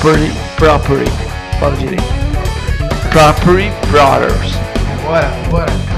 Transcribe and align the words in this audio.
Property, 0.00 0.30
Property, 0.56 1.10
fala 1.58 1.74
direito. 1.76 2.04
Property 3.10 3.68
Brothers. 3.90 4.52
Bora, 5.02 5.28
bora. 5.50 5.88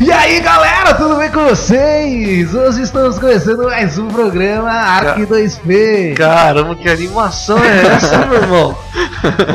E 0.00 0.10
aí 0.10 0.40
galera, 0.40 0.94
tudo 0.94 1.16
bem 1.16 1.30
com 1.30 1.44
vocês? 1.44 2.54
Hoje 2.54 2.80
estamos 2.80 3.18
começando 3.18 3.64
mais 3.64 3.98
um 3.98 4.08
programa 4.08 4.70
Arc 4.70 5.18
2P. 5.18 6.14
Caramba, 6.16 6.74
que 6.76 6.88
animação 6.88 7.62
é 7.62 7.86
essa, 7.86 8.24
meu 8.24 8.40
irmão? 8.40 8.78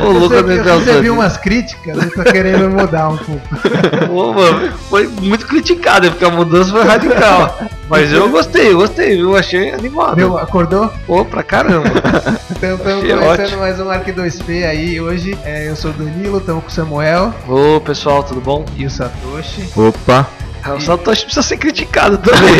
Ô, 0.04 0.10
Lucas, 0.12 0.42
você, 0.42 0.60
eu 0.60 0.78
recebi 0.78 1.10
umas 1.10 1.36
críticas, 1.36 2.00
eu 2.00 2.10
tô 2.12 2.22
querendo 2.22 2.70
mudar 2.70 3.08
um 3.08 3.16
pouco. 3.16 3.48
Pô, 4.06 4.32
mano, 4.32 4.72
foi 4.88 5.08
muito 5.08 5.44
criticado, 5.48 6.08
porque 6.12 6.24
a 6.24 6.30
mudança 6.30 6.70
foi 6.70 6.84
radical. 6.84 7.58
Mas 7.88 8.12
eu 8.12 8.28
gostei, 8.28 8.72
eu 8.72 8.78
gostei, 8.78 9.22
eu 9.22 9.36
achei 9.36 9.70
animado. 9.70 10.16
Deu, 10.16 10.36
acordou? 10.36 10.92
Pô, 11.06 11.24
pra 11.24 11.42
caramba. 11.44 11.88
então 12.50 12.74
estamos 12.74 13.00
começando 13.02 13.22
ótimo. 13.22 13.58
mais 13.58 13.80
um 13.80 13.88
Arc 13.88 14.08
2P 14.08 14.66
aí. 14.66 15.00
Hoje 15.00 15.38
é, 15.44 15.68
eu 15.68 15.76
sou 15.76 15.92
o 15.92 15.94
Danilo, 15.94 16.38
estamos 16.38 16.64
com 16.64 16.68
o 16.68 16.72
Samuel. 16.72 17.32
Ô, 17.48 17.80
pessoal, 17.80 18.24
tudo 18.24 18.40
bom? 18.40 18.64
E 18.76 18.84
o 18.86 18.90
Satoshi. 18.90 19.68
Opa. 19.76 20.28
O 20.74 20.80
Satoshi 20.80 21.24
precisa 21.26 21.46
ser 21.46 21.58
criticado 21.58 22.18
também. 22.18 22.56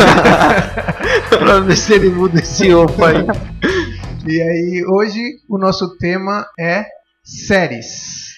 pra 1.29 1.59
ver 1.59 1.77
se 1.77 1.95
ele 1.95 2.09
muda 2.09 2.39
esse 2.39 2.73
opa 2.73 3.09
aí. 3.09 3.27
E 4.29 4.41
aí, 4.41 4.85
hoje 4.89 5.21
o 5.49 5.59
nosso 5.59 5.97
tema 5.99 6.47
é 6.59 6.85
séries. 7.25 8.37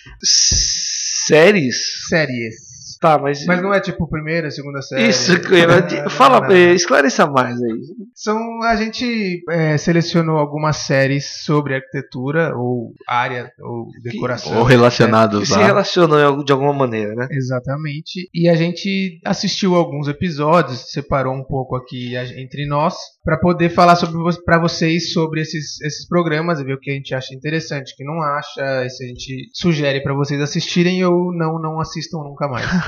Séries? 1.26 1.76
Séries. 2.08 2.67
Tá, 3.00 3.18
mas. 3.18 3.44
Mas 3.46 3.62
não 3.62 3.72
é 3.72 3.80
tipo 3.80 4.08
primeira, 4.08 4.50
segunda 4.50 4.82
série. 4.82 5.08
Isso, 5.08 5.32
é, 5.32 6.08
fala, 6.10 6.40
não, 6.40 6.48
não. 6.48 6.56
esclareça 6.56 7.26
mais 7.26 7.60
aí. 7.60 7.80
São, 8.14 8.62
a 8.62 8.74
gente 8.76 9.42
é, 9.50 9.76
selecionou 9.78 10.36
algumas 10.36 10.78
séries 10.78 11.44
sobre 11.44 11.74
arquitetura, 11.76 12.56
ou 12.56 12.92
área, 13.06 13.50
ou 13.60 13.86
decoração. 14.02 14.58
ou 14.58 14.64
relacionados 14.64 15.50
é, 15.50 15.54
que 15.54 15.60
se 15.60 15.66
relacionam 15.66 16.42
de 16.42 16.52
alguma 16.52 16.72
maneira, 16.72 17.14
né? 17.14 17.28
Exatamente. 17.30 18.28
E 18.34 18.48
a 18.48 18.56
gente 18.56 19.20
assistiu 19.24 19.76
alguns 19.76 20.08
episódios, 20.08 20.90
separou 20.90 21.34
um 21.34 21.44
pouco 21.44 21.76
aqui 21.76 22.16
entre 22.16 22.66
nós, 22.66 22.96
para 23.24 23.38
poder 23.38 23.68
falar 23.68 23.94
sobre 23.94 24.18
para 24.44 24.58
vocês 24.58 25.12
sobre 25.12 25.42
esses, 25.42 25.80
esses 25.82 26.08
programas, 26.08 26.62
ver 26.62 26.74
o 26.74 26.80
que 26.80 26.90
a 26.90 26.94
gente 26.94 27.14
acha 27.14 27.34
interessante, 27.34 27.92
o 27.92 27.96
que 27.96 28.04
não 28.04 28.20
acha, 28.22 28.88
se 28.88 29.04
a 29.04 29.06
gente 29.06 29.50
sugere 29.52 30.02
para 30.02 30.14
vocês 30.14 30.40
assistirem 30.40 31.04
ou 31.04 31.32
não, 31.32 31.60
não 31.60 31.80
assistam 31.80 32.18
nunca 32.18 32.48
mais. 32.48 32.66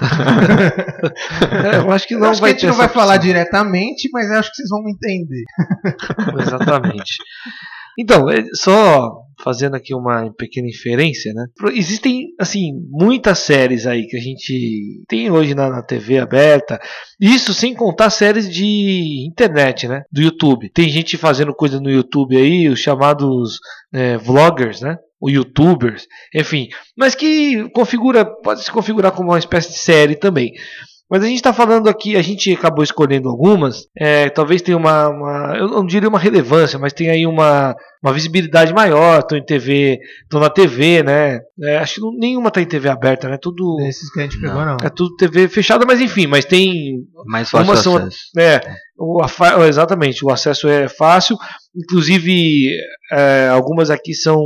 é, 1.65 1.77
eu 1.79 1.91
acho 1.91 2.07
que 2.07 2.17
não 2.17 2.31
acho 2.31 2.41
vai 2.41 2.53
que 2.53 2.59
a 2.59 2.61
gente 2.61 2.71
não 2.71 2.77
vai 2.77 2.89
falar 2.89 3.17
diretamente, 3.17 4.09
mas 4.13 4.31
acho 4.31 4.51
que 4.51 4.57
vocês 4.57 4.69
vão 4.69 4.89
entender. 4.89 5.45
Exatamente. 6.41 7.19
Então, 7.99 8.31
é, 8.31 8.45
só 8.55 9.13
fazendo 9.43 9.75
aqui 9.75 9.95
uma 9.95 10.33
pequena 10.33 10.69
inferência, 10.69 11.33
né? 11.33 11.47
Existem, 11.73 12.29
assim, 12.39 12.73
muitas 12.91 13.39
séries 13.39 13.87
aí 13.87 14.07
que 14.07 14.17
a 14.17 14.21
gente 14.21 15.03
tem 15.09 15.31
hoje 15.31 15.55
na, 15.55 15.69
na, 15.69 15.83
TV 15.83 16.19
aberta. 16.19 16.81
Isso 17.21 17.53
sem 17.53 17.75
contar 17.75 18.11
séries 18.11 18.51
de 18.51 19.27
internet, 19.27 19.89
né? 19.89 20.03
Do 20.13 20.21
YouTube. 20.21 20.71
Tem 20.71 20.89
gente 20.89 21.17
fazendo 21.17 21.55
coisa 21.55 21.81
no 21.81 21.91
YouTube 21.91 22.37
aí, 22.37 22.69
os 22.69 22.81
chamados 22.81 23.59
é, 23.93 24.17
vloggers, 24.17 24.81
né? 24.81 24.97
O 25.21 25.29
youtubers, 25.29 26.07
enfim, 26.35 26.69
mas 26.97 27.15
que 27.15 27.69
configura, 27.71 28.25
pode 28.25 28.65
se 28.65 28.71
configurar 28.71 29.13
como 29.13 29.31
uma 29.31 29.39
espécie 29.39 29.71
de 29.71 29.79
série 29.79 30.17
também. 30.17 30.53
Mas 31.11 31.25
a 31.25 31.27
gente 31.27 31.37
está 31.39 31.53
falando 31.53 31.89
aqui, 31.89 32.15
a 32.15 32.23
gente 32.23 32.53
acabou 32.53 32.85
escolhendo 32.85 33.29
algumas, 33.29 33.89
é, 33.99 34.31
talvez 34.31 34.63
tenha 34.63 34.77
uma, 34.77 35.09
uma, 35.09 35.57
eu 35.59 35.67
não 35.67 35.85
diria 35.85 36.09
uma 36.09 36.21
relevância, 36.21 36.79
mas 36.79 36.93
tem 36.93 37.11
aí 37.11 37.27
uma, 37.27 37.75
uma 38.01 38.13
visibilidade 38.13 38.73
maior, 38.73 39.19
estão 39.19 39.37
em 39.37 39.45
TV, 39.45 39.99
estão 40.23 40.39
na 40.39 40.49
TV, 40.49 41.03
né? 41.03 41.41
É, 41.65 41.79
acho 41.79 41.95
que 41.97 42.01
não, 42.01 42.13
nenhuma 42.13 42.47
está 42.47 42.63
em 42.63 42.67
TV 42.67 42.89
aberta, 42.89 43.29
né? 43.29 43.37
Tudo. 43.43 43.79
Esses 43.81 44.09
que 44.13 44.21
a 44.21 44.23
gente 44.23 44.41
pegou, 44.41 44.65
não. 44.65 44.77
É 44.85 44.89
tudo 44.89 45.17
TV 45.17 45.49
fechada, 45.49 45.85
mas 45.85 46.01
enfim, 46.01 46.29
mas 46.29 46.45
tem. 46.45 47.05
Mais 47.27 47.51
fácil 47.51 47.77
são, 47.77 47.97
acesso. 47.97 48.19
É, 48.39 48.61
o, 49.01 49.65
exatamente, 49.65 50.25
o 50.25 50.31
acesso 50.31 50.69
é 50.69 50.87
fácil. 50.89 51.37
Inclusive, 51.75 52.69
é, 53.11 53.49
algumas 53.49 53.91
aqui 53.91 54.13
são, 54.13 54.39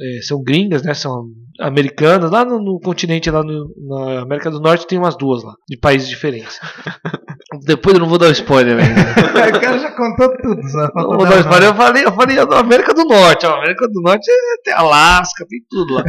é, 0.00 0.22
são 0.22 0.40
gringas, 0.42 0.82
né? 0.82 0.94
São 0.94 1.24
americanas. 1.58 2.30
Lá 2.30 2.44
no, 2.44 2.62
no 2.62 2.78
continente, 2.78 3.30
lá 3.30 3.42
no, 3.42 3.74
na 3.88 4.20
América 4.20 4.50
do 4.50 4.60
Norte, 4.60 4.86
tem 4.86 4.98
umas 4.98 5.16
duas 5.16 5.42
lá, 5.42 5.54
de 5.68 5.76
países 5.76 6.08
diferentes. 6.08 6.60
Depois 7.64 7.94
eu 7.94 8.00
não 8.00 8.08
vou 8.08 8.18
dar 8.18 8.26
o 8.26 8.32
spoiler, 8.32 8.76
velho. 8.76 8.94
o 9.56 9.60
cara 9.60 9.78
já 9.78 9.90
contou 9.92 10.36
tudo. 10.42 10.62
Só 10.68 10.90
não 10.94 11.16
vou 11.16 11.26
dar 11.26 11.40
spoiler. 11.40 11.68
Eu 11.68 11.74
falei, 11.74 12.04
eu 12.04 12.12
falei 12.12 12.36
da 12.36 12.58
América 12.58 12.94
do 12.94 13.04
Norte. 13.04 13.46
A 13.46 13.54
América 13.54 13.88
do 13.88 14.00
Norte 14.02 14.30
é, 14.30 14.62
tem 14.64 14.74
Alasca, 14.74 15.46
tem 15.48 15.60
tudo 15.68 15.94
lá. 15.94 16.04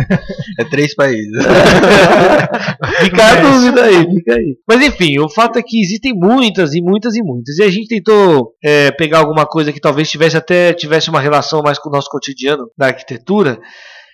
É 0.59 0.63
três 0.65 0.95
países. 0.95 1.31
fica 2.99 3.23
a 3.23 3.35
dúvida 3.41 3.83
aí, 3.83 4.05
fica 4.15 4.33
aí. 4.35 4.57
Mas 4.67 4.81
enfim, 4.81 5.19
o 5.19 5.29
fato 5.29 5.59
é 5.59 5.63
que 5.63 5.81
existem 5.81 6.13
muitas 6.13 6.73
e 6.73 6.81
muitas 6.81 7.15
e 7.15 7.21
muitas. 7.21 7.57
E 7.57 7.63
a 7.63 7.69
gente 7.69 7.87
tentou 7.87 8.53
é, 8.63 8.91
pegar 8.91 9.19
alguma 9.19 9.45
coisa 9.45 9.73
que 9.73 9.79
talvez 9.79 10.09
tivesse 10.09 10.37
até 10.37 10.73
tivesse 10.73 11.09
uma 11.09 11.19
relação 11.19 11.61
mais 11.61 11.79
com 11.79 11.89
o 11.89 11.91
nosso 11.91 12.09
cotidiano 12.09 12.69
da 12.77 12.87
arquitetura 12.87 13.59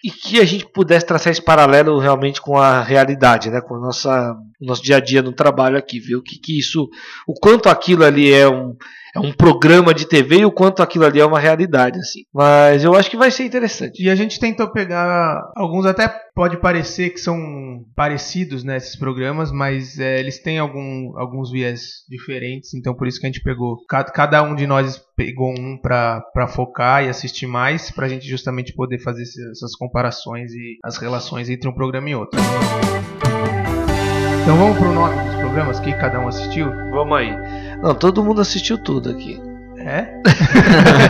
e 0.05 0.11
que 0.11 0.39
a 0.39 0.45
gente 0.45 0.67
pudesse 0.67 1.03
traçar 1.03 1.31
esse 1.31 1.41
paralelo 1.41 1.97
realmente 1.97 2.39
com 2.39 2.55
a 2.57 2.83
realidade, 2.83 3.49
né, 3.49 3.59
com 3.59 3.73
o 3.73 3.81
nosso, 4.59 4.75
nosso 4.75 4.83
dia 4.83 4.97
a 4.97 4.99
dia 4.99 5.21
no 5.21 5.33
trabalho 5.33 5.77
aqui, 5.77 5.99
o 6.15 6.21
que, 6.21 6.39
que 6.39 6.59
isso, 6.59 6.89
o 7.27 7.33
quanto 7.33 7.69
aquilo 7.69 8.03
ali 8.03 8.31
é 8.31 8.47
um, 8.47 8.75
é 9.15 9.19
um 9.19 9.31
programa 9.31 9.93
de 9.93 10.05
TV 10.05 10.39
e 10.39 10.45
o 10.45 10.51
quanto 10.51 10.83
aquilo 10.83 11.05
ali 11.05 11.21
é 11.21 11.25
uma 11.25 11.39
realidade, 11.39 11.97
assim. 11.99 12.23
Mas 12.33 12.83
eu 12.83 12.93
acho 12.93 13.09
que 13.09 13.15
vai 13.15 13.31
ser 13.31 13.45
interessante. 13.45 14.03
E 14.03 14.09
a 14.09 14.15
gente 14.15 14.39
tentou 14.39 14.69
pegar 14.69 15.41
alguns 15.55 15.85
até 15.85 16.07
pode 16.35 16.57
parecer 16.57 17.11
que 17.11 17.19
são 17.19 17.85
parecidos 17.95 18.65
nesses 18.65 18.95
né, 18.95 18.99
programas, 18.99 19.53
mas 19.53 19.97
é, 19.97 20.19
eles 20.19 20.39
têm 20.39 20.59
algum, 20.59 21.17
alguns 21.17 21.49
viés 21.49 22.03
diferentes, 22.09 22.73
então 22.73 22.93
por 22.93 23.07
isso 23.07 23.21
que 23.21 23.25
a 23.25 23.29
gente 23.29 23.41
pegou. 23.41 23.77
Cada, 23.87 24.11
cada 24.11 24.43
um 24.43 24.53
de 24.53 24.67
nós 24.67 25.01
pegou 25.15 25.49
um 25.57 25.77
para 25.81 26.47
focar 26.49 27.05
e 27.05 27.07
assistir 27.07 27.47
mais, 27.47 27.89
para 27.89 28.07
a 28.07 28.09
gente 28.09 28.27
justamente 28.27 28.73
poder 28.73 28.99
fazer 28.99 29.23
essas 29.23 29.75
comparações 29.77 30.51
e 30.51 30.77
as 30.83 30.97
relações 30.97 31.49
entre 31.49 31.69
um 31.69 31.73
programa 31.73 32.09
e 32.09 32.15
outro. 32.15 32.37
Então 34.45 34.57
vamos 34.57 34.77
pro 34.77 34.93
nome 34.93 35.15
dos 35.23 35.35
programas 35.37 35.79
que 35.79 35.91
cada 35.93 36.19
um 36.19 36.27
assistiu? 36.27 36.69
Vamos 36.91 37.17
aí. 37.17 37.35
Não, 37.81 37.95
todo 37.95 38.23
mundo 38.23 38.41
assistiu 38.41 38.77
tudo 38.77 39.09
aqui. 39.09 39.41
É? 39.79 40.21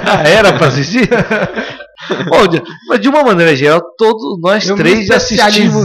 Ah, 0.07 0.23
era 0.25 0.53
pra 0.53 0.67
assistir? 0.67 1.09
Bom, 2.29 2.61
mas 2.87 3.01
de 3.01 3.09
uma 3.09 3.25
maneira 3.25 3.53
geral, 3.53 3.81
todos 3.97 4.39
nós 4.39 4.65
Eu 4.69 4.77
três 4.77 5.07
já 5.07 5.17
assistimos. 5.17 5.83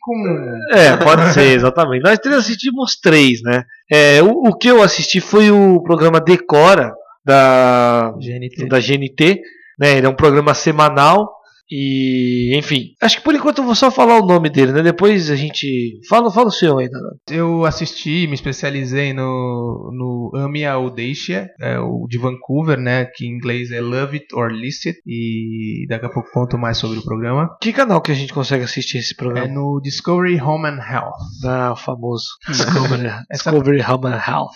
com. 0.00 0.58
É, 0.70 0.96
pode 0.98 1.32
ser, 1.32 1.56
exatamente. 1.56 2.04
Nós 2.04 2.16
três 2.20 2.36
assistimos 2.38 2.94
três, 2.94 3.42
né? 3.42 3.64
É, 3.90 4.22
o, 4.22 4.50
o 4.50 4.56
que 4.56 4.68
eu 4.68 4.80
assisti 4.80 5.20
foi 5.20 5.50
o 5.50 5.82
programa 5.82 6.20
Decora 6.20 6.94
da 7.24 8.14
GNT. 8.18 8.68
da 8.68 8.78
GNT. 8.78 9.40
Né? 9.80 9.98
Ele 9.98 10.06
é 10.06 10.08
um 10.08 10.14
programa 10.14 10.54
semanal 10.54 11.28
e, 11.70 12.56
enfim, 12.56 12.90
acho 13.00 13.16
que 13.18 13.24
por 13.24 13.34
enquanto 13.34 13.58
eu 13.58 13.64
vou 13.64 13.74
só 13.74 13.90
falar 13.90 14.20
o 14.20 14.26
nome 14.26 14.50
dele, 14.50 14.72
né? 14.72 14.82
Depois 14.82 15.30
a 15.30 15.36
gente. 15.36 15.98
Fala, 16.08 16.30
fala 16.30 16.48
o 16.48 16.52
seu 16.52 16.78
ainda. 16.78 16.98
Eu 17.30 17.64
assisti, 17.64 18.26
me 18.26 18.34
especializei 18.34 19.12
no, 19.12 19.90
no 19.92 20.30
Ame 20.38 20.64
a 20.64 20.74
Audacia, 20.74 21.48
é, 21.60 21.78
o 21.78 22.06
de 22.08 22.18
Vancouver, 22.18 22.78
né? 22.78 23.06
Que 23.06 23.26
em 23.26 23.30
inglês 23.30 23.70
é 23.70 23.80
Love 23.80 24.18
It 24.18 24.26
or 24.34 24.50
List 24.50 24.86
It. 24.86 24.98
E 25.06 25.86
daqui 25.88 26.06
a 26.06 26.10
pouco 26.10 26.30
conto 26.32 26.58
mais 26.58 26.76
sobre 26.76 26.98
o 26.98 27.02
programa. 27.02 27.48
Que 27.60 27.72
canal 27.72 28.02
que 28.02 28.12
a 28.12 28.14
gente 28.14 28.34
consegue 28.34 28.64
assistir 28.64 28.98
esse 28.98 29.16
programa? 29.16 29.46
É 29.46 29.50
no 29.50 29.80
Discovery 29.82 30.40
Home 30.40 30.68
and 30.68 30.80
Health. 30.80 31.14
Ah, 31.44 31.72
o 31.72 31.76
famoso. 31.76 32.26
Discovery, 32.46 33.10
Discovery 33.30 33.80
Home 33.80 34.06
and 34.08 34.20
Health. 34.26 34.54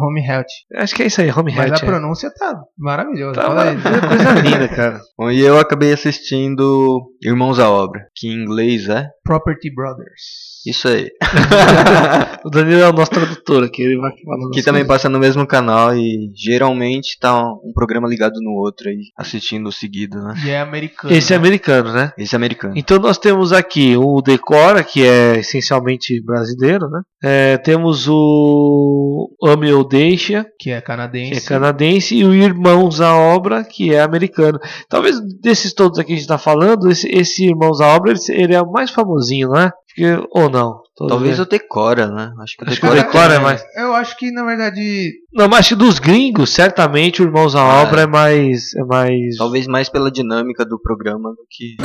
Home 0.00 0.26
Health. 0.26 0.46
Acho 0.76 0.94
que 0.94 1.02
é 1.02 1.06
isso 1.06 1.20
aí, 1.20 1.30
Home 1.30 1.52
Health. 1.52 1.68
Mas 1.68 1.82
a 1.82 1.84
é. 1.84 1.86
pronúncia 1.86 2.30
tá 2.32 2.58
maravilhosa. 2.78 3.40
Tá 3.40 3.48
maravilhosa. 3.50 4.08
Coisa 4.08 4.32
linda, 4.40 4.68
cara. 4.68 5.00
Bom, 5.18 5.30
e 5.30 5.40
eu 5.40 5.58
acabei 5.58 5.92
assistindo 5.92 6.45
assistindo 6.46 7.10
Irmãos 7.22 7.58
à 7.58 7.68
Obra, 7.68 8.06
que 8.14 8.28
em 8.28 8.42
inglês 8.42 8.88
é 8.88 9.08
Property 9.24 9.74
Brothers. 9.74 10.56
Isso 10.66 10.88
aí. 10.88 11.10
o 12.44 12.50
Danilo 12.50 12.80
é 12.80 12.88
o 12.88 12.92
nosso 12.92 13.10
tradutor 13.10 13.64
aqui, 13.64 13.82
ele 13.82 13.96
vai 13.96 14.10
falando. 14.24 14.50
Que 14.50 14.62
também 14.62 14.86
passa 14.86 15.08
no 15.08 15.18
mesmo 15.18 15.46
canal 15.46 15.96
e 15.96 16.30
geralmente 16.34 17.18
tá 17.20 17.40
um 17.40 17.72
programa 17.72 18.08
ligado 18.08 18.40
no 18.40 18.52
outro 18.52 18.88
aí, 18.88 19.00
assistindo 19.16 19.70
seguido, 19.70 20.20
né? 20.22 20.34
E 20.44 20.50
é 20.50 20.60
americano. 20.60 21.14
Esse 21.14 21.32
é 21.32 21.36
americano, 21.36 21.92
né? 21.92 22.12
Esse 22.18 22.34
é 22.34 22.36
americano. 22.36 22.74
Então 22.76 22.98
nós 22.98 23.18
temos 23.18 23.52
aqui 23.52 23.96
o 23.96 24.20
Decora, 24.20 24.82
que 24.82 25.04
é 25.04 25.38
essencialmente 25.38 26.20
brasileiro, 26.24 26.88
né? 26.88 27.00
É, 27.28 27.56
temos 27.58 28.06
o 28.08 29.28
Ame 29.42 29.72
ou 29.72 29.82
Deixa, 29.82 30.46
que 30.60 30.70
é 30.70 30.80
canadense. 30.80 31.32
Que 31.32 31.36
é 31.38 31.40
canadense, 31.40 32.14
e 32.14 32.24
o 32.24 32.32
Irmãos 32.32 33.00
à 33.00 33.16
Obra, 33.16 33.64
que 33.64 33.92
é 33.92 34.00
americano. 34.00 34.60
Talvez 34.88 35.16
desses 35.40 35.72
todos 35.74 35.98
aqui 35.98 36.06
que 36.08 36.12
a 36.12 36.16
gente 36.16 36.22
está 36.22 36.38
falando, 36.38 36.88
esse, 36.88 37.08
esse 37.08 37.44
Irmãos 37.46 37.80
à 37.80 37.88
Obra, 37.96 38.12
ele, 38.12 38.20
ele 38.30 38.54
é 38.54 38.62
o 38.62 38.70
mais 38.70 38.90
famosinho, 38.92 39.48
não 39.48 39.60
é? 39.60 39.72
Que- 39.96 40.22
ou 40.30 40.48
não? 40.48 40.82
Talvez 41.08 41.40
o 41.40 41.44
Decora, 41.46 42.06
né? 42.06 42.30
Acho 42.40 42.56
que 42.56 42.64
o 42.64 42.68
Acho 42.68 42.80
que 42.80 42.86
o 42.86 42.90
Decora, 42.90 43.02
Decora 43.02 43.34
é 43.34 43.38
mais. 43.40 43.64
Eu 43.76 43.92
acho 43.94 44.16
que, 44.16 44.30
na 44.30 44.44
verdade, 44.44 45.12
Não, 45.34 45.48
mas 45.48 45.60
acho 45.60 45.68
que 45.70 45.74
dos 45.74 45.98
gringos, 45.98 46.50
certamente 46.50 47.22
o 47.22 47.24
Irmãos 47.24 47.56
à 47.56 47.60
Ah, 47.60 47.82
Obra 47.82 48.02
é. 48.02 48.04
é 48.04 48.06
mais. 48.06 48.72
É 48.76 48.84
mais. 48.84 49.36
Talvez 49.36 49.66
mais 49.66 49.88
pela 49.88 50.12
dinâmica 50.12 50.64
do 50.64 50.78
programa 50.80 51.30
do 51.30 51.44
que. 51.50 51.76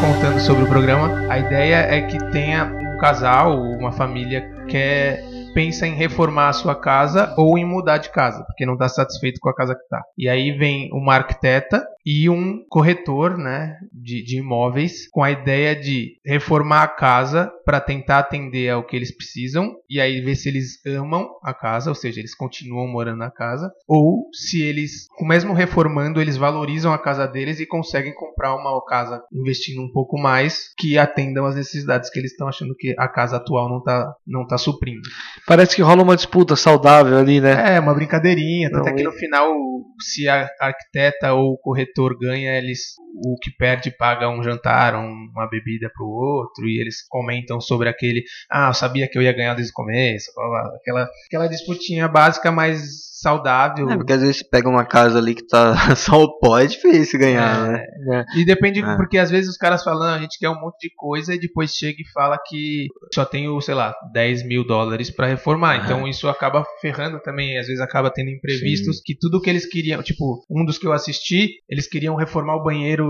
contando 0.00 0.38
sobre 0.40 0.64
o 0.64 0.66
programa, 0.66 1.26
a 1.28 1.38
ideia 1.38 1.76
é 1.76 2.02
que 2.02 2.18
tenha 2.30 2.70
casal, 3.04 3.60
uma 3.60 3.92
família 3.92 4.40
que 4.40 4.64
quer 4.72 5.22
pensa 5.52 5.86
em 5.86 5.94
reformar 5.94 6.48
a 6.48 6.52
sua 6.54 6.74
casa 6.74 7.34
ou 7.36 7.58
em 7.58 7.64
mudar 7.64 7.98
de 7.98 8.08
casa, 8.08 8.42
porque 8.44 8.64
não 8.64 8.72
está 8.72 8.88
satisfeito 8.88 9.38
com 9.40 9.50
a 9.50 9.54
casa 9.54 9.74
que 9.74 9.82
está. 9.82 10.02
E 10.16 10.26
aí 10.26 10.52
vem 10.52 10.88
uma 10.90 11.14
arquiteta 11.14 11.86
e 12.04 12.28
um 12.28 12.62
corretor, 12.68 13.38
né, 13.38 13.78
de, 13.92 14.22
de 14.22 14.38
imóveis, 14.38 15.08
com 15.10 15.22
a 15.22 15.30
ideia 15.30 15.74
de 15.74 16.18
reformar 16.24 16.82
a 16.82 16.88
casa 16.88 17.50
para 17.64 17.80
tentar 17.80 18.18
atender 18.18 18.68
ao 18.68 18.84
que 18.84 18.94
eles 18.94 19.14
precisam 19.14 19.74
e 19.88 20.00
aí 20.00 20.20
ver 20.20 20.34
se 20.34 20.48
eles 20.48 20.84
amam 20.86 21.30
a 21.42 21.54
casa, 21.54 21.90
ou 21.90 21.94
seja, 21.94 22.20
eles 22.20 22.34
continuam 22.34 22.86
morando 22.86 23.18
na 23.18 23.30
casa, 23.30 23.72
ou 23.88 24.28
se 24.32 24.60
eles, 24.62 25.06
mesmo 25.22 25.54
reformando, 25.54 26.20
eles 26.20 26.36
valorizam 26.36 26.92
a 26.92 26.98
casa 26.98 27.26
deles 27.26 27.58
e 27.58 27.66
conseguem 27.66 28.14
comprar 28.14 28.54
uma 28.54 28.84
casa 28.84 29.22
investindo 29.32 29.80
um 29.80 29.90
pouco 29.90 30.18
mais 30.18 30.74
que 30.76 30.98
atendam 30.98 31.46
às 31.46 31.56
necessidades 31.56 32.10
que 32.10 32.18
eles 32.18 32.32
estão 32.32 32.48
achando 32.48 32.74
que 32.76 32.94
a 32.98 33.08
casa 33.08 33.36
atual 33.36 33.68
não 33.68 33.78
está 33.78 34.14
não 34.26 34.46
tá 34.46 34.58
suprindo. 34.58 35.08
Parece 35.46 35.76
que 35.76 35.82
rola 35.82 36.02
uma 36.02 36.16
disputa 36.16 36.56
saudável 36.56 37.16
ali, 37.16 37.40
né? 37.40 37.76
É, 37.76 37.80
uma 37.80 37.94
brincadeirinha. 37.94 38.70
Tanto 38.70 38.84
Não, 38.84 38.92
é 38.92 38.94
que 38.94 39.02
no 39.02 39.12
final, 39.12 39.54
se 40.00 40.28
a 40.28 40.48
arquiteta 40.60 41.32
ou 41.32 41.52
o 41.52 41.58
corretor 41.58 41.93
ganha, 42.18 42.56
eles 42.58 43.00
o 43.14 43.36
que 43.40 43.50
perde 43.56 43.90
paga 43.96 44.28
um 44.28 44.42
jantar, 44.42 44.94
um- 44.96 45.28
uma 45.34 45.48
bebida 45.48 45.90
pro 45.94 46.06
outro, 46.06 46.66
e 46.66 46.80
eles 46.80 46.96
comentam 47.08 47.60
sobre 47.60 47.88
aquele. 47.88 48.22
Ah, 48.50 48.68
eu 48.70 48.74
sabia 48.74 49.08
que 49.08 49.16
eu 49.16 49.22
ia 49.22 49.32
ganhar 49.32 49.54
desde 49.54 49.70
o 49.72 49.74
começo. 49.74 50.32
blá, 50.34 50.48
blá, 50.48 50.62
blá. 50.62 50.76
Aquela, 50.76 51.08
aquela 51.26 51.48
disputinha 51.48 52.08
básica, 52.08 52.50
mas 52.50 53.12
saudável. 53.24 53.88
É, 53.88 53.96
porque 53.96 54.12
às 54.12 54.20
vezes 54.20 54.42
pega 54.42 54.68
uma 54.68 54.84
casa 54.84 55.18
ali 55.18 55.34
que 55.34 55.46
tá 55.46 55.72
só 55.96 56.22
o 56.22 56.38
pó, 56.38 56.58
é 56.58 56.66
difícil 56.66 57.18
ganhar, 57.18 57.68
né? 57.72 57.82
né? 58.06 58.24
E 58.36 58.44
depende, 58.44 58.80
É. 58.82 58.96
porque 58.96 59.16
às 59.16 59.30
vezes 59.30 59.48
os 59.50 59.56
caras 59.56 59.82
falam, 59.82 60.00
"Não, 60.08 60.14
a 60.14 60.18
gente 60.18 60.38
quer 60.38 60.50
um 60.50 60.60
monte 60.60 60.88
de 60.88 60.94
coisa 60.94 61.34
e 61.34 61.40
depois 61.40 61.70
chega 61.74 61.96
e 62.02 62.12
fala 62.12 62.38
que 62.46 62.86
só 63.14 63.24
tenho, 63.24 63.58
sei 63.62 63.74
lá, 63.74 63.94
10 64.12 64.46
mil 64.46 64.66
dólares 64.66 65.10
pra 65.10 65.26
reformar. 65.26 65.76
Então 65.82 66.06
isso 66.06 66.28
acaba 66.28 66.66
ferrando 66.82 67.18
também, 67.22 67.56
às 67.56 67.66
vezes 67.66 67.80
acaba 67.80 68.10
tendo 68.10 68.28
imprevistos 68.30 69.00
que 69.02 69.16
tudo 69.18 69.40
que 69.40 69.48
eles 69.48 69.64
queriam, 69.64 70.02
tipo, 70.02 70.44
um 70.50 70.62
dos 70.64 70.76
que 70.76 70.86
eu 70.86 70.92
assisti, 70.92 71.48
eles 71.68 71.88
queriam 71.88 72.16
reformar 72.16 72.56
o 72.56 72.62
banheiro 72.62 73.03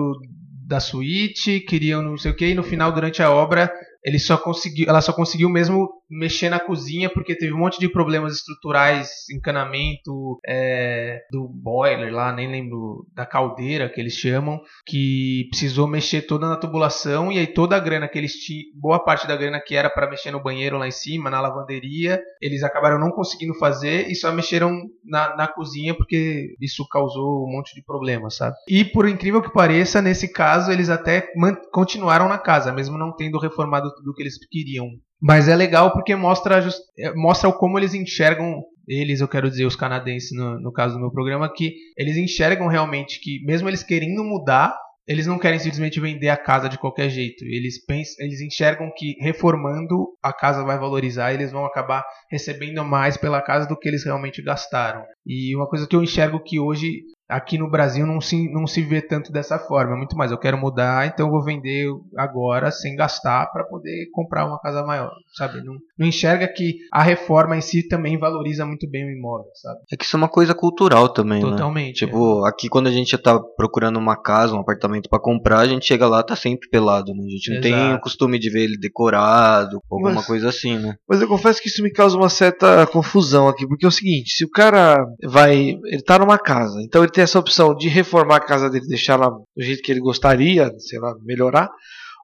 da 0.67 0.81
suíte, 0.81 1.61
queriam 1.61 2.03
não 2.03 2.17
sei 2.17 2.31
o 2.31 2.37
que, 2.37 2.47
e 2.47 2.55
no 2.55 2.63
final, 2.63 2.93
durante 2.93 3.23
a 3.23 3.31
obra, 3.31 3.73
ele 4.05 4.19
só 4.19 4.37
conseguiu, 4.37 4.87
ela 4.89 5.01
só 5.01 5.13
conseguiu 5.13 5.49
mesmo 5.49 5.89
mexer 6.11 6.51
na 6.51 6.61
cozinha 6.61 7.09
porque 7.09 7.35
teve 7.35 7.55
um 7.55 7.59
monte 7.59 7.81
de 7.81 7.89
problemas 7.89 8.35
estruturais, 8.35 9.09
encanamento 9.33 10.39
é, 10.47 11.23
do 11.31 11.49
boiler 11.49 12.13
lá, 12.13 12.31
nem 12.31 12.51
lembro 12.51 13.07
da 13.15 13.25
caldeira 13.25 13.89
que 13.89 13.99
eles 13.99 14.13
chamam, 14.13 14.61
que 14.85 15.47
precisou 15.49 15.89
mexer 15.89 16.23
toda 16.23 16.47
na 16.47 16.57
tubulação 16.57 17.33
e 17.33 17.39
aí 17.39 17.47
toda 17.47 17.77
a 17.77 17.81
grana 17.81 18.07
que 18.07 18.19
eles 18.19 18.35
tinham, 18.35 18.65
boa 18.75 19.03
parte 19.03 19.27
da 19.27 19.37
grana 19.37 19.61
que 19.61 19.75
era 19.75 19.89
para 19.89 20.09
mexer 20.09 20.31
no 20.31 20.43
banheiro 20.43 20.77
lá 20.77 20.87
em 20.87 20.93
cima, 20.93 21.31
na 21.31 21.41
lavanderia, 21.41 22.21
eles 22.43 22.63
acabaram 22.63 22.99
não 22.99 23.11
conseguindo 23.11 23.55
fazer 23.55 24.11
e 24.11 24.15
só 24.15 24.31
mexeram 24.31 24.83
na, 25.03 25.35
na 25.35 25.49
cozinha 25.49 25.95
porque 25.95 26.55
isso 26.61 26.87
causou 26.89 27.47
um 27.47 27.53
monte 27.53 27.75
de 27.75 27.83
problemas, 27.83 28.37
sabe? 28.37 28.55
E 28.69 28.85
por 28.85 29.09
incrível 29.09 29.41
que 29.41 29.53
pareça, 29.53 30.03
nesse 30.03 30.31
caso 30.31 30.71
eles 30.71 30.91
até 30.91 31.27
continuaram 31.73 32.29
na 32.29 32.39
casa, 32.39 32.71
mesmo 32.71 32.99
não 32.99 33.11
tendo 33.11 33.39
reformado 33.39 33.94
tudo 33.95 34.11
o 34.11 34.15
que 34.15 34.23
eles 34.23 34.39
queriam. 34.51 34.87
Mas 35.21 35.49
é 35.49 35.57
legal 35.57 35.93
porque 35.93 36.15
mostra, 36.15 36.67
é, 36.99 37.15
mostra 37.15 37.51
como 37.53 37.79
eles 37.79 37.95
enxergam 37.95 38.63
eles, 38.87 39.21
eu 39.21 39.29
quero 39.29 39.49
dizer, 39.49 39.65
os 39.65 39.77
canadenses, 39.77 40.37
no, 40.37 40.61
no 40.61 40.73
caso 40.73 40.95
do 40.95 41.01
meu 41.01 41.11
programa, 41.11 41.51
que 41.53 41.75
eles 41.97 42.17
enxergam 42.17 42.67
realmente 42.67 43.21
que, 43.21 43.43
mesmo 43.45 43.69
eles 43.69 43.83
querendo 43.83 44.23
mudar, 44.23 44.77
eles 45.07 45.27
não 45.27 45.39
querem 45.39 45.59
simplesmente 45.59 46.01
vender 46.01 46.31
a 46.31 46.37
casa 46.37 46.69
de 46.69 46.79
qualquer 46.79 47.11
jeito. 47.11 47.45
Eles 47.45 47.85
pensam, 47.85 48.25
eles 48.25 48.41
enxergam 48.41 48.91
que 48.97 49.17
reformando 49.21 50.09
a 50.23 50.33
casa 50.33 50.65
vai 50.65 50.79
valorizar, 50.79 51.33
e 51.33 51.37
eles 51.37 51.53
vão 51.53 51.65
acabar 51.65 52.05
recebendo 52.31 52.83
mais 52.85 53.17
pela 53.17 53.43
casa 53.43 53.69
do 53.69 53.79
que 53.79 53.89
eles 53.89 54.05
realmente 54.05 54.43
gastaram. 54.43 55.05
E 55.27 55.55
uma 55.55 55.69
coisa 55.69 55.87
que 55.87 55.95
eu 55.95 56.03
enxergo 56.03 56.43
que 56.43 56.59
hoje 56.59 57.03
aqui 57.29 57.59
no 57.59 57.71
Brasil 57.71 58.07
não 58.07 58.21
se, 58.21 58.51
não 58.53 58.67
se 58.67 58.83
vê 58.83 59.01
tanto 59.01 59.33
dessa 59.33 59.59
forma. 59.59 59.95
É 59.95 59.97
muito 59.99 60.17
mais, 60.17 60.31
eu 60.31 60.39
quero 60.39 60.59
mudar, 60.59 61.07
então 61.07 61.27
eu 61.27 61.33
vou 61.33 61.43
vender 61.43 61.87
agora 62.17 62.71
sem 62.71 62.95
gastar 62.97 63.47
para 63.53 63.65
poder 63.65 64.09
comprar 64.13 64.47
uma 64.47 64.59
casa 64.61 64.85
maior, 64.85 65.11
sabe? 65.37 65.63
Não, 65.65 65.75
não 65.99 66.07
enxerga 66.07 66.47
que 66.49 66.77
a 66.93 67.03
reforma 67.03 67.57
em 67.57 67.61
si 67.61 67.87
também 67.89 68.19
valoriza 68.19 68.65
muito 68.67 68.89
bem 68.89 69.05
o 69.05 69.11
imóvel, 69.11 69.51
sabe? 69.55 69.79
É 69.93 69.97
que 69.97 70.05
isso 70.05 70.17
é 70.17 70.19
uma 70.19 70.29
coisa 70.29 70.55
cultural 70.55 71.09
também, 71.09 71.43
né? 71.43 71.51
Totalmente. 71.51 72.05
Tipo, 72.07 72.45
aqui 72.45 72.69
quando 72.69 72.87
a 72.89 72.93
gente 72.93 73.17
tá 73.19 73.39
procurando 73.57 73.99
uma 73.99 74.21
casa, 74.21 74.55
um 74.55 74.61
apartamento 74.61 75.09
pra 75.09 75.19
comprar, 75.19 75.61
a 75.61 75.67
gente 75.67 75.87
chega 75.87 76.07
lá, 76.07 76.23
tá 76.23 76.37
sempre 76.37 76.69
pelado, 76.69 77.13
né? 77.15 77.25
A 77.27 77.31
gente 77.31 77.55
não 77.55 77.61
tem 77.61 77.73
Exato. 77.75 77.97
o 77.97 78.01
costume 78.01 78.39
de 78.39 78.51
ver 78.51 78.65
ele 78.65 78.79
decorado, 78.79 79.81
alguma 79.91 80.13
Mas- 80.15 80.27
coisa 80.27 80.49
assim, 80.49 80.79
né? 80.79 80.95
Mas 81.09 81.21
eu 81.21 81.29
confesso 81.29 81.61
que 81.61 81.69
isso 81.69 81.83
me 81.83 81.91
causa 81.91 82.17
uma 82.17 82.29
certa 82.29 82.87
confusão 82.87 83.49
aqui, 83.49 83.67
porque 83.67 83.85
é 83.85 83.89
o 83.89 83.93
seguinte, 83.93 84.31
se 84.33 84.45
o 84.45 84.51
cara 84.51 85.05
vai, 85.25 85.79
ele 85.85 86.03
tá 86.05 86.19
numa 86.19 86.39
casa, 86.39 86.81
então 86.83 87.03
ele 87.03 87.13
tem 87.15 87.25
essa 87.25 87.39
opção 87.39 87.75
de 87.75 87.89
reformar 87.89 88.37
a 88.37 88.45
casa 88.45 88.69
dele, 88.69 88.87
deixar 88.87 89.15
ela 89.15 89.31
do 89.31 89.63
jeito 89.63 89.83
que 89.83 89.93
ele 89.93 90.01
gostaria, 90.01 90.71
sei 90.79 90.99
lá, 90.99 91.15
melhorar, 91.23 91.71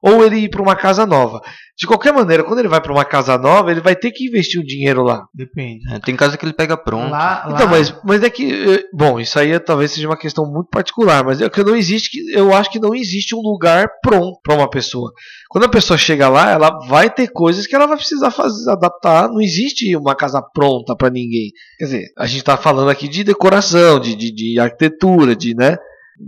ou 0.01 0.25
ele 0.25 0.37
ir 0.37 0.49
para 0.49 0.61
uma 0.61 0.75
casa 0.75 1.05
nova. 1.05 1.39
De 1.77 1.87
qualquer 1.87 2.13
maneira, 2.13 2.43
quando 2.43 2.59
ele 2.59 2.67
vai 2.67 2.79
para 2.81 2.91
uma 2.91 3.05
casa 3.05 3.37
nova, 3.37 3.71
ele 3.71 3.81
vai 3.81 3.95
ter 3.95 4.11
que 4.11 4.27
investir 4.27 4.61
um 4.61 4.63
dinheiro 4.63 5.01
lá. 5.03 5.23
Depende. 5.33 5.79
É, 5.93 5.99
tem 5.99 6.15
casa 6.15 6.37
que 6.37 6.45
ele 6.45 6.53
pega 6.53 6.75
pronto. 6.77 7.09
Lá, 7.09 7.45
lá, 7.47 7.51
Então, 7.55 7.67
mas, 7.67 7.93
mas 8.03 8.21
é 8.23 8.29
que, 8.29 8.51
eh, 8.51 8.83
bom, 8.93 9.19
isso 9.19 9.39
aí 9.39 9.51
é- 9.51 9.59
talvez 9.59 9.91
seja 9.91 10.07
uma 10.07 10.17
questão 10.17 10.45
muito 10.45 10.69
particular, 10.69 11.23
mas 11.23 11.41
é 11.41 11.49
que 11.49 11.63
não 11.63 11.75
existe, 11.75 12.09
que- 12.11 12.31
eu 12.37 12.53
acho 12.53 12.69
que 12.69 12.79
não 12.79 12.93
existe 12.93 13.33
um 13.35 13.39
lugar 13.41 13.87
pronto 14.03 14.39
para 14.43 14.55
uma 14.55 14.69
pessoa. 14.69 15.11
Quando 15.49 15.63
a 15.65 15.69
pessoa 15.69 15.97
chega 15.97 16.29
lá, 16.29 16.51
ela 16.51 16.69
vai 16.87 17.09
ter 17.09 17.27
coisas 17.29 17.65
que 17.65 17.75
ela 17.75 17.87
vai 17.87 17.97
precisar 17.97 18.29
fazer, 18.31 18.69
adaptar. 18.69 19.27
Não 19.29 19.41
existe 19.41 19.95
uma 19.95 20.15
casa 20.15 20.41
pronta 20.53 20.95
para 20.95 21.09
ninguém. 21.09 21.51
Quer 21.79 21.85
dizer, 21.85 22.05
a 22.17 22.25
gente 22.27 22.39
está 22.39 22.57
falando 22.57 22.89
aqui 22.89 23.07
de 23.07 23.23
decoração, 23.23 23.99
de, 23.99 24.15
de, 24.15 24.31
de 24.31 24.59
arquitetura, 24.59 25.35
de, 25.35 25.55
né, 25.55 25.77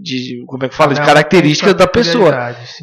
de 0.01 0.43
como 0.47 0.65
é 0.65 0.69
que 0.69 0.75
fala, 0.75 0.93
de 0.93 0.99
características 1.05 1.73
da 1.75 1.87
pessoa. 1.87 2.31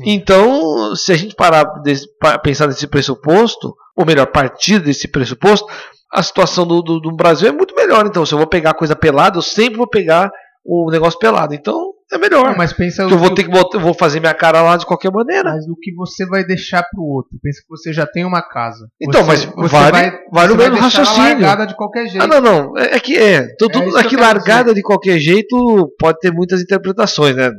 Então, 0.06 0.94
se 0.96 1.12
a 1.12 1.16
gente 1.16 1.34
parar 1.34 1.64
desse, 1.82 2.06
pa- 2.18 2.38
pensar 2.38 2.66
nesse 2.66 2.86
pressuposto, 2.86 3.74
ou 3.96 4.06
melhor, 4.06 4.26
partir 4.26 4.78
desse 4.78 5.08
pressuposto, 5.08 5.66
a 6.12 6.22
situação 6.22 6.66
do, 6.66 6.82
do, 6.82 7.00
do 7.00 7.12
Brasil 7.12 7.48
é 7.48 7.52
muito 7.52 7.74
melhor. 7.74 8.06
Então, 8.06 8.24
se 8.26 8.32
eu 8.34 8.38
vou 8.38 8.46
pegar 8.46 8.74
coisa 8.74 8.96
pelada, 8.96 9.38
eu 9.38 9.42
sempre 9.42 9.76
vou 9.76 9.86
pegar 9.88 10.30
o 10.64 10.90
negócio 10.90 11.18
pelado. 11.18 11.54
Então, 11.54 11.89
é 12.12 12.18
melhor. 12.18 12.50
Não, 12.50 12.56
mas 12.56 12.72
pensa 12.72 13.02
Porque 13.02 13.14
eu 13.14 13.18
vou 13.18 13.34
ter 13.34 13.44
que 13.44 13.50
botar, 13.50 13.78
vou 13.78 13.94
fazer 13.94 14.20
minha 14.20 14.34
cara 14.34 14.62
lá 14.62 14.76
de 14.76 14.84
qualquer 14.86 15.10
maneira. 15.12 15.52
Mas 15.54 15.66
o 15.68 15.76
que 15.76 15.94
você 15.94 16.26
vai 16.26 16.44
deixar 16.44 16.82
pro 16.82 17.02
outro? 17.02 17.38
Pensa 17.42 17.60
que 17.60 17.68
você 17.68 17.92
já 17.92 18.06
tem 18.06 18.24
uma 18.24 18.42
casa. 18.42 18.88
Então, 19.00 19.22
Você- 19.24 19.48
mas 19.56 19.70
vale- 19.70 19.92
vai 20.32 20.48
mesmo 20.48 20.56
deixar 20.56 20.70
ela 20.76 20.80
raciocínio. 20.80 21.28
largada 21.40 21.66
de 21.66 21.76
qualquer 21.76 22.06
jeito. 22.08 22.22
Ah, 22.22 22.26
não, 22.26 22.40
não. 22.40 22.78
É, 22.78 22.96
é 22.96 23.00
que 23.00 23.16
é. 23.16 23.46
Tudo, 23.58 23.98
É 23.98 24.04
que 24.04 24.16
largada 24.16 24.74
de 24.74 24.82
qualquer 24.82 25.18
jeito 25.18 25.56
pode 25.98 26.18
ter 26.20 26.32
muitas 26.32 26.60
interpretações, 26.60 27.36
né? 27.36 27.50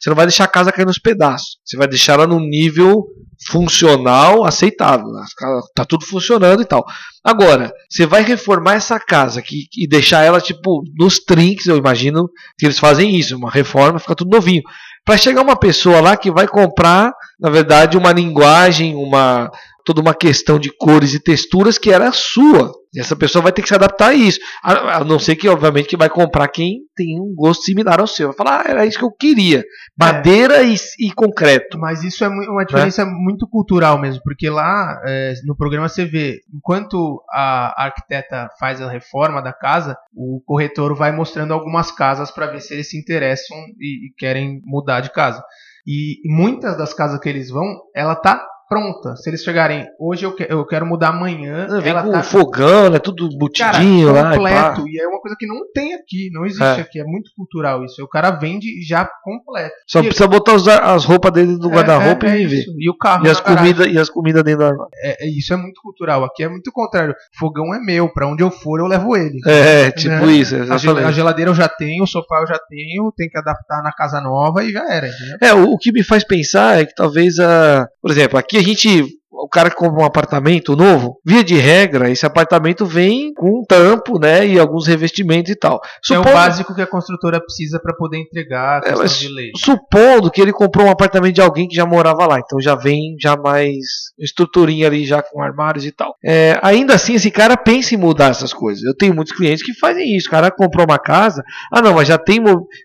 Você 0.00 0.08
não 0.08 0.16
vai 0.16 0.26
deixar 0.26 0.44
a 0.44 0.48
casa 0.48 0.72
cair 0.72 0.86
nos 0.86 0.98
pedaços. 0.98 1.58
Você 1.64 1.76
vai 1.76 1.86
deixar 1.88 2.14
ela 2.14 2.26
num 2.26 2.40
nível 2.40 3.04
funcional 3.50 4.44
aceitável. 4.44 5.06
Ca- 5.36 5.60
Tá 5.74 5.84
tudo 5.84 6.04
funcionando 6.06 6.62
e 6.62 6.64
tal. 6.64 6.84
Agora, 7.24 7.70
você 7.88 8.06
vai 8.06 8.22
reformar 8.22 8.74
essa 8.74 8.98
casa 8.98 9.40
aqui 9.40 9.64
e 9.76 9.86
deixar 9.88 10.22
ela, 10.24 10.40
tipo, 10.40 10.82
nos 10.98 11.18
trinques, 11.18 11.66
eu 11.66 11.76
imagino 11.76 12.28
que 12.58 12.66
eles 12.66 12.78
fazem 12.78 13.14
isso, 13.16 13.36
uma 13.36 13.50
reforma, 13.50 13.98
fica 13.98 14.14
tudo 14.14 14.30
novinho. 14.34 14.62
Para 15.04 15.16
chegar 15.16 15.42
uma 15.42 15.56
pessoa 15.56 16.00
lá 16.00 16.16
que 16.16 16.30
vai 16.30 16.46
comprar, 16.46 17.12
na 17.38 17.50
verdade, 17.50 17.96
uma 17.96 18.12
linguagem, 18.12 18.94
uma 18.94 19.50
toda 19.84 20.00
uma 20.00 20.14
questão 20.14 20.58
de 20.58 20.70
cores 20.76 21.14
e 21.14 21.20
texturas 21.20 21.78
que 21.78 21.90
era 21.90 22.12
sua. 22.12 22.72
E 22.92 22.98
essa 22.98 23.14
pessoa 23.14 23.42
vai 23.42 23.52
ter 23.52 23.62
que 23.62 23.68
se 23.68 23.74
adaptar 23.74 24.08
a 24.08 24.14
isso. 24.14 24.40
A, 24.64 25.04
não 25.04 25.18
ser 25.18 25.36
que, 25.36 25.48
obviamente, 25.48 25.88
que 25.88 25.96
vai 25.96 26.08
comprar 26.08 26.48
quem 26.48 26.80
tem 26.96 27.20
um 27.20 27.32
gosto 27.36 27.62
similar 27.62 28.00
ao 28.00 28.06
seu. 28.06 28.28
Vai 28.28 28.36
falar, 28.36 28.60
ah, 28.60 28.70
era 28.70 28.86
isso 28.86 28.98
que 28.98 29.04
eu 29.04 29.12
queria. 29.12 29.62
Madeira 29.96 30.62
e, 30.64 30.74
e 30.98 31.12
concreto. 31.12 31.78
Mas 31.78 32.02
isso 32.02 32.24
é 32.24 32.28
Né? 32.28 32.46
uma 32.48 32.64
diferença 32.64 33.06
muito 33.06 33.46
cultural 33.48 33.98
mesmo, 33.98 34.20
porque 34.24 34.50
lá 34.50 35.00
é, 35.06 35.34
no 35.44 35.56
programa 35.56 35.88
você 35.88 36.04
vê, 36.04 36.40
enquanto 36.52 37.22
a 37.30 37.84
arquiteta 37.84 38.48
faz 38.58 38.80
a 38.80 38.90
reforma 38.90 39.40
da 39.40 39.52
casa, 39.52 39.96
o 40.12 40.42
corretor 40.44 40.94
vai 40.96 41.12
mostrando 41.12 41.54
algumas 41.54 41.92
casas 41.92 42.30
para 42.30 42.46
ver 42.46 42.60
se 42.60 42.74
eles 42.74 42.90
se 42.90 42.98
interessam 42.98 43.56
e, 43.78 44.08
e 44.08 44.14
querem 44.18 44.60
mudar 44.64 45.00
de 45.00 45.12
casa. 45.12 45.42
E 45.86 46.20
muitas 46.24 46.76
das 46.76 46.92
casas 46.92 47.20
que 47.20 47.28
eles 47.28 47.50
vão, 47.50 47.64
ela 47.94 48.14
tá 48.14 48.44
pronta. 48.70 49.16
Se 49.16 49.28
eles 49.28 49.42
chegarem, 49.42 49.84
hoje 49.98 50.24
eu, 50.24 50.32
que, 50.34 50.46
eu 50.48 50.64
quero 50.64 50.86
mudar 50.86 51.08
amanhã. 51.08 51.66
Vem 51.82 51.90
ela 51.90 52.04
com 52.04 52.12
tá 52.12 52.22
fogão, 52.22 52.88
né? 52.88 53.00
Tudo 53.00 53.28
botidinho 53.36 54.14
cara, 54.14 54.22
lá. 54.22 54.32
e 54.34 54.36
completo. 54.38 54.88
E, 54.88 55.00
é 55.02 55.08
uma 55.08 55.20
coisa 55.20 55.36
que 55.38 55.46
não 55.46 55.56
tem 55.74 55.92
aqui, 55.94 56.30
não 56.32 56.46
existe 56.46 56.62
É. 56.62 56.80
aqui. 56.80 57.00
É 57.00 57.04
muito 57.04 57.30
cultural 57.36 57.84
isso. 57.84 58.02
O 58.04 58.08
cara 58.08 58.30
vende 58.30 58.68
já 58.86 59.04
completo. 59.24 59.74
Só 59.88 59.98
E- 60.00 60.04
precisa 60.04 60.28
botar 60.28 60.54
os- 60.54 60.68
as 60.68 61.04
roupas 61.04 61.32
dele 61.32 61.56
no 61.58 61.68
É, 61.70 61.74
guarda-roupa 61.74 62.26
é, 62.26 62.30
é 62.30 62.34
e 62.36 62.38
viver. 62.46 62.60
isso. 62.60 62.70
E 62.78 62.88
o 62.88 62.96
carro 62.96 63.26
E 63.26 63.30
as 63.30 63.40
comidas 63.40 63.86
e 63.88 63.98
as 63.98 64.08
comidas 64.08 64.44
dentro 64.44 64.60
do 64.60 64.64
armário. 64.66 64.88
É, 65.02 65.26
é, 65.26 65.28
isso 65.28 65.52
é 65.52 65.56
muito 65.56 65.80
cultural. 65.82 66.22
Aqui 66.24 66.44
é 66.44 66.48
muito 66.48 66.70
contrário. 66.72 67.14
Fogão 67.38 67.74
é 67.74 67.80
meu, 67.80 68.08
pra 68.12 68.28
onde 68.28 68.42
eu 68.44 68.52
for 68.52 68.78
eu 68.78 68.86
levo 68.86 69.16
ele. 69.16 69.38
É, 69.46 69.90
tipo 69.90 70.14
Né? 70.14 70.32
isso, 70.32 70.54
A, 70.70 70.74
a 71.08 71.12
geladeira 71.12 71.50
eu 71.50 71.54
já 71.56 71.68
tenho, 71.68 72.04
o 72.04 72.06
sofá 72.06 72.40
eu 72.42 72.46
já 72.46 72.58
tenho, 72.68 73.12
tem 73.16 73.28
que 73.28 73.36
adaptar 73.36 73.82
na 73.82 73.90
casa 73.92 74.20
nova 74.20 74.62
e 74.62 74.70
já 74.70 74.88
era, 74.88 75.08
entendeu? 75.08 75.38
É, 75.42 75.52
o, 75.52 75.72
o 75.72 75.76
que 75.78 75.90
me 75.90 76.04
faz 76.04 76.22
pensar 76.22 76.78
é 76.80 76.84
que 76.86 76.94
talvez 76.94 77.38
a. 77.40 77.88
Por 78.00 78.10
exemplo, 78.12 78.38
aqui 78.38 78.59
a 78.60 78.62
gente. 78.62 79.19
O 79.42 79.48
cara 79.48 79.70
que 79.70 79.76
compra 79.76 80.02
um 80.02 80.04
apartamento 80.04 80.76
novo, 80.76 81.18
via 81.24 81.42
de 81.42 81.54
regra, 81.56 82.10
esse 82.10 82.26
apartamento 82.26 82.84
vem 82.84 83.32
com 83.34 83.60
um 83.60 83.64
tampo, 83.66 84.18
né? 84.18 84.46
E 84.46 84.58
alguns 84.58 84.86
revestimentos 84.86 85.50
e 85.50 85.56
tal. 85.56 85.80
É 85.82 86.14
o 86.14 86.16
Supondo- 86.18 86.32
básico 86.34 86.74
que 86.74 86.82
a 86.82 86.86
construtora 86.86 87.40
precisa 87.40 87.80
pra 87.82 87.94
poder 87.94 88.18
entregar 88.18 88.82
a 88.84 88.88
É, 88.88 89.04
de 89.06 89.28
lei. 89.28 89.50
Supondo 89.56 90.30
que 90.30 90.40
ele 90.40 90.52
comprou 90.52 90.86
um 90.86 90.90
apartamento 90.90 91.34
de 91.34 91.40
alguém 91.40 91.66
que 91.68 91.74
já 91.74 91.86
morava 91.86 92.26
lá, 92.26 92.38
então 92.38 92.60
já 92.60 92.74
vem 92.74 93.16
já 93.20 93.36
mais 93.36 93.76
estruturinha 94.18 94.86
ali, 94.86 95.04
já 95.04 95.22
com 95.22 95.40
armários 95.42 95.84
e 95.86 95.92
tal. 95.92 96.14
É, 96.24 96.58
ainda 96.62 96.94
assim, 96.94 97.14
esse 97.14 97.30
cara 97.30 97.56
pensa 97.56 97.94
em 97.94 97.98
mudar 97.98 98.30
essas 98.30 98.52
coisas. 98.52 98.82
Eu 98.84 98.94
tenho 98.96 99.14
muitos 99.14 99.34
clientes 99.34 99.64
que 99.64 99.72
fazem 99.78 100.16
isso. 100.16 100.28
O 100.28 100.30
cara 100.30 100.50
comprou 100.50 100.84
uma 100.84 100.98
casa, 100.98 101.42
ah 101.72 101.80
não, 101.80 101.94
mas 101.94 102.08
já 102.08 102.18
tem 102.18 102.40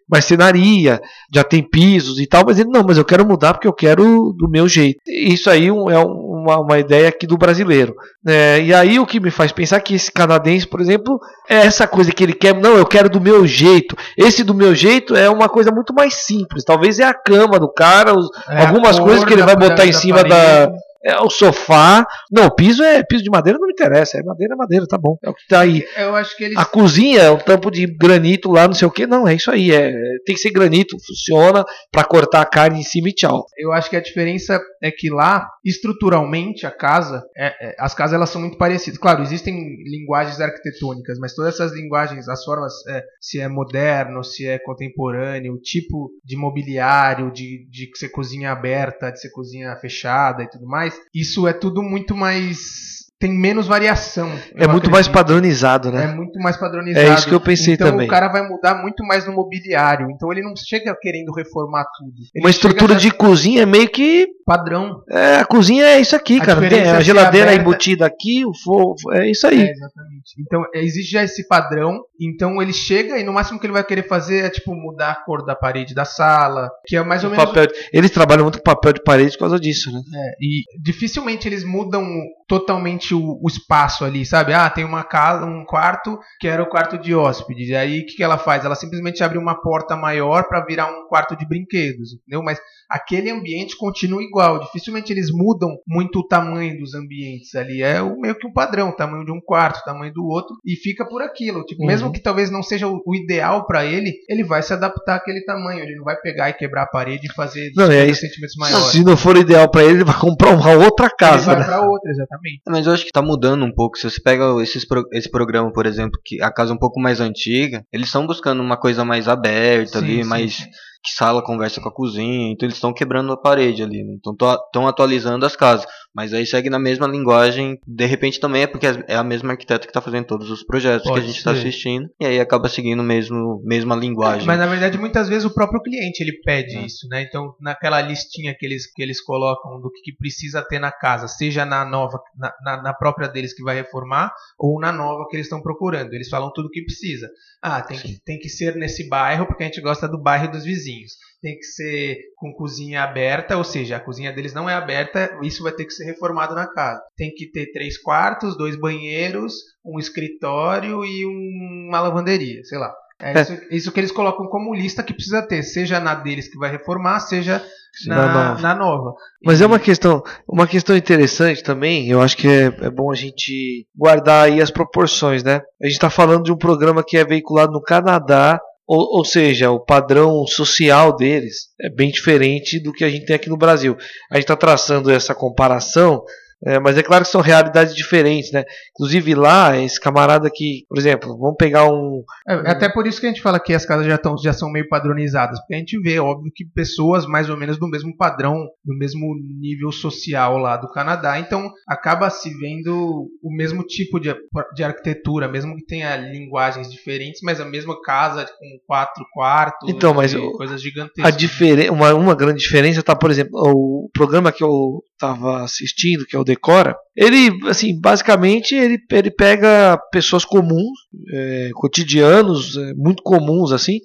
marcenaria, 0.09 1.01
já 1.33 1.43
tem 1.43 1.62
pisos 1.67 2.19
e 2.19 2.27
tal, 2.27 2.43
mas 2.45 2.59
ele 2.59 2.69
não, 2.69 2.83
mas 2.83 2.97
eu 2.97 3.05
quero 3.05 3.25
mudar 3.25 3.53
porque 3.53 3.67
eu 3.67 3.74
quero 3.74 4.33
do 4.38 4.50
meu 4.50 4.67
jeito. 4.67 5.00
Isso 5.07 5.50
aí 5.50 5.67
é 5.67 5.74
um- 5.74 6.45
uma, 6.46 6.60
uma 6.60 6.80
ideia 6.80 7.10
aqui 7.10 7.25
do 7.28 7.38
brasileiro. 7.38 7.96
É, 8.28 8.62
e 8.62 8.74
aí 8.74 9.00
o 9.00 9.06
que 9.06 9.20
me 9.20 9.32
faz 9.32 9.52
pensar 9.52 9.80
que 9.82 9.96
esse 9.96 10.12
canadense, 10.12 10.68
por 10.68 10.80
exemplo, 10.82 11.20
é 11.50 11.58
essa 11.58 11.88
coisa 11.88 12.12
que 12.12 12.24
ele 12.24 12.34
quer, 12.34 12.54
não, 12.56 12.75
eu 12.78 12.86
quero 12.86 13.10
do 13.10 13.20
meu 13.22 13.46
jeito. 13.48 13.96
Esse 14.18 14.44
do 14.44 14.54
meu 14.54 14.74
jeito 14.75 15.16
é 15.16 15.30
uma 15.30 15.50
coisa 15.50 15.72
muito 15.72 15.94
mais 15.94 16.14
simples. 16.16 16.64
Talvez 16.64 17.00
é 17.00 17.04
a 17.04 17.14
cama 17.14 17.60
do 17.60 17.72
cara, 17.72 18.14
os- 18.14 18.30
É, 18.50 18.66
algumas 18.66 19.00
coisas 19.00 19.24
que 19.25 19.34
ele 19.34 19.42
da- 19.42 19.46
vai 19.48 19.56
botar 19.56 19.75
da- 19.75 19.86
em 19.86 19.92
da 19.92 19.98
cima 19.98 20.24
da, 20.24 20.30
parede. 20.30 20.78
É, 21.05 21.19
o 21.19 21.29
sofá. 21.29 22.05
Não, 22.31 22.50
piso 22.50 22.83
é 22.83 23.03
piso 23.03 23.24
de 23.24 23.29
madeira, 23.29 23.59
não 23.59 23.67
me 23.67 23.74
interessa. 23.74 24.17
É 24.17 24.24
madeira, 24.24 24.53
é 24.53 24.57
madeira, 24.57 24.88
tá 24.88 24.97
bom. 24.97 25.17
É 25.24 25.29
o 25.29 25.33
que 25.33 25.47
tá 25.47 25.59
aí. 25.62 25.85
Eu 25.97 26.15
acho 26.15 26.35
que 26.35 26.45
eles. 26.45 26.57
A 26.57 26.65
cozinha 26.65 27.21
é 27.21 27.31
um 27.31 27.38
tampo 27.38 27.69
de 27.69 27.85
granito 27.85 28.51
lá, 28.51 28.67
não 28.67 28.74
sei 28.74 28.88
o 28.88 28.91
que. 28.91 29.05
Não, 29.05 29.27
é 29.27 29.35
isso 29.35 29.51
aí. 29.51 29.71
É, 29.71 29.91
tem 30.25 30.35
que 30.35 30.41
ser 30.41 30.51
granito, 30.51 30.97
funciona 31.05 31.63
pra 31.91 32.03
cortar 32.03 32.41
a 32.41 32.45
carne 32.45 32.79
em 32.79 32.83
cima 32.83 33.09
e 33.09 33.13
tchau. 33.13 33.45
Eu 33.57 33.71
acho 33.71 33.89
que 33.89 33.95
a 33.95 34.01
diferença 34.01 34.59
é 34.81 34.91
que 34.91 35.09
lá, 35.09 35.47
estruturalmente, 35.63 36.65
a 36.65 36.71
casa, 36.71 37.24
é- 37.38 37.69
é- 37.69 37.75
as 37.79 37.93
casas 37.93 38.15
elas 38.15 38.29
são 38.29 38.41
muito 38.41 38.57
parecidas. 38.57 39.00
Claro, 39.00 39.21
existem 39.21 39.55
linguagens 39.83 40.39
arquitetônicas, 40.41 41.17
mas 41.19 41.33
todas 41.33 41.53
essas 41.53 41.74
linguagens, 41.74 42.27
as 42.27 42.43
formas, 42.43 42.74
é, 42.88 43.03
se 43.21 43.39
é 43.39 43.47
moderno, 43.47 44.24
se 44.24 44.47
é 44.47 44.57
contemporâneo, 44.59 45.53
o 45.53 45.59
tipo 45.59 46.09
de 46.24 46.35
mobiliário, 46.35 47.31
de, 47.31 47.67
de 47.69 47.89
ser 47.95 48.09
cozinha 48.09 48.51
aberta, 48.51 49.12
de 49.12 49.19
ser 49.19 49.29
cozinha 49.31 49.75
fechada 49.77 50.43
e 50.43 50.50
tudo 50.50 50.65
mais, 50.65 50.95
isso 51.14 51.48
é 51.48 51.54
tudo 51.54 51.82
muito 51.82 52.16
mais. 52.16 52.95
Tem 53.19 53.31
menos 53.31 53.65
variação. 53.67 54.29
É 54.55 54.67
muito 54.67 54.89
mais 54.91 55.07
acredito. 55.07 55.13
padronizado, 55.13 55.88
É 55.89 55.91
né? 55.91 56.07
muito 56.13 56.38
mais 56.39 56.57
padronizado. 56.57 57.05
É 57.07 57.13
isso 57.13 57.27
que 57.27 57.34
eu 57.34 57.39
pensei 57.39 57.74
então, 57.75 57.91
também. 57.91 58.07
o 58.07 58.10
cara 58.10 58.27
vai 58.27 58.48
mudar 58.48 58.75
muito 58.81 59.03
mais 59.05 59.25
no 59.25 59.34
mobiliário. 59.34 60.07
Então 60.12 60.31
ele 60.31 60.41
não 60.41 60.53
chega 60.55 60.95
querendo 61.01 61.31
reformar 61.31 61.86
tudo. 61.98 62.12
Ele 62.34 62.43
Uma 62.43 62.50
estrutura 62.50 62.95
de 62.95 63.12
cozinha 63.12 63.63
é 63.63 63.65
meio 63.65 63.89
que. 63.89 64.27
padrão. 64.45 65.01
É, 65.10 65.38
a 65.38 65.45
cozinha 65.45 65.86
é 65.86 66.00
isso 66.00 66.15
aqui, 66.15 66.39
A 66.41 66.45
cara. 66.45 66.69
Tem 66.69 66.81
a 66.81 66.95
é 66.98 67.01
geladeira 67.01 67.48
aberta. 67.48 67.62
embutida 67.62 68.05
aqui, 68.05 68.45
o 68.45 68.51
fogo. 68.53 68.95
É 69.13 69.29
isso 69.31 69.48
aí. 69.48 69.62
É, 69.62 69.72
exatamente. 69.72 70.34
Então 70.39 70.63
é, 70.75 70.84
existe 70.84 71.12
já 71.12 71.24
esse 71.24 71.48
padrão. 71.48 72.01
Então 72.19 72.62
ele 72.62 72.74
chega 72.74 73.17
e 73.17 73.24
no 73.24 73.34
máximo 73.34 73.60
que 73.60 73.65
ele 73.65 73.74
vai 73.74 73.84
querer 73.84 74.07
fazer 74.07 74.45
é 74.45 74.50
tipo 74.50 74.74
mudar 74.75 75.12
a 75.12 75.15
cor 75.15 75.45
da 75.45 75.55
parede 75.55 75.93
da 75.95 76.05
sala, 76.05 76.69
que 76.86 76.95
é 76.98 77.03
mais 77.03 77.24
ou 77.24 77.29
O 77.29 77.31
menos. 77.31 77.45
papel- 77.45 77.67
Eles 77.93 78.12
trabalham 78.12 78.43
muito 78.43 78.57
com 78.57 78.63
papel 78.63 78.93
de 78.93 79.03
parede 79.03 79.31
por 79.34 79.39
causa 79.39 79.60
disso, 79.60 79.91
né? 79.91 80.00
É, 80.13 80.31
e 80.41 80.63
dificilmente 80.81 81.48
eles 81.48 81.63
mudam 81.63 82.05
totalmente 82.48 83.04
o, 83.13 83.39
o 83.41 83.47
espaço 83.47 84.03
ali, 84.05 84.25
sabe? 84.25 84.53
Ah, 84.53 84.69
tem 84.69 84.83
uma 84.83 85.03
casa, 85.03 85.45
um 85.45 85.63
quarto 85.65 86.17
que 86.39 86.47
era 86.47 86.63
o 86.63 86.69
quarto 86.69 86.97
de 86.97 87.13
hóspedes. 87.13 87.69
E 87.69 87.75
aí 87.75 88.00
o 88.01 88.05
que, 88.05 88.15
que 88.15 88.24
ela 88.24 88.38
faz? 88.38 88.65
Ela 88.65 88.75
simplesmente 88.75 89.24
abre 89.24 89.38
uma 89.38 89.62
porta 89.62 89.95
maior 89.95 90.47
para 90.47 90.65
virar 90.65 90.88
um 90.88 91.07
quarto 91.07 91.35
de 91.35 91.45
brinquedos, 91.47 92.13
entendeu? 92.13 92.41
Mas 92.41 92.59
aquele 92.89 93.29
ambiente 93.29 93.77
continua 93.77 94.24
igual. 94.24 94.59
Dificilmente 94.59 95.12
eles 95.12 95.29
mudam 95.31 95.77
muito 95.88 96.19
o 96.19 96.27
tamanho 96.27 96.77
dos 96.79 96.93
ambientes 96.95 97.53
ali. 97.55 97.81
É 97.81 98.01
o, 98.01 98.17
meio 98.19 98.35
que 98.35 98.47
um 98.47 98.53
padrão, 98.53 98.89
o 98.89 98.95
tamanho 98.95 99.25
de 99.25 99.31
um 99.31 99.41
quarto, 99.41 99.79
o 99.79 99.83
tamanho 99.83 100.13
do 100.13 100.25
outro, 100.25 100.55
e 100.65 100.75
fica 100.75 101.05
por 101.07 101.21
aquilo. 101.21 101.63
Tipo, 101.65 101.81
Uhum. 101.81 101.88
mesmo 101.88 102.12
que 102.12 102.21
talvez 102.21 102.50
não 102.50 102.63
seja 102.63 102.88
o, 102.88 103.01
o 103.05 103.15
ideal 103.15 103.65
para 103.67 103.85
ele, 103.85 104.13
ele 104.29 104.43
vai 104.43 104.62
se 104.63 104.71
adaptar 104.74 105.15
àquele 105.15 105.43
tamanho. 105.43 105.81
Ele 105.81 105.95
não 105.95 106.03
vai 106.05 106.15
pegar 106.21 106.50
e 106.50 106.53
quebrar 106.53 106.83
a 106.83 106.88
parede 106.88 107.27
e 107.27 107.33
fazer 107.33 107.71
Não, 107.75 107.85
é 107.85 108.05
50 108.07 108.12
isso. 108.12 108.21
centímetros 108.21 108.55
maior. 108.57 108.79
Se 108.79 109.03
não 109.03 109.17
for 109.17 109.35
ideal 109.35 109.69
pra 109.69 109.83
ele, 109.83 109.95
ele 109.95 110.03
vai 110.03 110.15
comprar 110.17 110.51
uma 110.51 110.71
outra 110.71 111.07
Ele 111.07 111.15
casa, 111.17 111.45
vai 111.47 111.59
né? 111.59 111.65
pra 111.65 111.81
outra, 111.81 112.09
exatamente. 112.12 112.62
Mas 112.67 112.88
eu 112.88 112.93
acho 112.96 113.06
que 113.06 113.12
tá 113.12 113.22
mudando 113.22 113.64
um 113.66 113.74
pouco. 113.74 113.98
Se 113.98 114.10
você 114.10 114.22
pega 114.22 114.44
esses 114.62 114.86
pro- 114.88 115.08
esse 115.14 115.30
programa, 115.30 115.72
por 115.72 115.86
exemplo, 115.86 116.20
que 116.24 116.42
a 116.42 116.52
casa 116.52 116.72
é 116.72 116.75
um 116.75 116.80
pouco 116.80 117.00
mais 117.00 117.20
antiga, 117.22 117.84
eles 117.94 118.08
estão 118.08 118.25
buscando 118.25 118.62
uma 118.62 118.78
coisa 118.78 119.06
mais 119.06 119.28
aberta 119.28 120.00
Sim, 120.00 120.06
ali, 120.06 120.24
sim, 120.24 120.30
mais. 120.30 120.58
Que 121.05 121.12
sala 121.12 121.43
conversa 121.43 121.79
com 121.79 121.89
a 121.89 121.93
cozinha, 121.93 122.51
então 122.51 122.65
eles 122.65 122.75
estão 122.75 122.93
quebrando 122.93 123.31
a 123.31 123.38
parede 123.38 123.83
ali, 123.83 124.03
né? 124.03 124.15
então 124.15 124.33
estão 124.33 124.88
atualizando 124.88 125.45
as 125.45 125.55
casas, 125.55 125.85
mas 126.13 126.33
aí 126.33 126.45
segue 126.45 126.69
na 126.69 126.79
mesma 126.79 127.07
linguagem, 127.07 127.79
de 127.85 128.05
repente 128.05 128.39
também 128.39 128.63
é 128.63 128.67
porque 128.67 128.88
é 129.07 129.15
a 129.15 129.24
mesma 129.24 129.51
arquiteta 129.51 129.85
que 129.85 129.91
está 129.91 130.01
fazendo 130.01 130.25
todos 130.25 130.50
os 130.50 130.63
projetos 130.63 131.07
Pode 131.07 131.19
que 131.19 131.24
a 131.24 131.27
gente 131.27 131.38
está 131.38 131.51
assistindo, 131.51 132.09
e 132.19 132.25
aí 132.25 132.39
acaba 132.39 132.67
seguindo 132.67 133.03
mesmo 133.03 133.62
mesma 133.63 133.95
linguagem. 133.95 134.47
Mas 134.47 134.59
na 134.59 134.65
verdade, 134.65 134.97
muitas 134.97 135.29
vezes 135.29 135.45
o 135.45 135.53
próprio 135.53 135.81
cliente 135.81 136.21
ele 136.21 136.39
pede 136.43 136.77
É. 136.77 136.85
isso, 136.85 137.07
né? 137.09 137.21
Então, 137.21 137.53
naquela 137.59 138.01
listinha 138.01 138.55
que 138.57 138.65
eles, 138.65 138.91
que 138.91 139.01
eles 139.01 139.21
colocam 139.21 139.79
do 139.79 139.91
que, 139.91 140.01
que 140.12 140.17
precisa 140.17 140.62
ter 140.62 140.79
na 140.79 140.91
casa, 140.91 141.27
seja 141.27 141.65
na 141.65 141.85
nova, 141.85 142.19
na, 142.38 142.53
na, 142.63 142.81
na 142.81 142.93
própria 142.93 143.27
deles 143.27 143.53
que 143.53 143.63
vai 143.63 143.75
reformar, 143.75 144.31
ou 144.57 144.79
na 144.79 144.91
nova 144.91 145.27
que 145.29 145.35
eles 145.35 145.45
estão 145.45 145.62
procurando. 145.62 146.13
Eles 146.13 146.29
falam 146.29 146.51
tudo 146.53 146.67
o 146.67 146.71
que 146.71 146.83
precisa. 146.83 147.29
Ah, 147.62 147.81
tem 147.81 147.97
que, 147.97 148.19
tem 148.24 148.39
que 148.39 148.50
ser 148.50 148.75
nesse 148.75 149.07
bairro, 149.09 149.45
porque 149.45 149.63
a 149.63 149.65
gente 149.67 149.81
gosta 149.81 150.07
do 150.07 150.21
bairro 150.21 150.51
dos 150.51 150.63
vizinhos. 150.63 150.95
Tem 151.42 151.56
que 151.58 151.64
ser 151.66 152.18
com 152.38 152.54
cozinha 152.54 153.04
aberta, 153.04 153.58
ou 153.58 153.64
seja, 153.64 153.98
a 153.98 154.00
cozinha 154.00 154.32
deles 154.34 154.54
não 154.54 154.70
é 154.70 154.74
aberta, 154.74 155.38
isso 155.44 155.64
vai 155.64 155.72
ter 155.72 155.86
que 155.86 155.94
ser 155.94 156.06
reformado 156.06 156.56
na 156.56 156.68
casa. 156.68 157.02
Tem 157.18 157.32
que 157.34 157.52
ter 157.52 157.72
três 157.72 157.98
quartos, 158.02 158.58
dois 158.58 158.75
banheiros, 158.75 159.54
um 159.86 160.00
escritório 160.00 161.04
e 161.06 161.25
um- 161.25 161.88
uma 161.90 162.00
lavanderia, 162.02 162.64
sei 162.64 162.78
lá. 162.78 162.94
É 163.22 163.32
É. 163.38 163.42
Isso, 163.42 163.58
isso 163.72 163.92
que 163.94 164.00
eles 164.00 164.12
colocam 164.12 164.46
como 164.48 164.74
lista 164.75 165.02
que 165.04 165.14
precisa 165.14 165.42
ter, 165.42 165.64
seja 165.64 166.00
na 166.02 166.16
deles 166.16 166.50
que 166.50 166.58
vai 166.58 166.70
reformar, 166.70 167.22
seja 167.22 167.64
Na 168.08 168.16
na, 168.18 168.34
nova. 168.50 168.62
na 168.62 168.75
nova. 168.75 169.14
Mas 169.42 169.62
E- 169.62 169.64
é 169.64 169.66
uma 169.66 169.80
questão, 169.80 170.22
uma 170.46 170.68
questão 170.68 170.98
interessante 170.98 171.64
também, 171.64 172.10
eu 172.10 172.22
acho 172.22 172.36
que 172.36 172.46
é, 172.46 172.66
é 172.66 172.90
bom 172.90 173.10
a 173.10 173.16
gente 173.16 173.88
guardar 173.96 174.48
aí 174.48 174.62
as 174.62 174.70
proporções, 174.70 175.44
né? 175.46 175.62
A 175.82 175.86
gente 175.86 175.94
está 175.94 176.10
falando 176.10 176.44
de 176.44 176.52
um 176.52 176.58
programa 176.58 177.02
que 177.08 177.16
é 177.16 177.24
veiculado 177.24 177.72
no 177.72 177.82
Canadá, 177.82 178.60
ou, 178.88 179.18
ou 179.18 179.25
seja, 179.25 179.72
o 179.72 179.80
padrão 179.80 180.46
social 180.46 181.15
deles 181.15 181.70
é 181.82 181.89
bem 181.89 182.12
diferente 182.12 182.80
do 182.80 182.94
que 182.94 183.04
a 183.04 183.10
gente 183.10 183.25
tem 183.25 183.36
aqui 183.36 183.50
no 183.50 183.58
Brasil. 183.58 183.98
A 184.32 184.36
gente 184.36 184.44
está 184.44 184.56
traçando 184.56 185.12
essa 185.12 185.34
comparação, 185.34 186.24
é, 186.63 186.79
mas 186.79 186.97
é 186.97 187.03
claro 187.03 187.24
que 187.24 187.31
são 187.31 187.41
realidades 187.41 187.93
diferentes, 187.93 188.51
né? 188.51 188.63
Inclusive 188.91 189.35
lá, 189.35 189.77
esse 189.77 190.00
camarada 190.00 190.50
que, 190.53 190.83
por 190.88 190.97
exemplo, 190.97 191.38
vamos 191.38 191.55
pegar 191.57 191.85
um, 191.85 192.24
É, 192.47 192.53
é 192.53 192.71
até 192.71 192.89
por 192.89 193.05
isso 193.05 193.19
que 193.19 193.25
a 193.25 193.29
gente 193.29 193.41
fala 193.41 193.59
que 193.59 193.74
as 193.74 193.85
casas 193.85 194.05
já, 194.05 194.17
tão, 194.17 194.38
já 194.38 194.53
são 194.53 194.71
meio 194.71 194.88
padronizadas, 194.88 195.59
porque 195.59 195.75
a 195.75 195.77
gente 195.77 196.00
vê, 196.00 196.19
óbvio, 196.19 196.51
que 196.55 196.65
pessoas 196.65 197.25
mais 197.25 197.50
ou 197.50 197.57
menos 197.57 197.77
do 197.77 197.88
mesmo 197.88 198.15
padrão, 198.15 198.55
do 198.83 198.97
mesmo 198.97 199.35
nível 199.59 199.91
social 199.91 200.57
lá 200.57 200.77
do 200.77 200.89
Canadá, 200.91 201.39
então 201.39 201.69
acaba 201.88 202.29
se 202.29 202.50
vendo 202.57 203.27
o 203.43 203.55
mesmo 203.55 203.83
tipo 203.83 204.19
de, 204.19 204.33
de 204.75 204.83
arquitetura, 204.83 205.47
mesmo 205.47 205.75
que 205.75 205.85
tenha 205.85 206.15
linguagens 206.15 206.89
diferentes, 206.89 207.41
mas 207.43 207.59
a 207.59 207.65
mesma 207.65 208.00
casa 208.01 208.45
com 208.45 208.79
quatro 208.88 209.25
quartos, 209.33 209.89
Então, 209.89 210.13
mas 210.13 210.33
coisas 210.57 210.79
A 210.79 210.83
gigantescas. 210.83 211.38
diferen 211.38 211.89
uma, 211.89 212.13
uma 212.13 212.35
grande 212.35 212.59
diferença 212.59 213.03
tá, 213.03 213.15
por 213.15 213.29
exemplo, 213.29 213.51
o 213.53 214.09
programa 214.13 214.51
que 214.51 214.63
eu 214.63 215.03
estava 215.13 215.63
assistindo, 215.63 216.25
que 216.25 216.35
é 216.35 216.39
o 216.39 216.43
Decora, 216.46 216.96
ele, 217.16 217.50
assim, 217.68 218.00
basicamente, 218.00 218.75
ele, 218.75 218.98
ele 219.12 219.32
pega 219.32 219.98
pessoas 220.12 220.46
comuns, 220.46 220.98
é, 221.34 221.70
cotidianos, 221.74 222.78
é, 222.78 222.94
muito 222.96 223.24
comuns, 223.24 223.72
assim, 223.72 224.00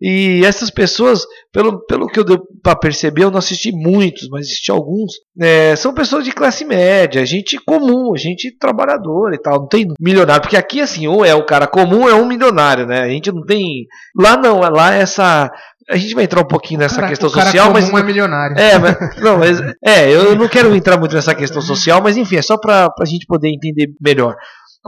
E 0.00 0.44
essas 0.44 0.68
pessoas, 0.68 1.24
pelo, 1.50 1.80
pelo 1.86 2.06
que 2.06 2.20
eu 2.20 2.24
deu 2.24 2.38
para 2.62 2.76
perceber, 2.76 3.24
eu 3.24 3.30
não 3.30 3.38
assisti 3.38 3.72
muitos, 3.72 4.28
mas 4.28 4.44
assisti 4.46 4.70
alguns, 4.70 5.14
é, 5.40 5.74
são 5.74 5.94
pessoas 5.94 6.22
de 6.22 6.32
classe 6.32 6.66
média, 6.66 7.24
gente 7.24 7.58
comum, 7.64 8.14
gente 8.14 8.54
trabalhadora 8.58 9.34
e 9.34 9.38
tal, 9.40 9.60
não 9.60 9.68
tem 9.68 9.86
milionário, 9.98 10.42
porque 10.42 10.56
aqui 10.56 10.82
assim, 10.82 11.06
ou 11.06 11.24
é 11.24 11.34
o 11.34 11.46
cara 11.46 11.66
comum 11.66 12.06
é 12.06 12.14
um 12.14 12.26
milionário, 12.26 12.86
né? 12.86 13.00
A 13.04 13.08
gente 13.08 13.32
não 13.32 13.42
tem. 13.42 13.86
Lá 14.14 14.36
não, 14.36 14.60
lá 14.60 14.92
essa 14.94 15.50
a 15.88 15.96
gente 15.96 16.14
vai 16.14 16.24
entrar 16.24 16.40
um 16.40 16.46
pouquinho 16.46 16.80
nessa 16.80 16.96
cara, 16.96 17.08
questão 17.08 17.28
o 17.28 17.32
cara 17.32 17.46
social, 17.46 17.72
mas 17.72 17.88
é 17.88 18.02
milionário. 18.02 18.58
é, 18.58 18.78
mas, 18.78 18.96
não, 19.22 19.38
mas 19.38 19.60
é, 19.84 20.10
eu 20.10 20.34
não 20.34 20.48
quero 20.48 20.74
entrar 20.74 20.98
muito 20.98 21.14
nessa 21.14 21.34
questão 21.34 21.62
social, 21.62 22.02
mas 22.02 22.16
enfim, 22.16 22.36
é 22.36 22.42
só 22.42 22.56
para 22.58 22.92
a 22.98 23.04
gente 23.04 23.26
poder 23.26 23.48
entender 23.48 23.88
melhor. 24.00 24.36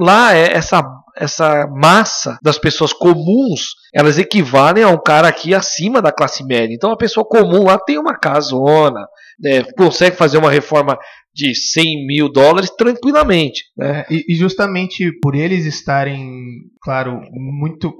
Lá 0.00 0.34
é 0.34 0.52
essa 0.52 0.82
essa 1.18 1.66
massa 1.66 2.38
das 2.40 2.58
pessoas 2.58 2.92
comuns, 2.92 3.74
elas 3.92 4.18
equivalem 4.18 4.84
a 4.84 4.88
um 4.88 4.98
cara 4.98 5.26
aqui 5.26 5.52
acima 5.52 6.00
da 6.00 6.12
classe 6.12 6.44
média. 6.44 6.72
Então 6.72 6.92
a 6.92 6.96
pessoa 6.96 7.26
comum 7.26 7.64
lá 7.64 7.76
tem 7.76 7.98
uma 7.98 8.16
casona, 8.16 9.00
né, 9.40 9.64
consegue 9.76 10.16
fazer 10.16 10.38
uma 10.38 10.50
reforma 10.50 10.96
de 11.38 11.54
100 11.54 12.04
mil 12.04 12.28
dólares 12.28 12.68
tranquilamente. 12.76 13.62
É, 13.80 14.04
e, 14.10 14.34
justamente 14.34 15.12
por 15.22 15.36
eles 15.36 15.64
estarem, 15.64 16.62
claro, 16.82 17.22
muito 17.30 17.94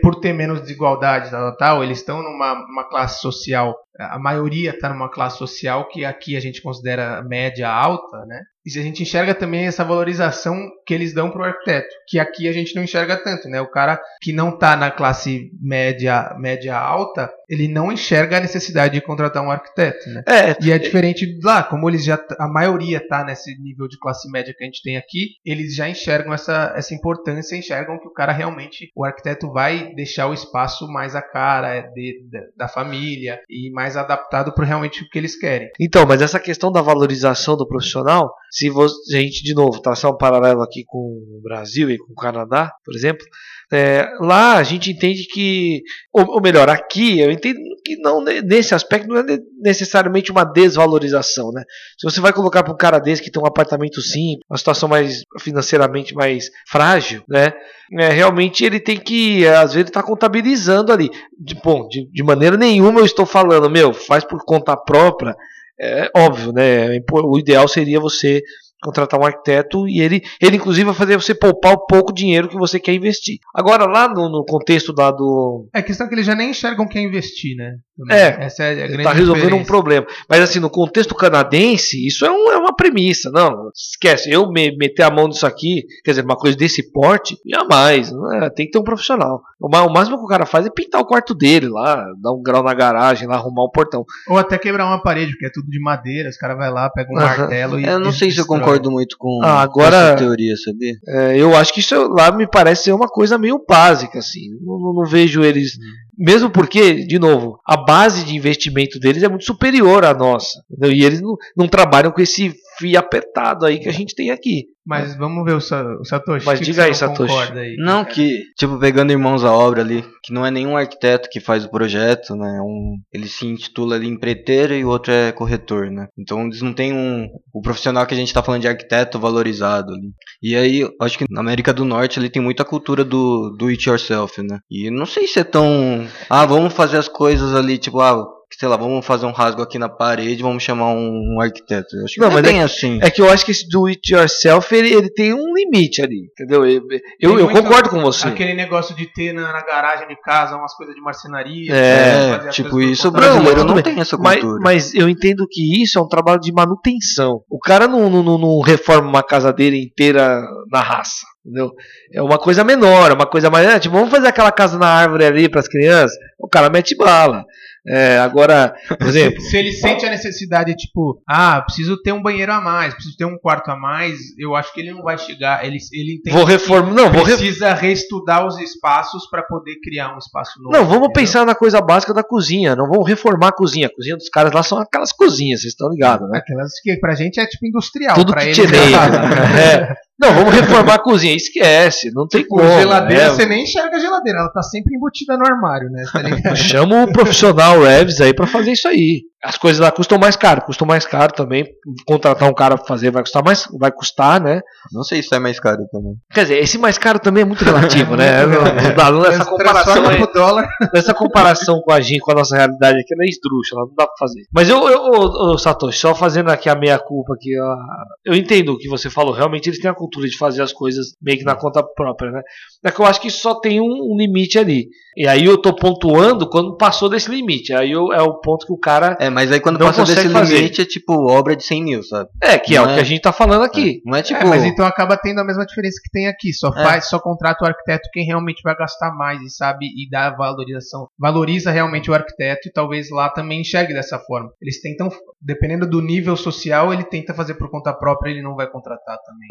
por 0.00 0.18
ter 0.18 0.32
menos 0.32 0.62
desigualdade 0.62 1.30
tal, 1.30 1.56
tal, 1.58 1.84
eles 1.84 1.98
estão 1.98 2.22
numa 2.22 2.88
classe 2.88 3.20
social. 3.20 3.76
A 4.00 4.18
maioria 4.18 4.70
está 4.70 4.88
numa 4.88 5.10
classe 5.10 5.38
social 5.38 5.88
que 5.88 6.04
aqui 6.04 6.36
a 6.36 6.40
gente 6.40 6.62
considera 6.62 7.22
média 7.22 7.68
alta, 7.68 8.24
né? 8.26 8.40
E 8.64 8.78
a 8.78 8.82
gente 8.82 9.02
enxerga 9.02 9.34
também 9.34 9.66
essa 9.66 9.82
valorização 9.82 10.70
que 10.86 10.92
eles 10.92 11.14
dão 11.14 11.30
para 11.30 11.40
o 11.40 11.44
arquiteto, 11.44 11.88
que 12.06 12.18
aqui 12.18 12.46
a 12.46 12.52
gente 12.52 12.74
não 12.76 12.84
enxerga 12.84 13.16
tanto, 13.16 13.48
né? 13.48 13.60
O 13.60 13.70
cara 13.70 13.98
que 14.20 14.32
não 14.32 14.50
está 14.50 14.76
na 14.76 14.90
classe 14.90 15.50
média 15.60 16.36
média 16.38 16.76
alta, 16.76 17.30
ele 17.48 17.68
não 17.68 17.90
enxerga 17.90 18.36
a 18.36 18.40
necessidade 18.40 18.94
de 18.94 19.00
contratar 19.00 19.42
um 19.42 19.50
arquiteto, 19.50 20.08
né? 20.10 20.22
É, 20.26 20.56
E 20.60 20.70
é 20.70 20.78
diferente 20.78 21.26
de 21.26 21.44
lá, 21.44 21.62
como 21.62 21.88
eles 21.88 22.04
já 22.04 22.22
a 22.38 22.46
maioria 22.46 23.00
tá 23.06 23.24
nesse 23.24 23.58
nível 23.60 23.88
de 23.88 23.98
classe 23.98 24.30
média 24.30 24.54
que 24.56 24.62
a 24.62 24.66
gente 24.66 24.82
tem 24.82 24.96
aqui, 24.96 25.36
eles 25.44 25.74
já 25.74 25.88
enxergam 25.88 26.34
essa, 26.34 26.74
essa 26.76 26.94
importância, 26.94 27.56
enxergam 27.56 27.98
que 27.98 28.06
o 28.06 28.12
cara 28.12 28.32
realmente, 28.32 28.90
o 28.94 29.04
arquiteto 29.04 29.50
vai 29.50 29.94
deixar 29.94 30.26
o 30.26 30.34
espaço 30.34 30.86
mais 30.86 31.16
a 31.16 31.22
cara 31.22 31.74
é, 31.74 31.82
de, 31.82 32.28
da, 32.30 32.40
da 32.56 32.68
família 32.68 33.40
e 33.48 33.70
mais 33.72 33.89
adaptado 33.96 34.52
para 34.52 34.64
realmente 34.64 35.02
o 35.02 35.08
que 35.08 35.18
eles 35.18 35.38
querem. 35.38 35.70
Então, 35.78 36.06
mas 36.06 36.22
essa 36.22 36.40
questão 36.40 36.70
da 36.70 36.82
valorização 36.82 37.56
do 37.56 37.66
profissional, 37.66 38.34
se 38.50 38.68
você, 38.70 39.16
a 39.16 39.20
gente, 39.20 39.42
de 39.42 39.54
novo, 39.54 39.80
traçar 39.80 40.10
um 40.10 40.16
paralelo 40.16 40.62
aqui 40.62 40.82
com 40.86 40.98
o 40.98 41.40
Brasil 41.42 41.90
e 41.90 41.98
com 41.98 42.12
o 42.12 42.16
Canadá, 42.16 42.72
por 42.84 42.94
exemplo, 42.94 43.24
é, 43.72 44.04
lá 44.20 44.56
a 44.56 44.62
gente 44.64 44.90
entende 44.90 45.24
que, 45.32 45.80
ou, 46.12 46.26
ou 46.26 46.40
melhor, 46.42 46.68
aqui 46.68 47.20
eu 47.20 47.30
entendo 47.30 47.58
que 47.84 47.96
não 47.98 48.20
ne- 48.22 48.42
nesse 48.42 48.74
aspecto 48.74 49.06
não 49.06 49.18
é 49.18 49.22
ne- 49.22 49.38
necessariamente 49.62 50.32
uma 50.32 50.42
desvalorização, 50.42 51.52
né? 51.52 51.62
Se 51.96 52.04
você 52.10 52.20
vai 52.20 52.32
colocar 52.32 52.64
para 52.64 52.72
um 52.72 52.76
cara 52.76 52.98
desse 52.98 53.22
que 53.22 53.30
tem 53.30 53.40
um 53.40 53.46
apartamento 53.46 54.00
simples, 54.02 54.44
uma 54.50 54.58
situação 54.58 54.88
mais 54.88 55.22
financeiramente 55.38 56.14
mais 56.14 56.46
frágil, 56.68 57.22
né? 57.28 57.52
É, 57.98 58.08
realmente 58.08 58.64
ele 58.64 58.80
tem 58.80 58.98
que, 58.98 59.46
às 59.46 59.74
vezes, 59.74 59.88
está 59.88 60.02
contabilizando 60.02 60.92
ali. 60.92 61.08
De, 61.38 61.54
bom, 61.54 61.86
de, 61.88 62.08
de 62.10 62.22
maneira 62.24 62.56
nenhuma 62.56 63.00
eu 63.00 63.04
estou 63.04 63.26
falando, 63.26 63.70
meu, 63.70 63.92
faz 63.92 64.24
por 64.24 64.44
conta 64.44 64.76
própria. 64.76 65.34
É 65.80 66.10
óbvio, 66.14 66.52
né? 66.52 66.98
O 67.10 67.38
ideal 67.38 67.66
seria 67.66 67.98
você 67.98 68.42
contratar 68.82 69.20
um 69.20 69.24
arquiteto 69.24 69.86
e 69.86 70.00
ele, 70.00 70.22
ele 70.40 70.56
inclusive 70.56 70.86
vai 70.86 70.94
fazer 70.94 71.16
você 71.16 71.34
poupar 71.34 71.74
o 71.74 71.86
pouco 71.86 72.12
dinheiro 72.12 72.48
que 72.48 72.58
você 72.58 72.80
quer 72.80 72.94
investir. 72.94 73.38
Agora, 73.54 73.84
lá 73.84 74.08
no, 74.08 74.28
no 74.30 74.44
contexto 74.44 74.92
da 74.92 75.10
do. 75.10 75.68
É 75.74 75.80
a 75.80 75.82
questão 75.82 76.08
que 76.08 76.14
eles 76.14 76.26
já 76.26 76.34
nem 76.34 76.50
enxergam 76.50 76.88
quem 76.88 77.06
investir, 77.06 77.56
né? 77.56 77.76
É, 78.10 78.44
essa 78.44 78.62
é 78.64 78.70
a 78.72 78.74
grande 78.86 78.96
Está 78.98 79.12
resolvendo 79.12 79.56
um 79.56 79.64
problema. 79.64 80.06
Mas 80.28 80.40
assim, 80.40 80.60
no 80.60 80.70
contexto 80.70 81.14
canadense, 81.14 82.06
isso 82.06 82.24
é, 82.24 82.30
um- 82.30 82.50
é 82.52 82.56
uma 82.56 82.74
premissa. 82.74 83.30
Não, 83.30 83.70
esquece. 83.74 84.30
Eu 84.30 84.50
me, 84.50 84.76
meter 84.76 85.02
a 85.02 85.10
mão 85.10 85.26
nisso 85.28 85.46
aqui, 85.46 85.84
quer 86.04 86.12
dizer, 86.12 86.24
uma 86.24 86.36
coisa 86.36 86.56
desse 86.56 86.90
porte, 86.92 87.36
jamais. 87.48 88.10
é, 88.42 88.50
tem 88.50 88.66
que 88.66 88.72
ter 88.72 88.78
um 88.78 88.84
profissional. 88.84 89.42
O, 89.60 89.66
o 89.66 89.92
máximo 89.92 90.16
que 90.18 90.24
o 90.24 90.28
cara 90.28 90.46
faz 90.46 90.64
é 90.66 90.70
pintar 90.70 91.00
o 91.00 91.04
quarto 91.06 91.34
dele 91.34 91.68
lá, 91.68 92.04
dar 92.22 92.32
um 92.32 92.42
grau 92.42 92.62
na 92.62 92.72
garagem, 92.74 93.28
lá 93.28 93.36
arrumar 93.36 93.64
um 93.64 93.70
portão. 93.70 94.04
Ou 94.28 94.38
até 94.38 94.56
quebrar 94.58 94.86
uma 94.86 95.02
parede, 95.02 95.32
porque 95.32 95.46
é 95.46 95.50
tudo 95.52 95.68
de 95.70 95.80
madeira, 95.80 96.28
os 96.28 96.36
caras 96.36 96.56
vai 96.56 96.70
lá, 96.70 96.88
pegam 96.90 97.12
um 97.14 97.20
martelo 97.20 97.78
e 97.78 97.84
Eu 97.84 97.98
não 97.98 98.12
sei 98.12 98.30
se 98.30 98.38
eu 98.38 98.44
destrói. 98.44 98.60
concordo 98.60 98.90
muito 98.90 99.16
com, 99.18 99.40
Ah, 99.42 99.66
com 99.68 99.80
agora- 99.80 99.96
essa 99.96 100.16
teoria, 100.16 100.54
sabia? 100.56 100.94
É, 101.08 101.36
eu 101.36 101.54
acho 101.56 101.72
que 101.74 101.80
isso 101.80 101.94
lá 102.08 102.30
me 102.32 102.46
parece 102.46 102.84
ser 102.84 102.92
uma 102.92 103.08
coisa 103.08 103.36
meio 103.36 103.62
básica, 103.68 104.18
assim. 104.18 104.50
Não, 104.62 104.78
não- 104.78 104.94
não 104.94 105.04
vejo 105.04 105.42
eles. 105.44 105.72
Mesmo 106.20 106.50
porque, 106.50 107.06
de 107.06 107.18
novo, 107.18 107.58
a 107.66 107.78
base 107.78 108.24
de 108.24 108.36
investimento 108.36 109.00
deles 109.00 109.22
é 109.22 109.28
muito 109.28 109.46
superior 109.46 110.04
à 110.04 110.12
nossa. 110.12 110.62
entendeu? 110.70 110.92
E 110.92 111.02
eles 111.02 111.22
não, 111.22 111.34
não 111.56 111.66
trabalham 111.66 112.12
com 112.12 112.20
esse 112.20 112.54
fio 112.80 112.98
apertado 112.98 113.66
aí 113.66 113.78
que 113.78 113.88
a 113.88 113.92
gente 113.92 114.14
tem 114.14 114.30
aqui. 114.30 114.64
Mas 114.86 115.14
vamos 115.16 115.44
ver 115.44 115.52
o, 115.54 115.60
Sa- 115.60 115.84
o 116.00 116.04
Satoshi. 116.04 116.44
Mas 116.46 116.58
que 116.58 116.64
diga 116.64 116.82
que 116.82 116.88
aí, 116.88 116.94
Satoshi. 116.94 117.52
aí? 117.52 117.76
Não, 117.78 118.04
que, 118.04 118.40
tipo, 118.58 118.76
pegando 118.78 119.12
irmãos 119.12 119.44
à 119.44 119.52
obra 119.52 119.82
ali, 119.82 120.02
que 120.24 120.32
não 120.32 120.44
é 120.44 120.50
nenhum 120.50 120.76
arquiteto 120.76 121.28
que 121.30 121.38
faz 121.38 121.64
o 121.64 121.70
projeto, 121.70 122.34
né? 122.34 122.56
é 122.58 122.62
Um, 122.62 122.96
ele 123.12 123.28
se 123.28 123.46
intitula 123.46 123.94
ali 123.94 124.08
empreiteiro 124.08 124.74
e 124.74 124.84
o 124.84 124.88
outro 124.88 125.12
é 125.12 125.30
corretor, 125.30 125.90
né? 125.90 126.08
Então 126.18 126.42
eles 126.46 126.60
não 126.62 126.72
têm 126.72 126.92
um. 126.92 127.28
O 127.52 127.60
profissional 127.60 128.04
que 128.06 128.14
a 128.14 128.16
gente 128.16 128.32
tá 128.32 128.42
falando 128.42 128.62
de 128.62 128.68
arquiteto 128.68 129.18
valorizado 129.20 129.92
ali. 129.92 130.10
E 130.42 130.56
aí, 130.56 130.80
eu 130.80 130.90
acho 131.02 131.18
que 131.18 131.26
na 131.30 131.40
América 131.40 131.72
do 131.72 131.84
Norte 131.84 132.18
ele 132.18 132.30
tem 132.30 132.42
muita 132.42 132.64
cultura 132.64 133.04
do 133.04 133.54
do 133.56 133.66
it 133.68 133.88
yourself, 133.88 134.42
né? 134.42 134.58
E 134.70 134.90
não 134.90 135.06
sei 135.06 135.26
se 135.26 135.38
é 135.40 135.44
tão. 135.44 136.06
Ah, 136.28 136.46
vamos 136.46 136.72
fazer 136.72 136.96
as 136.96 137.06
coisas 137.08 137.54
ali, 137.54 137.78
tipo, 137.78 138.00
ah. 138.00 138.24
Sei 138.58 138.68
lá, 138.68 138.76
vamos 138.76 139.06
fazer 139.06 139.26
um 139.26 139.32
rasgo 139.32 139.62
aqui 139.62 139.78
na 139.78 139.88
parede, 139.88 140.42
vamos 140.42 140.62
chamar 140.62 140.88
um, 140.92 141.36
um 141.36 141.40
arquiteto. 141.40 141.96
Eu 141.96 142.04
acho 142.04 142.14
que 142.14 142.20
Não, 142.20 142.26
não, 142.28 142.38
é 142.38 142.42
mas 142.42 142.50
bem 142.52 142.62
assim. 142.62 142.98
É 143.00 143.08
que 143.10 143.22
eu 143.22 143.30
acho 143.30 143.44
que 143.44 143.52
esse 143.52 143.66
do 143.68 143.86
it 143.86 144.12
yourself 144.12 144.74
ele, 144.74 144.92
ele 144.92 145.08
tem 145.08 145.32
um 145.32 145.54
limite 145.54 146.02
ali, 146.02 146.26
entendeu? 146.32 146.66
Eu, 146.66 146.82
eu, 147.20 147.38
eu 147.38 147.48
concordo 147.48 147.88
com 147.88 148.00
você. 148.00 148.26
Aquele 148.28 148.52
negócio 148.54 148.94
de 148.94 149.06
ter 149.06 149.32
na, 149.32 149.52
na 149.52 149.64
garagem 149.64 150.08
de 150.08 150.16
casa 150.20 150.56
umas 150.56 150.74
coisas 150.74 150.94
de 150.94 151.00
marcenaria. 151.00 151.72
É, 151.72 152.36
fazer 152.36 152.48
as 152.48 152.54
tipo, 152.54 152.80
isso 152.82 153.08
o 153.08 153.10
brasileiro 153.12 153.44
mas 153.46 153.56
não, 153.66 153.74
tudo 153.74 153.82
tem 153.82 154.00
essa 154.00 154.18
Mas, 154.18 154.40
cultura. 154.40 154.60
mas 154.62 154.94
eu 154.94 155.08
entendo 155.08 155.46
que 155.48 155.82
isso 155.82 155.98
é 155.98 156.02
um 156.02 156.08
trabalho 156.08 156.40
de 156.40 156.52
manutenção. 156.52 157.42
O 157.48 157.58
cara 157.58 157.86
não, 157.86 158.10
não, 158.10 158.22
não- 158.22 158.38
não 158.38 158.60
reforma 158.60 159.08
uma 159.08 159.22
casa 159.22 159.52
dele 159.52 159.80
inteira 159.80 160.42
na 160.70 160.80
raça. 160.80 161.24
Entendeu? 161.46 161.70
É 162.12 162.20
uma 162.20 162.36
coisa 162.38 162.62
menor, 162.62 163.10
é 163.10 163.14
uma 163.14 163.26
coisa 163.26 163.48
mais. 163.48 163.66
é, 163.66 163.78
tipo, 163.78 163.94
vamos 163.94 164.10
fazer 164.10 164.26
aquela 164.28 164.52
casa 164.52 164.76
na 164.78 164.86
árvore 164.88 165.24
ali 165.24 165.48
para 165.48 165.60
as 165.60 165.68
crianças. 165.68 166.14
O 166.38 166.46
cara 166.48 166.68
mete 166.68 166.94
bala. 166.96 167.44
É, 167.86 168.18
agora, 168.18 168.74
por 168.98 169.06
exemplo, 169.08 169.40
Se 169.40 169.56
ele 169.56 169.72
sente 169.72 170.04
a 170.04 170.10
necessidade, 170.10 170.74
tipo, 170.74 171.20
ah, 171.28 171.62
preciso 171.62 172.00
ter 172.02 172.12
um 172.12 172.22
banheiro 172.22 172.52
a 172.52 172.60
mais, 172.60 172.92
preciso 172.94 173.16
ter 173.16 173.24
um 173.24 173.38
quarto 173.38 173.70
a 173.70 173.76
mais, 173.76 174.18
eu 174.38 174.54
acho 174.54 174.72
que 174.74 174.80
ele 174.80 174.92
não 174.92 175.02
vai 175.02 175.16
chegar. 175.16 175.64
Ele, 175.64 175.78
ele 175.92 176.16
entende 176.16 176.36
vou 176.36 176.44
reformar. 176.44 176.92
Não, 176.92 177.10
vou 177.10 177.22
re- 177.22 177.36
precisa 177.36 177.72
reestudar 177.72 178.46
os 178.46 178.58
espaços 178.58 179.28
para 179.30 179.42
poder 179.42 179.76
criar 179.82 180.14
um 180.14 180.18
espaço 180.18 180.60
novo. 180.62 180.76
Não, 180.76 180.84
vamos 180.84 181.04
entendeu? 181.08 181.12
pensar 181.22 181.46
na 181.46 181.54
coisa 181.54 181.80
básica 181.80 182.12
da 182.12 182.22
cozinha. 182.22 182.76
Não 182.76 182.88
vamos 182.88 183.08
reformar 183.08 183.48
a 183.48 183.52
cozinha. 183.52 183.86
A 183.86 183.94
cozinha 183.94 184.16
dos 184.16 184.28
caras 184.28 184.52
lá 184.52 184.62
são 184.62 184.78
aquelas 184.78 185.12
cozinhas, 185.12 185.60
vocês 185.62 185.72
estão 185.72 185.88
ligados, 185.90 186.28
né? 186.30 186.38
Aquelas 186.38 186.72
que 186.82 186.96
pra 186.98 187.14
gente 187.14 187.40
é 187.40 187.46
tipo 187.46 187.66
industrial. 187.66 188.14
Tudo 188.14 188.32
pra 188.32 188.42
casa. 188.42 189.16
É. 189.58 189.94
Não, 190.20 190.34
vamos 190.34 190.54
reformar 190.54 190.94
a 190.94 190.98
cozinha. 190.98 191.34
Esquece, 191.34 192.10
não 192.12 192.28
tem 192.28 192.42
Tipo, 192.42 192.56
como. 192.56 192.68
geladeira, 192.68 193.22
é. 193.22 193.30
você 193.30 193.46
nem 193.46 193.62
enxerga 193.62 193.96
a 193.96 194.00
geladeira, 194.00 194.40
ela 194.40 194.52
tá 194.52 194.62
sempre 194.62 194.94
embutida 194.94 195.36
no 195.38 195.46
armário, 195.46 195.88
né? 195.90 196.04
Tá? 196.42 196.54
Chama 196.54 197.04
o 197.04 197.12
profissional 197.12 197.80
Revs 197.80 198.20
aí 198.20 198.34
pra 198.34 198.46
fazer 198.46 198.72
isso 198.72 198.86
aí. 198.86 199.22
As 199.42 199.56
coisas 199.56 199.80
lá 199.80 199.90
custam 199.90 200.18
mais 200.18 200.36
caro, 200.36 200.60
custam 200.62 200.86
mais 200.86 201.06
caro 201.06 201.32
também. 201.32 201.64
Contratar 202.06 202.48
um 202.48 202.52
cara 202.54 202.76
pra 202.76 202.86
fazer 202.86 203.10
vai 203.10 203.22
custar 203.22 203.42
mais, 203.42 203.66
vai 203.78 203.90
custar, 203.90 204.40
né? 204.40 204.60
Não 204.92 205.02
sei 205.02 205.22
se 205.22 205.34
é 205.34 205.38
mais 205.38 205.58
caro 205.58 205.82
também. 205.90 206.12
Quer 206.32 206.42
dizer, 206.42 206.58
esse 206.58 206.76
mais 206.76 206.98
caro 206.98 207.18
também 207.18 207.42
é 207.42 207.46
muito 207.46 207.64
relativo, 207.64 208.16
né? 208.16 208.44
Não, 208.46 208.60
não 208.62 208.94
dá, 208.94 209.10
não, 209.10 209.24
essa 209.24 209.44
comparação, 209.44 210.06
aí- 210.08 210.18
pro 210.18 210.32
dólar. 210.32 210.68
essa 210.94 211.14
comparação 211.14 211.80
com 211.80 211.92
a 211.92 212.00
gente, 212.00 212.20
com 212.20 212.32
a 212.32 212.34
nossa 212.34 212.56
realidade 212.56 212.98
aqui, 212.98 213.14
ela 213.14 213.24
é 213.24 213.28
esdrúxula, 213.28 213.86
não 213.86 213.94
dá 213.96 214.06
pra 214.06 214.14
fazer. 214.18 214.42
Mas 214.52 214.68
eu, 214.68 214.88
eu 214.88 215.00
ô, 215.00 215.52
ô, 215.52 215.58
Satoshi, 215.58 215.98
só 215.98 216.14
fazendo 216.14 216.50
aqui 216.50 216.68
a 216.68 216.74
meia 216.74 216.98
culpa 216.98 217.34
aqui, 217.34 217.50
ó, 217.60 217.76
eu 218.24 218.34
entendo 218.34 218.72
o 218.72 218.78
que 218.78 218.88
você 218.88 219.08
falou. 219.08 219.32
Realmente 219.32 219.68
eles 219.68 219.80
têm 219.80 219.90
a 219.90 219.94
cultura 219.94 220.26
de 220.28 220.36
fazer 220.36 220.62
as 220.62 220.72
coisas 220.72 221.14
meio 221.22 221.38
que 221.38 221.44
na 221.44 221.54
conta 221.54 221.82
própria, 221.82 222.30
né? 222.30 222.42
É 222.84 222.90
que 222.90 223.00
eu 223.00 223.06
acho 223.06 223.20
que 223.20 223.30
só 223.30 223.54
tem 223.58 223.80
um, 223.80 223.84
um 224.12 224.16
limite 224.18 224.58
ali. 224.58 224.86
E 225.16 225.26
aí 225.26 225.44
eu 225.44 225.56
tô 225.58 225.74
pontuando 225.74 226.48
quando 226.48 226.76
passou 226.76 227.08
desse 227.08 227.30
limite. 227.30 227.72
Aí 227.72 227.90
eu- 227.90 228.12
é 228.12 228.22
o 228.22 228.34
ponto 228.40 228.66
que 228.66 228.72
o 228.72 228.78
cara 228.78 229.16
É, 229.20 229.29
mas 229.30 229.50
aí 229.52 229.60
quando 229.60 229.78
Não 229.78 229.86
passa 229.86 230.04
desse 230.04 230.28
fazer. 230.30 230.56
limite 230.56 230.80
é 230.80 230.84
tipo 230.84 231.12
obra 231.30 231.54
de 231.56 231.64
100 231.64 231.82
mil, 231.84 232.02
sabe? 232.02 232.28
É, 232.42 232.58
que 232.58 232.76
é 232.76 232.80
Não 232.80 232.86
o 232.86 232.90
é? 232.90 232.94
que 232.94 233.00
a 233.00 233.04
gente 233.04 233.22
tá 233.22 233.32
falando 233.32 233.62
aqui. 233.62 234.02
Não 234.04 234.16
é 234.16 234.22
tipo. 234.22 234.40
É, 234.40 234.44
mas 234.44 234.64
então 234.64 234.84
acaba 234.84 235.16
tendo 235.16 235.40
a 235.40 235.44
mesma 235.44 235.64
diferença 235.64 236.00
que 236.02 236.10
tem 236.10 236.26
aqui. 236.28 236.52
Só 236.52 236.68
É. 236.68 236.82
faz, 236.82 237.08
só 237.08 237.18
contrata 237.18 237.64
o 237.64 237.68
arquiteto 237.68 238.08
quem 238.12 238.24
realmente 238.26 238.60
vai 238.62 238.76
gastar 238.76 239.10
mais 239.14 239.40
e 239.42 239.48
sabe 239.50 239.86
e 239.86 240.08
dá 240.10 240.30
valorização. 240.30 241.08
Valoriza 241.18 241.70
realmente 241.70 242.10
o 242.10 242.14
arquiteto 242.14 242.68
e 242.68 242.72
talvez 242.72 243.08
lá 243.10 243.28
também 243.28 243.60
enxergue 243.60 243.94
dessa 243.94 244.18
forma. 244.18 244.50
Eles 244.60 244.80
tentam, 244.80 245.08
dependendo 245.40 245.86
do 245.86 246.00
nível 246.00 246.36
social, 246.36 246.92
ele 246.92 247.04
tenta 247.04 247.32
fazer 247.34 247.54
por 247.54 247.70
conta 247.70 247.92
própria, 247.92 248.30
ele 248.30 248.42
não 248.42 248.54
vai 248.56 248.66
contratar 248.66 249.16
também. 249.26 249.48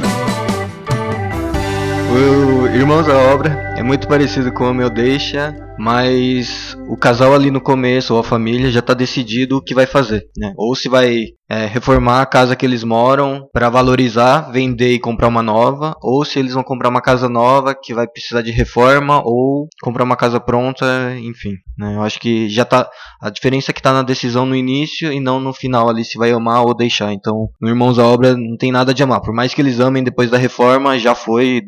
Eu, 2.11 2.58
Irmãos 2.73 3.09
à 3.09 3.17
Obra 3.33 3.73
é 3.75 3.83
muito 3.83 4.07
parecido 4.07 4.51
com 4.51 4.65
o 4.65 4.73
meu 4.73 4.89
Deixa, 4.89 5.55
mas 5.79 6.77
o 6.89 6.97
casal 6.97 7.33
ali 7.33 7.49
no 7.49 7.61
começo, 7.61 8.13
ou 8.13 8.19
a 8.19 8.23
família, 8.23 8.69
já 8.69 8.79
está 8.79 8.93
decidido 8.93 9.57
o 9.57 9.61
que 9.61 9.73
vai 9.73 9.85
fazer, 9.85 10.25
né? 10.37 10.53
Ou 10.57 10.75
se 10.75 10.89
vai 10.89 11.27
é, 11.49 11.65
reformar 11.65 12.21
a 12.21 12.25
casa 12.25 12.55
que 12.55 12.65
eles 12.65 12.83
moram 12.83 13.47
para 13.53 13.69
valorizar, 13.69 14.51
vender 14.51 14.93
e 14.93 14.99
comprar 14.99 15.29
uma 15.29 15.41
nova, 15.41 15.95
ou 16.01 16.25
se 16.25 16.37
eles 16.37 16.53
vão 16.53 16.63
comprar 16.63 16.89
uma 16.89 17.01
casa 17.01 17.29
nova 17.29 17.73
que 17.73 17.93
vai 17.93 18.05
precisar 18.05 18.41
de 18.41 18.51
reforma, 18.51 19.21
ou 19.23 19.67
comprar 19.81 20.03
uma 20.03 20.17
casa 20.17 20.39
pronta, 20.39 20.85
enfim. 21.17 21.53
Né? 21.77 21.95
Eu 21.95 22.01
acho 22.01 22.19
que 22.19 22.49
já 22.49 22.65
tá. 22.65 22.89
A 23.21 23.29
diferença 23.29 23.71
é 23.71 23.73
que 23.73 23.81
tá 23.81 23.93
na 23.93 24.03
decisão 24.03 24.45
no 24.45 24.55
início 24.55 25.11
e 25.11 25.19
não 25.19 25.39
no 25.39 25.53
final 25.53 25.89
ali, 25.89 26.03
se 26.03 26.17
vai 26.17 26.31
amar 26.31 26.63
ou 26.65 26.75
deixar. 26.75 27.13
Então, 27.13 27.47
no 27.61 27.69
Irmãos 27.69 27.97
à 27.97 28.05
Obra 28.05 28.35
não 28.35 28.57
tem 28.57 28.71
nada 28.71 28.93
de 28.93 29.01
amar. 29.01 29.21
Por 29.21 29.33
mais 29.33 29.53
que 29.53 29.61
eles 29.61 29.79
amem 29.79 30.03
depois 30.03 30.29
da 30.29 30.37
reforma, 30.37 30.99
já 30.99 31.15
foi, 31.15 31.61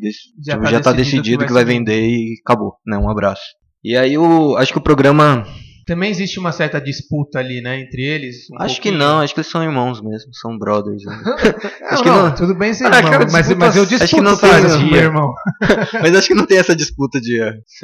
já, 0.44 0.52
tipo, 0.52 0.64
tá, 0.64 0.70
já 0.70 0.80
tá 0.80 0.91
decidido, 0.92 1.44
que 1.44 1.52
vai, 1.52 1.62
que 1.62 1.66
vai 1.70 1.76
vender 1.76 2.02
e 2.02 2.34
acabou. 2.44 2.74
Né? 2.86 2.96
Um 2.96 3.10
abraço. 3.10 3.42
E 3.82 3.96
aí 3.96 4.16
o. 4.16 4.56
Acho 4.56 4.72
que 4.72 4.78
o 4.78 4.82
programa 4.82 5.44
também 5.84 6.10
existe 6.10 6.38
uma 6.38 6.52
certa 6.52 6.80
disputa 6.80 7.38
ali, 7.38 7.60
né, 7.60 7.80
entre 7.80 8.02
eles? 8.02 8.48
Um 8.50 8.56
acho 8.62 8.74
pouquinho. 8.74 8.94
que 8.94 8.98
não, 8.98 9.20
acho 9.20 9.34
que 9.34 9.40
eles 9.40 9.50
são 9.50 9.62
irmãos 9.62 10.00
mesmo, 10.00 10.34
são 10.34 10.58
brothers. 10.58 11.02
Né? 11.04 11.22
acho 11.90 12.02
que 12.02 12.08
não, 12.08 12.34
tudo 12.34 12.54
bem 12.54 12.72
ser 12.72 12.86
ah, 12.86 12.98
irmão, 12.98 13.10
cara, 13.10 13.26
mas, 13.30 13.54
mas 13.54 13.76
eu 13.76 13.86
disputo 13.86 14.04
acho 14.04 14.14
que 14.14 14.20
não 14.20 14.36
tem, 14.36 14.90
meu 14.90 15.00
irmão. 15.00 15.32
mas 16.02 16.16
acho 16.16 16.28
que 16.28 16.34
não 16.34 16.46
tem 16.46 16.58
essa 16.58 16.74
disputa 16.74 17.20
de, 17.20 17.38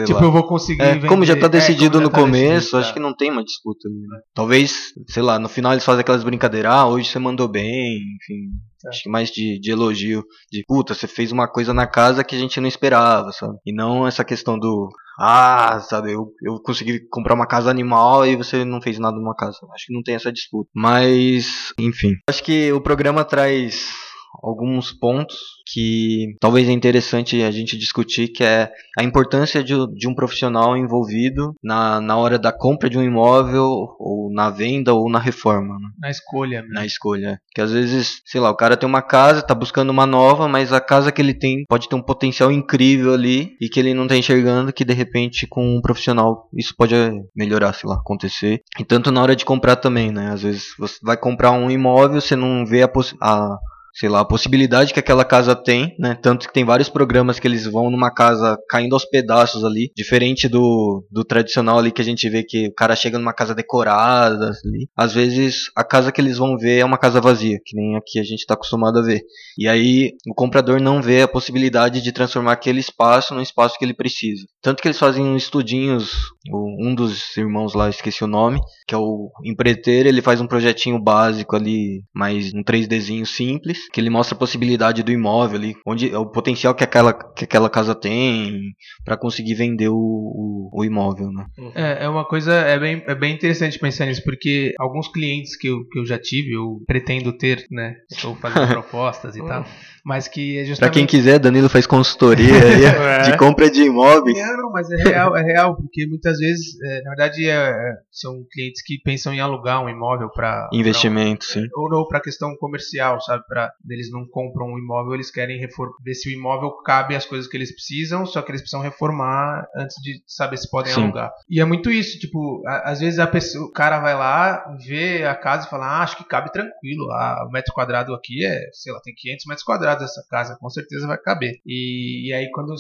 tipo, 0.05 0.13
lá. 0.13 0.23
eu 0.23 0.33
vou 0.33 0.47
conseguir 0.47 0.83
é, 0.83 1.07
Como 1.07 1.25
já 1.25 1.37
tá 1.37 1.47
é, 1.47 1.51
decidido 1.51 1.99
é, 1.99 2.01
no 2.01 2.11
tá 2.11 2.21
começo, 2.21 2.49
decidido, 2.53 2.77
acho 2.79 2.89
tá. 2.89 2.95
que 2.95 3.01
não 3.01 3.15
tem 3.15 3.31
uma 3.31 3.45
disputa. 3.45 3.89
Né? 3.89 4.19
Talvez, 4.35 4.93
sei 5.09 5.23
lá, 5.23 5.39
no 5.39 5.49
final 5.49 5.73
eles 5.73 5.85
fazem 5.85 6.01
aquelas 6.01 6.25
brincadeiras, 6.25 6.73
ah, 6.73 6.87
hoje 6.87 7.09
você 7.09 7.19
mandou 7.19 7.49
bem, 7.49 7.99
enfim. 8.17 8.51
É. 8.85 8.89
Acho 8.89 9.03
que 9.03 9.09
mais 9.09 9.31
de, 9.31 9.59
de 9.59 9.71
elogio, 9.71 10.25
de 10.53 10.63
puta, 10.67 10.95
você 10.95 11.07
fez 11.07 11.33
uma 11.33 11.49
coisa 11.49 11.75
na 11.75 11.87
casa 11.87 12.23
que 12.23 12.37
a 12.37 12.39
gente 12.39 12.61
não 12.61 12.69
esperava, 12.69 13.33
sabe? 13.33 13.57
E 13.67 13.73
não 13.73 14.07
essa 14.07 14.25
questão 14.25 14.59
do 14.59 14.89
ah, 15.19 15.81
sabe, 15.81 16.13
eu, 16.13 16.33
eu 16.43 16.61
consegui 16.63 17.01
comprar 17.11 17.35
uma 17.35 17.47
casa 17.47 17.71
animal 17.71 18.25
e 18.25 18.37
você 18.37 18.65
não 18.65 18.81
fez 18.81 18.99
nada 19.01 19.17
numa 19.17 19.35
casa. 19.35 19.59
Acho 19.75 19.87
que 19.87 19.93
não 19.93 20.03
tem 20.03 20.15
essa 20.15 20.33
disputa. 20.33 20.71
Mas, 20.73 21.73
enfim. 21.77 22.13
Acho 22.29 22.45
que 22.45 22.73
o 22.73 22.81
programa 22.81 23.25
traz 23.25 24.08
alguns 24.43 24.93
pontos 24.93 25.37
que 25.71 26.37
talvez 26.41 26.69
é 26.69 26.73
interessante 26.73 27.43
a 27.43 27.51
gente 27.51 27.77
discutir, 27.77 28.29
que 28.29 28.45
é 28.45 28.71
a 28.99 29.03
importância 29.03 29.63
de, 29.63 29.75
de 29.95 30.09
um 30.09 30.15
profissional 30.15 30.77
envolvido 30.77 31.55
na, 31.63 32.01
na 32.01 32.17
hora 32.17 32.39
da 32.39 32.53
compra 32.53 32.89
de 32.89 32.99
um 32.99 33.03
imóvel, 33.03 33.65
ou 33.99 34.31
na 34.33 34.51
venda, 34.51 34.95
ou 34.95 35.11
na 35.11 35.19
reforma. 35.19 35.75
Né? 35.79 35.89
Na 35.99 36.11
escolha. 36.11 36.65
Na 36.69 36.87
escolha. 36.87 37.41
Que 37.55 37.61
às 37.61 37.73
vezes, 37.73 38.23
sei 38.25 38.41
lá, 38.41 38.51
o 38.51 38.57
cara 38.57 38.77
tem 38.77 38.89
uma 38.89 39.03
casa, 39.03 39.43
tá 39.43 39.55
buscando 39.55 39.91
uma 39.91 40.07
nova, 40.07 40.49
mas 40.49 40.73
a 40.73 40.81
casa 40.81 41.13
que 41.13 41.21
ele 41.21 41.35
tem 41.35 41.65
pode 41.69 41.89
ter 41.89 41.97
um 41.97 42.03
potencial 42.03 42.51
incrível 42.51 43.13
ali, 43.13 43.57
e 43.61 43.69
que 43.69 43.81
ele 43.81 43.95
não 43.95 44.07
tá 44.07 44.17
enxergando, 44.17 44.73
que 44.73 44.85
de 44.85 44.95
repente 44.95 45.47
com 45.47 45.77
um 45.77 45.81
profissional 45.81 46.49
isso 46.57 46.75
pode 46.77 46.95
melhorar, 47.35 47.73
sei 47.73 47.89
lá, 47.89 47.97
acontecer. 47.97 48.63
E 48.79 48.85
tanto 48.85 49.11
na 49.11 49.23
hora 49.23 49.37
de 49.37 49.45
comprar 49.45 49.77
também, 49.77 50.11
né? 50.11 50.31
Às 50.33 50.43
vezes 50.43 50.75
você 50.79 50.99
vai 51.03 51.17
comprar 51.17 51.53
um 51.53 51.71
imóvel, 51.71 52.21
você 52.21 52.37
não 52.37 52.65
vê 52.65 52.83
a, 52.83 52.91
a 53.21 53.59
sei 53.95 54.09
lá, 54.09 54.21
a 54.21 54.25
possibilidade 54.25 54.93
que 54.93 55.01
aquela 55.01 55.25
casa 55.25 55.55
tem, 55.55 55.95
né? 55.99 56.17
Tanto 56.21 56.47
que 56.47 56.53
tem 56.53 56.65
vários 56.65 56.89
programas 56.89 57.39
que 57.39 57.47
eles 57.47 57.65
vão 57.65 57.91
numa 57.91 58.13
casa 58.13 58.57
caindo 58.69 58.95
aos 58.95 59.05
pedaços 59.05 59.65
ali, 59.65 59.91
diferente 59.97 60.49
do, 60.49 61.05
do 61.11 61.25
tradicional 61.25 61.79
ali 61.79 61.91
que 61.91 62.03
a 62.03 62.05
gente 62.05 62.29
vê 62.29 62.43
que 62.43 62.69
o 62.69 62.75
cara 62.75 62.95
chega 62.95 63.19
numa 63.19 63.33
casa 63.33 63.55
decorada 63.55 64.53
ali. 64.65 64.89
Às 64.97 65.15
vezes 65.15 65.71
a 65.75 65.85
casa 65.85 66.13
que 66.13 66.21
eles 66.21 66.39
vão 66.39 66.57
ver 66.57 66.79
é 66.79 66.85
uma 66.85 66.99
casa 66.99 67.21
vazia, 67.21 67.59
que 67.65 67.77
nem 67.77 67.97
aqui 67.97 68.19
a 68.19 68.25
gente 68.25 68.41
está 68.41 68.55
acostumado 68.55 68.99
a 68.99 69.03
ver. 69.03 69.23
E 69.57 69.69
aí 69.69 70.13
o 70.29 70.35
comprador 70.35 70.81
não 70.81 71.03
vê 71.03 71.23
a 71.23 71.29
possibilidade 71.29 72.01
de 72.01 72.13
transformar 72.13 72.53
aquele 72.53 72.81
espaço 72.81 73.35
num 73.35 73.43
espaço 73.43 73.79
que 73.79 73.85
ele 73.85 73.95
precisa. 73.95 74.47
Tanto 74.63 74.83
que 74.83 74.89
eles 74.89 74.99
fazem 74.99 75.37
estudinhos, 75.37 76.13
um 76.53 76.95
dos 76.95 77.37
irmãos 77.37 77.75
lá, 77.75 77.89
esqueci 77.89 78.25
o 78.25 78.29
nome, 78.29 78.61
que 78.87 78.95
é 78.95 78.99
o 78.99 79.31
empreiteiro, 79.45 80.09
ele 80.09 80.23
faz 80.23 80.41
um 80.41 80.47
projetinho 80.47 81.01
básico 81.01 81.57
ali, 81.57 82.03
mais 82.15 82.53
um 82.55 82.63
3Dzinho 82.63 83.27
simples, 83.27 83.78
que 83.93 84.01
ele 84.01 84.11
mostra 84.11 84.35
a 84.35 84.39
possibilidade 84.39 85.03
do 85.03 85.13
imóvel 85.13 85.59
ali, 85.59 85.77
onde 85.87 86.11
é 86.13 86.19
o 86.19 86.27
potencial 86.27 86.75
que 86.75 86.85
aquela, 86.85 87.13
que 87.13 87.45
aquela 87.45 87.71
casa 87.71 87.95
tem 87.95 88.75
para 89.05 89.17
conseguir 89.17 89.55
vender 89.55 89.89
o, 89.89 89.97
o, 89.97 90.71
o 90.73 90.85
imóvel, 90.85 91.31
né? 91.33 91.47
É, 91.75 92.05
é 92.05 92.09
uma 92.09 92.25
coisa, 92.25 92.53
é 92.53 92.79
bem, 92.79 93.03
é 93.07 93.15
bem 93.15 93.35
interessante 93.35 93.79
pensar 93.79 94.07
nisso, 94.07 94.23
porque 94.25 94.75
alguns 94.79 95.09
clientes 95.09 95.57
que 95.57 95.69
eu, 95.69 95.87
que 95.89 95.99
eu 95.99 96.07
já 96.07 96.19
tive, 96.19 96.53
eu 96.53 96.81
pretendo 96.87 97.33
ter, 97.33 97.67
né? 97.71 97.95
Estou 98.11 98.35
fazendo 98.37 98.69
propostas 98.69 99.37
e 99.37 99.45
tal. 99.45 99.65
Mas 100.05 100.27
que 100.27 100.59
é 100.59 100.65
justamente. 100.65 100.93
Pra 100.93 101.01
quem 101.01 101.07
quiser, 101.07 101.39
Danilo 101.39 101.69
faz 101.69 101.87
consultoria 101.87 102.49
é. 102.57 103.23
de 103.23 103.37
compra 103.37 103.71
de 103.71 103.83
imóveis. 103.83 104.39
Não, 104.39 104.57
não, 104.57 104.73
mas 104.73 104.91
é 104.91 104.97
real, 104.97 105.37
é 105.37 105.43
real, 105.43 105.77
porque 105.77 106.07
muitas 106.07 106.39
vezes, 106.39 106.81
é, 106.83 107.03
na 107.03 107.11
verdade, 107.11 107.45
é, 107.45 107.53
é 107.53 107.95
são 108.11 108.43
clientes 108.51 108.83
que 108.83 108.99
pensam 109.05 109.35
em 109.35 109.41
alugar 109.41 109.85
um 109.85 109.89
imóvel 109.89 110.31
para. 110.31 110.69
Investimento, 110.73 111.47
pra, 111.47 111.61
sim. 111.61 111.69
Ou, 111.75 111.93
ou 111.93 112.09
para 112.09 112.23
questão 112.23 112.57
comercial, 112.57 113.21
sabe? 113.21 113.45
Eles 113.89 114.11
não 114.11 114.27
compram 114.27 114.67
um 114.67 114.79
imóvel, 114.79 115.15
eles 115.15 115.31
querem 115.31 115.61
ver 116.03 116.15
se 116.15 116.29
o 116.29 116.33
imóvel 116.33 116.71
cabe 116.85 117.15
as 117.15 117.27
coisas 117.27 117.49
que 117.49 117.57
eles 117.57 117.73
precisam, 117.73 118.27
só 118.27 118.43
que 118.43 118.51
eles 118.51 118.61
precisam 118.61 118.83
reformar 118.83 119.67
antes 119.77 119.97
de 120.03 120.23
saber 120.27 120.57
se 120.57 120.71
podem 120.71 120.93
sim. 120.93 121.03
alugar. 121.03 121.33
E 121.49 121.61
é 121.61 121.65
muito 121.65 121.91
isso, 121.91 122.19
tipo, 122.19 122.63
a, 122.67 122.91
às 122.91 123.01
vezes 123.01 123.19
a 123.19 123.27
pessoa, 123.27 123.67
o 123.67 123.73
cara 123.73 123.99
vai 123.99 124.15
lá, 124.15 124.65
vê 124.87 125.25
a 125.25 125.35
casa 125.35 125.67
e 125.67 125.71
fala, 125.71 125.87
ah, 125.87 126.03
acho 126.03 126.17
que 126.17 126.25
cabe 126.25 126.53
tranquilo. 126.53 127.11
Ah, 127.13 127.47
o 127.49 127.51
metro 127.51 127.73
quadrado 127.73 128.15
aqui 128.15 128.45
é, 128.45 128.71
sei 128.73 128.93
lá, 128.93 129.01
tem 129.01 129.15
500 129.15 129.47
metros 129.47 129.65
quadrados 129.65 130.05
essa 130.05 130.25
casa, 130.29 130.57
com 130.61 130.69
certeza 130.69 131.07
vai 131.07 131.19
caber. 131.19 131.61
E, 131.67 132.29
e 132.29 132.33
aí 132.33 132.51
quando 132.51 132.75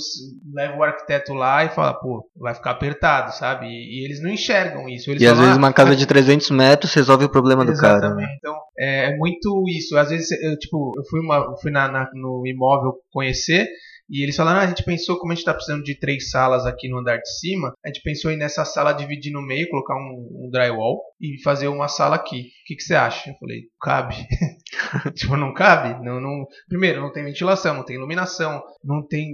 leva 0.52 0.76
o 0.76 0.82
arquiteto 0.82 1.32
lá 1.34 1.64
e 1.64 1.70
fala, 1.70 1.94
pô, 1.94 2.28
vai 2.36 2.54
ficar 2.54 2.72
apertado, 2.72 3.34
sabe? 3.34 3.66
E, 3.66 4.00
e 4.00 4.04
eles 4.04 4.22
não 4.22 4.30
enxergam 4.30 4.88
isso. 4.88 5.10
Eles 5.10 5.22
e 5.22 5.26
falam, 5.26 5.40
às 5.40 5.40
vezes 5.40 5.56
ah, 5.56 5.58
uma 5.58 5.72
casa 5.72 5.96
de 5.96 6.06
300 6.06 6.50
metros 6.50 6.92
resolve 6.94 7.24
o 7.24 7.28
problema 7.28 7.64
do 7.64 7.74
cara. 7.74 7.98
Exatamente. 7.98 8.36
Então 8.38 8.56
é, 8.78 9.06
é, 9.06 9.16
muito 9.16 9.64
isso. 9.68 9.96
Às 9.96 10.10
vezes 10.10 10.30
eu, 10.42 10.58
tipo, 10.58 10.92
eu 10.96 11.04
fui, 11.10 11.20
uma, 11.20 11.56
fui 11.60 11.70
na, 11.70 11.90
na, 11.90 12.08
no 12.14 12.46
imóvel 12.46 12.94
conhecer 13.10 13.68
e 14.08 14.22
eles 14.22 14.36
falaram: 14.36 14.60
ah, 14.60 14.62
a 14.62 14.66
gente 14.66 14.84
pensou, 14.84 15.18
como 15.18 15.32
a 15.32 15.34
gente 15.34 15.42
está 15.42 15.52
precisando 15.52 15.82
de 15.82 15.98
três 15.98 16.30
salas 16.30 16.64
aqui 16.64 16.88
no 16.88 16.98
andar 16.98 17.18
de 17.18 17.28
cima, 17.38 17.74
a 17.84 17.88
gente 17.88 18.02
pensou 18.02 18.30
em 18.30 18.38
nessa 18.38 18.64
sala 18.64 18.92
dividir 18.92 19.32
no 19.32 19.42
meio, 19.42 19.68
colocar 19.68 19.96
um, 19.96 20.46
um 20.46 20.50
drywall 20.50 21.00
e 21.20 21.40
fazer 21.42 21.68
uma 21.68 21.88
sala 21.88 22.16
aqui. 22.16 22.40
O 22.40 22.64
que, 22.66 22.76
que 22.76 22.82
você 22.82 22.94
acha? 22.94 23.30
Eu 23.30 23.34
falei: 23.34 23.64
cabe. 23.80 24.14
tipo, 25.14 25.36
não 25.36 25.52
cabe? 25.52 26.02
Não, 26.04 26.20
não... 26.20 26.46
Primeiro, 26.68 27.00
não 27.00 27.12
tem 27.12 27.24
ventilação, 27.24 27.74
não 27.74 27.84
tem 27.84 27.96
iluminação, 27.96 28.62
não 28.84 29.06
tem. 29.06 29.26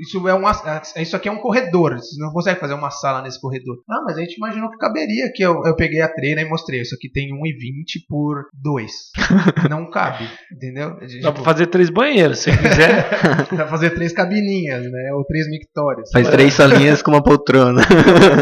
Isso, 0.00 0.26
é 0.28 0.34
uma... 0.34 0.52
Isso 0.96 1.16
aqui 1.16 1.28
é 1.28 1.32
um 1.32 1.38
corredor. 1.38 1.98
Você 1.98 2.20
não 2.20 2.32
consegue 2.32 2.60
fazer 2.60 2.74
uma 2.74 2.90
sala 2.90 3.22
nesse 3.22 3.40
corredor. 3.40 3.76
Ah, 3.88 4.02
mas 4.04 4.16
a 4.16 4.20
gente 4.20 4.36
imaginou 4.36 4.70
que 4.70 4.78
caberia 4.78 5.26
aqui. 5.26 5.42
Eu, 5.42 5.62
eu 5.64 5.74
peguei 5.76 6.00
a 6.00 6.12
treina 6.12 6.42
e 6.42 6.48
mostrei. 6.48 6.80
Isso 6.80 6.94
aqui 6.94 7.10
tem 7.10 7.30
1,20 7.30 8.06
por 8.08 8.46
2. 8.62 8.92
não 9.70 9.90
cabe, 9.90 10.28
entendeu? 10.52 10.98
Dá 10.98 11.06
tipo... 11.06 11.32
pra 11.32 11.44
fazer 11.44 11.66
três 11.66 11.90
banheiros, 11.90 12.40
se 12.40 12.50
quiser. 12.50 13.08
fazer 13.68 13.90
três 13.90 14.12
cabininhas, 14.12 14.82
né? 14.84 15.12
Ou 15.14 15.24
três 15.24 15.48
mictórios. 15.48 16.10
Faz 16.12 16.28
três 16.28 16.54
salinhas 16.54 17.02
com 17.02 17.10
uma 17.10 17.22
poltrona. 17.22 17.82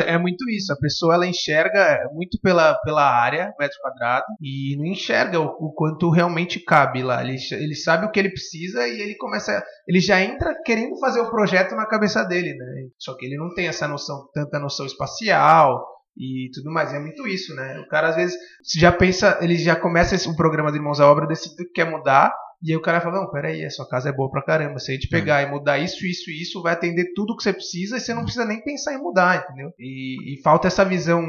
é 0.06 0.18
muito 0.18 0.48
isso. 0.50 0.72
A 0.72 0.76
pessoa 0.76 1.14
ela 1.14 1.26
enxerga 1.26 2.08
muito 2.12 2.38
pela, 2.42 2.74
pela 2.84 3.04
área, 3.04 3.52
metro 3.58 3.78
quadrado, 3.80 4.24
e 4.40 4.76
não 4.76 4.86
enxerga 4.86 5.40
o, 5.40 5.46
o 5.46 5.72
quanto 5.74 6.03
realmente 6.10 6.60
cabe 6.60 7.02
lá. 7.02 7.22
Ele, 7.22 7.36
ele 7.52 7.74
sabe 7.74 8.06
o 8.06 8.10
que 8.10 8.18
ele 8.18 8.30
precisa 8.30 8.86
e 8.86 9.00
ele 9.00 9.16
começa. 9.16 9.62
Ele 9.86 10.00
já 10.00 10.20
entra 10.20 10.54
querendo 10.64 10.98
fazer 10.98 11.20
o 11.20 11.30
projeto 11.30 11.74
na 11.74 11.86
cabeça 11.86 12.24
dele, 12.24 12.54
né? 12.54 12.88
Só 12.98 13.16
que 13.16 13.26
ele 13.26 13.36
não 13.36 13.52
tem 13.54 13.68
essa 13.68 13.86
noção, 13.86 14.28
tanta 14.32 14.58
noção 14.58 14.86
espacial 14.86 15.84
e 16.16 16.50
tudo 16.54 16.72
mais. 16.72 16.92
é 16.92 16.98
muito 16.98 17.26
isso, 17.26 17.54
né? 17.54 17.78
O 17.80 17.88
cara 17.88 18.08
às 18.08 18.16
vezes 18.16 18.36
já 18.76 18.92
pensa, 18.92 19.38
ele 19.40 19.56
já 19.56 19.76
começa 19.76 20.16
o 20.28 20.36
programa 20.36 20.70
de 20.70 20.78
Irmãos 20.78 21.00
à 21.00 21.10
Obra, 21.10 21.26
decide 21.26 21.56
que 21.56 21.72
quer 21.72 21.90
mudar, 21.90 22.32
e 22.64 22.70
aí 22.70 22.76
o 22.78 22.80
cara 22.80 22.98
fala, 22.98 23.20
não, 23.20 23.30
peraí, 23.30 23.62
a 23.62 23.68
sua 23.68 23.86
casa 23.86 24.08
é 24.08 24.12
boa 24.12 24.30
pra 24.30 24.42
caramba. 24.42 24.78
Se 24.78 24.90
a 24.90 24.94
gente 24.94 25.08
pegar 25.08 25.42
é. 25.42 25.44
e 25.44 25.50
mudar 25.50 25.78
isso, 25.78 26.06
isso 26.06 26.30
e 26.30 26.40
isso, 26.40 26.62
vai 26.62 26.72
atender 26.72 27.12
tudo 27.14 27.36
que 27.36 27.42
você 27.42 27.52
precisa 27.52 27.98
e 27.98 28.00
você 28.00 28.14
não 28.14 28.22
precisa 28.22 28.46
nem 28.46 28.64
pensar 28.64 28.94
em 28.94 29.02
mudar, 29.02 29.44
entendeu? 29.44 29.70
E, 29.78 30.32
e 30.32 30.42
falta 30.42 30.66
essa 30.66 30.82
visão, 30.82 31.22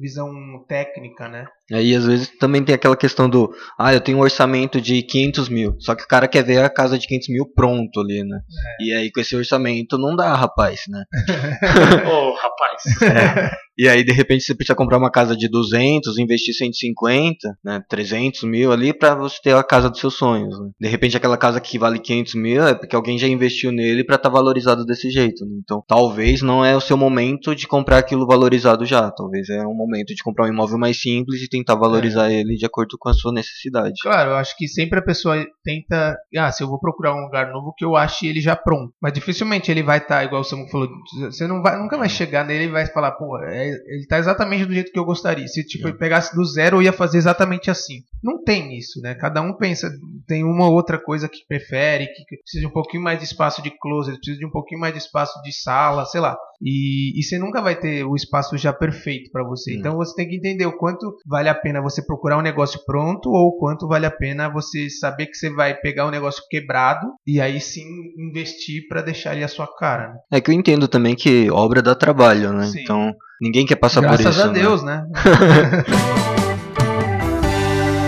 visão 0.00 0.32
técnica, 0.66 1.28
né? 1.28 1.46
Aí 1.72 1.94
às 1.94 2.04
vezes 2.04 2.30
também 2.38 2.62
tem 2.62 2.74
aquela 2.74 2.96
questão 2.96 3.28
do, 3.28 3.50
ah, 3.78 3.94
eu 3.94 4.00
tenho 4.00 4.18
um 4.18 4.20
orçamento 4.20 4.80
de 4.80 5.02
500 5.02 5.48
mil, 5.48 5.76
só 5.80 5.94
que 5.94 6.04
o 6.04 6.08
cara 6.08 6.28
quer 6.28 6.44
ver 6.44 6.62
a 6.62 6.68
casa 6.68 6.98
de 6.98 7.06
500 7.06 7.28
mil 7.30 7.46
pronto 7.54 8.00
ali, 8.00 8.22
né? 8.22 8.38
É. 8.80 8.84
E 8.84 8.94
aí 8.94 9.10
com 9.10 9.20
esse 9.20 9.34
orçamento 9.34 9.96
não 9.96 10.14
dá, 10.14 10.34
rapaz, 10.34 10.82
né? 10.88 11.04
Ô, 12.06 12.28
oh, 12.28 12.34
rapaz. 12.34 12.82
É. 13.02 13.64
E 13.76 13.88
aí 13.88 14.04
de 14.04 14.12
repente 14.12 14.44
você 14.44 14.54
precisa 14.54 14.76
comprar 14.76 14.98
uma 14.98 15.10
casa 15.10 15.36
de 15.36 15.48
200, 15.48 16.16
investir 16.18 16.54
150, 16.54 17.58
né, 17.64 17.82
300 17.88 18.44
mil 18.44 18.70
ali 18.70 18.96
para 18.96 19.16
você 19.16 19.36
ter 19.42 19.54
a 19.54 19.64
casa 19.64 19.90
dos 19.90 19.98
seus 19.98 20.14
sonhos. 20.14 20.56
Né? 20.60 20.70
De 20.80 20.88
repente 20.88 21.16
aquela 21.16 21.36
casa 21.36 21.60
que 21.60 21.76
vale 21.76 21.98
500 21.98 22.34
mil 22.34 22.64
é 22.64 22.74
porque 22.74 22.94
alguém 22.94 23.18
já 23.18 23.26
investiu 23.26 23.72
nele 23.72 24.04
para 24.04 24.14
estar 24.14 24.28
tá 24.28 24.32
valorizado 24.32 24.84
desse 24.84 25.10
jeito. 25.10 25.44
Né? 25.44 25.56
Então 25.62 25.82
talvez 25.88 26.40
não 26.40 26.64
é 26.64 26.76
o 26.76 26.80
seu 26.80 26.96
momento 26.96 27.54
de 27.54 27.66
comprar 27.66 27.98
aquilo 27.98 28.26
valorizado 28.26 28.86
já, 28.86 29.10
talvez 29.10 29.48
é 29.48 29.66
um 29.66 29.74
momento 29.74 30.14
de 30.14 30.22
comprar 30.22 30.46
um 30.46 30.52
imóvel 30.52 30.78
mais 30.78 31.00
simples 31.00 31.42
e 31.42 31.48
tentar 31.54 31.76
valorizar 31.76 32.32
ele 32.32 32.56
de 32.56 32.66
acordo 32.66 32.96
com 32.98 33.08
a 33.08 33.14
sua 33.14 33.32
necessidade. 33.32 33.94
Claro, 34.02 34.30
eu 34.30 34.36
acho 34.36 34.56
que 34.56 34.66
sempre 34.66 34.98
a 34.98 35.02
pessoa 35.02 35.46
tenta. 35.62 36.16
Ah, 36.36 36.50
se 36.50 36.62
eu 36.62 36.68
vou 36.68 36.80
procurar 36.80 37.14
um 37.14 37.24
lugar 37.24 37.52
novo 37.52 37.72
que 37.76 37.84
eu 37.84 37.96
ache 37.96 38.26
ele 38.26 38.40
já 38.40 38.56
pronto. 38.56 38.92
Mas 39.00 39.12
dificilmente 39.12 39.70
ele 39.70 39.82
vai 39.82 39.98
estar, 39.98 40.18
tá, 40.18 40.24
igual 40.24 40.40
o 40.40 40.44
Samu 40.44 40.68
falou, 40.68 40.88
você 41.20 41.46
não 41.46 41.62
vai, 41.62 41.78
nunca 41.78 41.96
vai 41.96 42.08
chegar 42.08 42.44
nele 42.44 42.64
e 42.64 42.68
vai 42.68 42.86
falar, 42.86 43.12
pô, 43.12 43.38
é, 43.38 43.68
ele 43.68 44.06
tá 44.08 44.18
exatamente 44.18 44.64
do 44.64 44.74
jeito 44.74 44.90
que 44.90 44.98
eu 44.98 45.04
gostaria. 45.04 45.46
Se 45.46 45.64
tipo, 45.64 45.88
eu 45.88 45.96
pegasse 45.96 46.34
do 46.34 46.44
zero, 46.44 46.78
eu 46.78 46.82
ia 46.82 46.92
fazer 46.92 47.18
exatamente 47.18 47.70
assim. 47.70 48.02
Não 48.22 48.42
tem 48.42 48.76
isso, 48.76 49.00
né? 49.00 49.14
Cada 49.14 49.40
um 49.40 49.52
pensa, 49.52 49.90
tem 50.26 50.42
uma 50.42 50.68
outra 50.68 50.98
coisa 50.98 51.28
que 51.28 51.46
prefere, 51.46 52.06
que 52.06 52.36
precisa 52.36 52.62
de 52.62 52.66
um 52.66 52.72
pouquinho 52.72 53.02
mais 53.02 53.18
de 53.18 53.24
espaço 53.24 53.62
de 53.62 53.70
closet, 53.70 54.16
precisa 54.16 54.38
de 54.38 54.46
um 54.46 54.50
pouquinho 54.50 54.80
mais 54.80 54.92
de 54.92 54.98
espaço 54.98 55.40
de 55.42 55.52
sala, 55.52 56.04
sei 56.06 56.20
lá. 56.20 56.36
E, 56.62 57.18
e 57.18 57.22
você 57.22 57.38
nunca 57.38 57.60
vai 57.60 57.76
ter 57.76 58.04
o 58.04 58.16
espaço 58.16 58.56
já 58.56 58.72
perfeito 58.72 59.30
para 59.30 59.44
você. 59.44 59.74
Hum. 59.74 59.78
Então 59.78 59.96
você 59.96 60.14
tem 60.14 60.26
que 60.26 60.36
entender 60.36 60.64
o 60.64 60.76
quanto 60.76 61.16
vale 61.26 61.43
a 61.48 61.54
pena 61.54 61.80
você 61.80 62.04
procurar 62.04 62.38
um 62.38 62.42
negócio 62.42 62.80
pronto 62.84 63.30
ou 63.30 63.56
quanto 63.58 63.86
vale 63.88 64.06
a 64.06 64.10
pena 64.10 64.48
você 64.48 64.88
saber 64.90 65.26
que 65.26 65.36
você 65.36 65.50
vai 65.50 65.74
pegar 65.74 66.06
um 66.06 66.10
negócio 66.10 66.42
quebrado 66.50 67.06
e 67.26 67.40
aí 67.40 67.60
sim 67.60 67.84
investir 68.18 68.86
para 68.88 69.02
deixar 69.02 69.34
ele 69.34 69.44
a 69.44 69.48
sua 69.48 69.66
cara. 69.66 70.08
Né? 70.08 70.14
É 70.32 70.40
que 70.40 70.50
eu 70.50 70.54
entendo 70.54 70.88
também 70.88 71.14
que 71.14 71.50
obra 71.50 71.82
dá 71.82 71.94
trabalho, 71.94 72.52
né? 72.52 72.66
Sim. 72.66 72.82
Então 72.82 73.14
ninguém 73.40 73.66
quer 73.66 73.76
passar 73.76 74.00
Graças 74.00 74.22
por 74.22 74.28
isso. 74.30 74.38
Graças 74.38 74.50
a 74.50 74.60
Deus, 74.60 74.82
né? 74.82 75.06
né? 75.08 76.44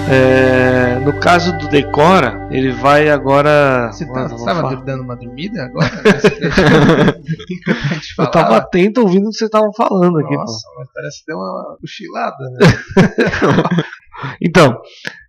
É, 0.08 1.00
no 1.00 1.18
caso 1.18 1.56
do 1.58 1.66
Decora, 1.68 2.48
ele 2.50 2.70
vai 2.70 3.08
agora. 3.08 3.90
Você 3.92 4.06
tá, 4.06 4.26
estava 4.26 4.76
dando 4.76 5.02
uma 5.02 5.16
dormida 5.16 5.64
agora? 5.64 5.90
eu 8.18 8.30
tava 8.30 8.58
atento 8.58 9.00
ouvindo 9.00 9.26
o 9.26 9.30
que 9.30 9.36
você 9.36 9.48
tava 9.48 9.68
falando 9.76 10.18
aqui. 10.18 10.34
Nossa, 10.34 10.68
mas 10.78 10.88
parece 10.94 11.20
que 11.20 11.26
deu 11.26 11.36
uma 11.36 11.76
cochilada, 11.80 12.50
né? 12.50 12.58
Então, 14.40 14.80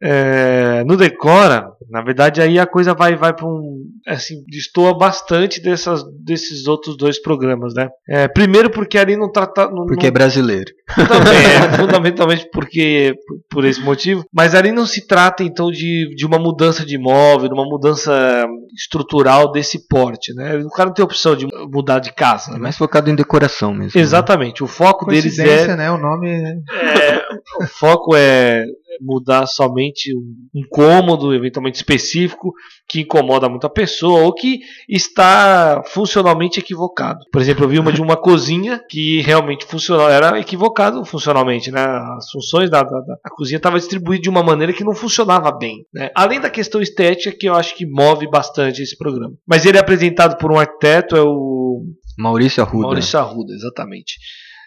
é, 0.02 0.84
no 0.86 0.96
Decora, 0.96 1.72
na 1.90 2.02
verdade, 2.02 2.42
aí 2.42 2.60
a 2.60 2.66
coisa 2.66 2.94
vai, 2.94 3.16
vai 3.16 3.34
para 3.34 3.46
um. 3.46 3.84
Assim, 4.06 4.44
destoa 4.48 4.98
bastante 4.98 5.62
dessas, 5.62 6.04
desses 6.24 6.68
outros 6.68 6.98
dois 6.98 7.22
programas, 7.22 7.74
né? 7.74 7.90
É, 8.08 8.28
primeiro, 8.28 8.70
porque 8.70 8.98
ali 8.98 9.16
não 9.16 9.32
trata. 9.32 9.70
Não, 9.70 9.86
porque 9.86 10.06
não, 10.06 10.10
é 10.10 10.12
brasileiro. 10.12 10.72
Também, 10.96 11.38
é, 11.38 11.72
fundamentalmente 11.78 12.50
porque, 12.52 13.14
por 13.50 13.66
esse 13.66 13.82
motivo. 13.82 14.26
Mas 14.34 14.54
ali 14.54 14.72
não 14.72 14.86
se 14.86 15.08
trata, 15.08 15.44
então, 15.44 15.72
de, 15.72 16.14
de 16.16 16.26
uma 16.26 16.38
mudança 16.38 16.86
de 16.86 16.96
imóvel, 16.96 17.48
de 17.48 17.54
uma 17.54 17.66
mudança 17.66 18.46
estrutural 18.76 19.52
desse 19.52 19.88
porte, 19.88 20.34
né? 20.34 20.58
O 20.58 20.70
cara 20.70 20.88
não 20.88 20.94
tem 20.94 21.06
opção 21.06 21.36
de 21.36 21.48
mudar 21.72 22.00
de 22.00 22.14
casa. 22.14 22.52
É 22.52 22.54
né? 22.54 22.60
mais 22.60 22.78
focado 22.78 23.10
em 23.10 23.16
decoração 23.16 23.74
mesmo. 23.74 23.98
Né? 23.98 24.02
Exatamente. 24.02 24.62
Né? 24.62 24.66
O 24.66 24.68
foco 24.68 25.06
deles 25.06 25.40
é. 25.40 25.76
né? 25.76 25.92
O 25.92 25.98
nome. 25.98 26.30
É, 26.30 27.22
o 27.62 27.68
foco 27.68 28.16
é 28.16 28.66
mudar 29.02 29.46
somente 29.46 30.12
um 30.54 30.62
cômodo, 30.70 31.34
eventualmente 31.34 31.76
específico, 31.76 32.54
que 32.88 33.02
incomoda 33.02 33.50
muito 33.50 33.68
a 33.68 33.70
pessoa 33.70 34.24
ou 34.24 34.34
que 34.34 34.60
está 34.88 35.84
funcionalmente 35.88 36.60
equivocado. 36.60 37.20
Por 37.32 37.42
exemplo, 37.42 37.66
eu 37.66 37.70
vi 37.70 37.80
uma 37.80 37.92
de 37.92 38.02
uma 38.02 38.16
cozinha 38.16 38.82
que 38.90 39.22
realmente 39.22 39.66
funcionava, 39.66 40.12
era 40.12 40.40
equivocado 40.40 41.04
funcionalmente, 41.04 41.72
né? 41.72 41.82
As 42.18 42.30
funções 42.32 42.70
da, 42.70 42.84
da, 42.84 43.00
da 43.02 43.30
cozinha 43.32 43.58
estavam 43.58 43.78
distribuídas 43.78 44.24
de 44.24 44.30
uma 44.30 44.44
maneira 44.44 44.74
que 44.74 44.84
não 44.84 44.94
funcionava 44.94 45.52
bem. 45.52 45.86
Né? 45.94 46.10
Além 46.16 46.40
da 46.40 46.50
questão 46.50 46.82
estética, 46.82 47.36
que 47.38 47.48
eu 47.48 47.56
acho 47.56 47.76
que 47.76 47.86
move 47.86 48.30
bastante 48.30 48.82
esse 48.82 48.98
programa. 48.98 49.34
Mas 49.46 49.66
ele 49.66 49.78
é 49.78 49.82
apresentado 49.82 50.38
por 50.38 50.52
um 50.52 50.60
arquiteto, 50.60 51.16
é 51.16 51.22
o 51.22 51.84
Maurício 52.18 52.64
Arruda. 52.64 52.88
Maurício 52.88 53.20
Arruda, 53.20 53.54
exatamente. 53.54 54.16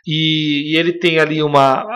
E, 0.07 0.73
e, 0.73 0.77
ele 0.77 0.93
tem 0.93 1.19
ali 1.19 1.43
uma. 1.43 1.87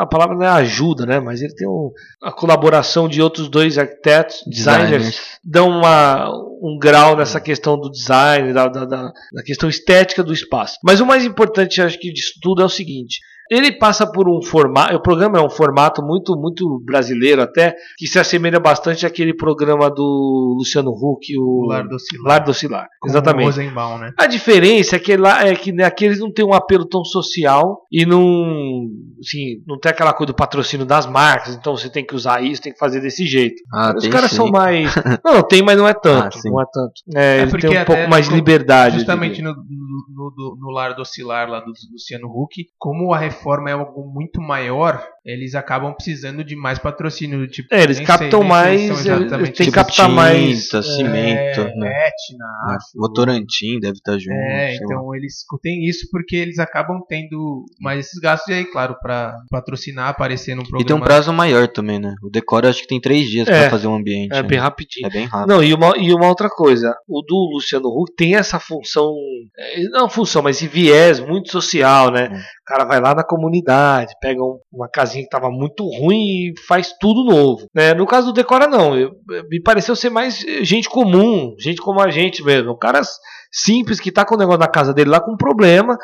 A 0.00 0.06
palavra 0.06 0.34
não 0.34 0.44
é 0.44 0.48
ajuda, 0.48 1.04
né? 1.04 1.20
Mas 1.20 1.42
ele 1.42 1.54
tem 1.54 1.68
um, 1.68 1.90
a 2.22 2.32
colaboração 2.32 3.08
de 3.08 3.20
outros 3.20 3.48
dois 3.48 3.76
arquitetos, 3.76 4.42
designers, 4.46 4.90
designers. 4.90 5.20
dão 5.44 5.68
uma, 5.68 6.30
um 6.62 6.78
grau 6.80 7.16
nessa 7.16 7.40
questão 7.40 7.78
do 7.78 7.90
design, 7.90 8.52
da, 8.52 8.68
da, 8.68 8.84
da, 8.84 9.12
da 9.32 9.42
questão 9.44 9.68
estética 9.68 10.22
do 10.22 10.32
espaço. 10.32 10.78
Mas 10.82 11.00
o 11.00 11.06
mais 11.06 11.24
importante, 11.24 11.82
acho 11.82 11.98
que, 11.98 12.12
disso 12.12 12.34
tudo 12.40 12.62
é 12.62 12.64
o 12.64 12.70
seguinte: 12.70 13.18
ele 13.50 13.72
passa 13.72 14.06
por 14.10 14.28
um 14.28 14.42
formato, 14.42 14.94
o 14.94 15.02
programa 15.02 15.38
é 15.38 15.42
um 15.42 15.50
formato 15.50 16.02
muito 16.02 16.36
muito 16.36 16.80
brasileiro 16.84 17.42
até, 17.42 17.74
que 17.96 18.06
se 18.06 18.18
assemelha 18.18 18.58
bastante 18.58 19.06
àquele 19.06 19.34
programa 19.34 19.90
do 19.90 20.56
Luciano 20.58 20.90
Huck, 20.90 21.26
o 21.38 21.66
Lar 21.66 21.86
do 21.86 21.98
Cilar. 21.98 22.26
Lar 22.26 22.44
do 22.44 22.54
Cilar. 22.54 22.88
Exatamente. 23.04 23.46
Rosenbaum, 23.46 23.98
né? 23.98 24.12
A 24.18 24.26
diferença 24.26 24.96
é 24.96 24.98
que 24.98 25.16
lá 25.16 25.46
é 25.46 25.54
que 25.54 25.72
né, 25.72 25.84
aqueles 25.84 26.18
não 26.18 26.32
tem 26.32 26.44
um 26.44 26.54
apelo 26.54 26.84
tão 26.84 27.04
social 27.04 27.82
e 27.90 28.06
não, 28.06 28.86
assim, 29.20 29.62
não 29.66 29.78
tem 29.78 29.90
aquela 29.90 30.12
coisa 30.12 30.32
do 30.32 30.36
patrocínio 30.36 30.86
das 30.86 31.06
marcas, 31.06 31.54
então 31.54 31.76
você 31.76 31.90
tem 31.90 32.04
que 32.04 32.14
usar 32.14 32.42
isso, 32.42 32.62
tem 32.62 32.72
que 32.72 32.78
fazer 32.78 33.00
desse 33.00 33.26
jeito. 33.26 33.56
Ah, 33.72 33.94
Os 33.96 34.06
caras 34.08 34.30
sim. 34.30 34.36
são 34.36 34.48
mais 34.48 34.94
Não, 35.24 35.42
tem, 35.42 35.62
mas 35.62 35.76
não 35.76 35.88
é 35.88 35.94
tanto, 35.94 36.38
ah, 36.38 36.40
não 36.44 36.60
é 36.60 36.64
tanto. 36.72 36.92
É, 37.14 37.38
é 37.38 37.42
ele 37.42 37.58
tem 37.58 37.82
um 37.82 37.84
pouco 37.84 38.08
mais 38.08 38.28
de 38.28 38.34
liberdade. 38.34 38.96
Justamente 38.96 39.42
no, 39.42 39.54
no, 39.54 40.34
no, 40.36 40.56
no 40.58 40.70
Lar 40.70 40.94
do 40.94 41.04
Cilar 41.04 41.48
lá 41.48 41.60
do 41.60 41.72
Luciano 41.92 42.28
Huck, 42.28 42.66
como 42.78 43.12
a 43.12 43.18
reforma 43.34 43.70
é 43.70 43.72
algo 43.72 44.06
muito 44.06 44.40
maior, 44.40 45.04
eles 45.24 45.54
acabam 45.54 45.94
precisando 45.94 46.44
de 46.44 46.54
mais 46.54 46.78
patrocínio. 46.78 47.46
Tipo, 47.48 47.74
é, 47.74 47.82
eles 47.82 48.00
captam 48.00 48.40
sei, 48.40 48.48
mais. 48.48 49.06
Eles 49.06 49.28
têm 49.28 49.52
que 49.52 49.52
tipo 49.52 49.72
captar 49.72 50.06
tinta, 50.06 50.08
mais. 50.08 50.68
cimento. 50.68 51.60
É, 51.60 51.74
né? 51.76 52.08
Etna, 52.08 52.44
ah, 52.68 52.78
Votorantim 52.94 53.78
deve 53.80 53.94
estar 53.94 54.18
junto. 54.18 54.34
É, 54.34 54.74
então 54.76 55.06
lá. 55.06 55.16
eles 55.16 55.36
têm 55.62 55.84
isso 55.88 56.08
porque 56.10 56.36
eles 56.36 56.58
acabam 56.58 57.00
tendo 57.08 57.64
mais 57.80 58.00
esses 58.00 58.20
gastos. 58.20 58.48
E 58.48 58.58
aí, 58.58 58.64
claro, 58.64 58.96
para 59.00 59.36
patrocinar, 59.50 60.08
aparecer 60.08 60.54
no 60.54 60.62
programa. 60.62 60.82
E 60.82 60.86
tem 60.86 60.96
um 60.96 61.00
prazo 61.00 61.32
maior 61.32 61.68
também, 61.68 61.98
né? 61.98 62.14
O 62.22 62.28
decoro 62.28 62.68
acho 62.68 62.82
que 62.82 62.88
tem 62.88 63.00
três 63.00 63.28
dias 63.28 63.48
é, 63.48 63.60
para 63.60 63.70
fazer 63.70 63.86
um 63.86 63.94
ambiente. 63.94 64.32
É 64.32 64.42
né? 64.42 64.48
bem 64.48 64.58
rapidinho. 64.58 65.06
É 65.06 65.10
bem 65.10 65.26
rápido. 65.26 65.48
Não, 65.48 65.62
e 65.62 65.72
uma, 65.72 65.96
e 65.96 66.12
uma 66.12 66.28
outra 66.28 66.48
coisa. 66.50 66.94
O 67.08 67.22
do 67.22 67.52
Luciano 67.54 67.88
Huck 67.88 68.14
tem 68.16 68.34
essa 68.34 68.58
função. 68.58 69.14
É, 69.56 69.82
não 69.88 70.08
função, 70.08 70.42
mas 70.42 70.56
esse 70.56 70.66
viés 70.66 71.20
muito 71.20 71.50
social, 71.50 72.10
né? 72.10 72.28
Hum. 72.30 72.36
O 72.36 72.64
cara 72.66 72.84
vai 72.84 73.00
lá 73.00 73.14
na 73.14 73.22
comunidade, 73.22 74.14
pega 74.20 74.42
um, 74.42 74.58
uma 74.72 74.88
casinha 74.88 75.13
que 75.20 75.26
estava 75.26 75.50
muito 75.50 75.84
ruim 75.84 76.50
e 76.50 76.54
faz 76.66 76.92
tudo 76.98 77.24
novo. 77.24 77.66
Né? 77.74 77.94
No 77.94 78.06
caso 78.06 78.28
do 78.28 78.32
Decora, 78.32 78.66
não. 78.66 78.96
Eu, 78.96 79.12
me 79.50 79.60
pareceu 79.60 79.94
ser 79.94 80.10
mais 80.10 80.38
gente 80.62 80.88
comum, 80.88 81.54
gente 81.58 81.80
como 81.80 82.00
a 82.00 82.10
gente 82.10 82.42
mesmo. 82.42 82.76
Caras 82.76 83.08
simples 83.52 84.00
que 84.00 84.12
tá 84.12 84.24
com 84.24 84.34
o 84.34 84.38
negócio 84.38 84.60
na 84.60 84.68
casa 84.68 84.92
dele 84.92 85.10
lá 85.10 85.20
com 85.20 85.36
problema. 85.36 85.96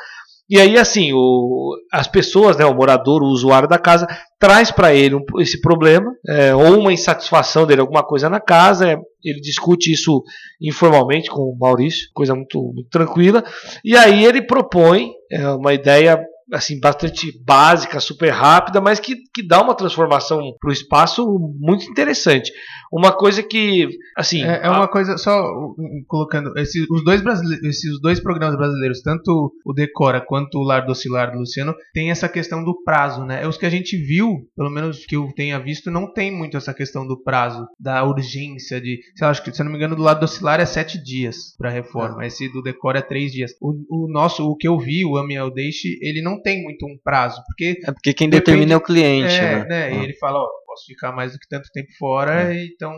E 0.50 0.58
aí, 0.58 0.76
assim, 0.76 1.12
o, 1.12 1.76
as 1.92 2.08
pessoas, 2.08 2.56
né, 2.56 2.64
o 2.64 2.74
morador, 2.74 3.22
o 3.22 3.28
usuário 3.28 3.68
da 3.68 3.78
casa, 3.78 4.08
traz 4.36 4.72
para 4.72 4.92
ele 4.92 5.14
um, 5.14 5.22
esse 5.38 5.60
problema, 5.60 6.12
é, 6.28 6.52
ou 6.52 6.80
uma 6.80 6.92
insatisfação 6.92 7.64
dele, 7.64 7.80
alguma 7.80 8.02
coisa 8.02 8.28
na 8.28 8.40
casa. 8.40 8.90
É, 8.90 8.96
ele 9.22 9.40
discute 9.40 9.92
isso 9.92 10.24
informalmente 10.60 11.30
com 11.30 11.42
o 11.42 11.56
Maurício, 11.56 12.08
coisa 12.12 12.34
muito, 12.34 12.60
muito 12.74 12.88
tranquila. 12.90 13.44
E 13.84 13.96
aí 13.96 14.24
ele 14.24 14.42
propõe 14.42 15.12
é, 15.30 15.48
uma 15.50 15.72
ideia 15.72 16.20
assim 16.52 16.78
bastante 16.80 17.32
básica, 17.44 18.00
super 18.00 18.30
rápida, 18.30 18.80
mas 18.80 18.98
que, 18.98 19.16
que 19.34 19.46
dá 19.46 19.60
uma 19.62 19.74
transformação 19.74 20.40
para 20.60 20.70
o 20.70 20.72
espaço 20.72 21.26
muito 21.58 21.84
interessante. 21.84 22.52
Uma 22.90 23.12
coisa 23.12 23.42
que, 23.42 23.88
assim, 24.16 24.42
é, 24.42 24.62
é 24.64 24.68
uma 24.68 24.84
a... 24.84 24.88
coisa 24.88 25.16
só 25.16 25.42
colocando 26.06 26.56
esse, 26.58 26.86
os 26.90 27.04
dois 27.04 27.20
brasileiros, 27.20 27.64
esses 27.64 28.00
dois 28.00 28.18
programas 28.18 28.56
brasileiros, 28.56 29.00
tanto 29.00 29.52
o 29.64 29.72
Decora 29.72 30.20
quanto 30.20 30.58
o 30.58 30.62
Lar 30.62 30.84
Docilar 30.84 31.30
do 31.30 31.38
Luciano, 31.38 31.74
tem 31.94 32.10
essa 32.10 32.28
questão 32.28 32.64
do 32.64 32.82
prazo, 32.82 33.24
né? 33.24 33.42
É 33.42 33.48
os 33.48 33.56
que 33.56 33.66
a 33.66 33.70
gente 33.70 33.96
viu, 33.96 34.48
pelo 34.56 34.70
menos 34.70 35.06
que 35.06 35.16
eu 35.16 35.32
tenha 35.36 35.58
visto, 35.58 35.90
não 35.90 36.12
tem 36.12 36.32
muito 36.32 36.56
essa 36.56 36.74
questão 36.74 37.06
do 37.06 37.22
prazo, 37.22 37.66
da 37.78 38.02
urgência 38.04 38.80
de, 38.80 39.00
sei 39.14 39.24
lá, 39.24 39.30
acho 39.30 39.42
que 39.44 39.52
se 39.52 39.62
eu 39.62 39.64
não 39.64 39.72
me 39.72 39.78
engano 39.78 39.94
do 39.94 40.02
Lar 40.02 40.18
Docilar 40.18 40.60
é 40.60 40.66
sete 40.66 41.02
dias 41.02 41.54
para 41.56 41.70
reforma, 41.70 42.24
é. 42.24 42.26
esse 42.26 42.48
do 42.48 42.62
Decora 42.62 42.98
é 42.98 43.02
três 43.02 43.32
dias. 43.32 43.52
O, 43.60 43.72
o 43.88 44.12
nosso, 44.12 44.44
o 44.44 44.56
que 44.56 44.66
eu 44.66 44.78
vi, 44.78 45.04
o 45.04 45.16
Ame 45.16 45.36
Deixe, 45.54 45.96
ele 46.02 46.22
não 46.22 46.40
tem 46.42 46.62
muito 46.62 46.84
um 46.86 46.98
prazo, 47.02 47.40
porque 47.46 47.80
é 47.84 47.92
porque 47.92 48.12
quem 48.12 48.28
depende, 48.28 48.44
determina 48.44 48.74
é 48.74 48.76
o 48.76 48.80
cliente, 48.80 49.34
é, 49.34 49.58
né? 49.58 49.64
né? 49.68 49.94
E 49.94 50.04
ele 50.04 50.14
fala, 50.14 50.38
ó, 50.38 50.48
posso 50.70 50.86
ficar 50.86 51.10
mais 51.10 51.32
do 51.32 51.38
que 51.38 51.48
tanto 51.48 51.68
tempo 51.72 51.88
fora, 51.98 52.52
é. 52.52 52.64
então. 52.66 52.92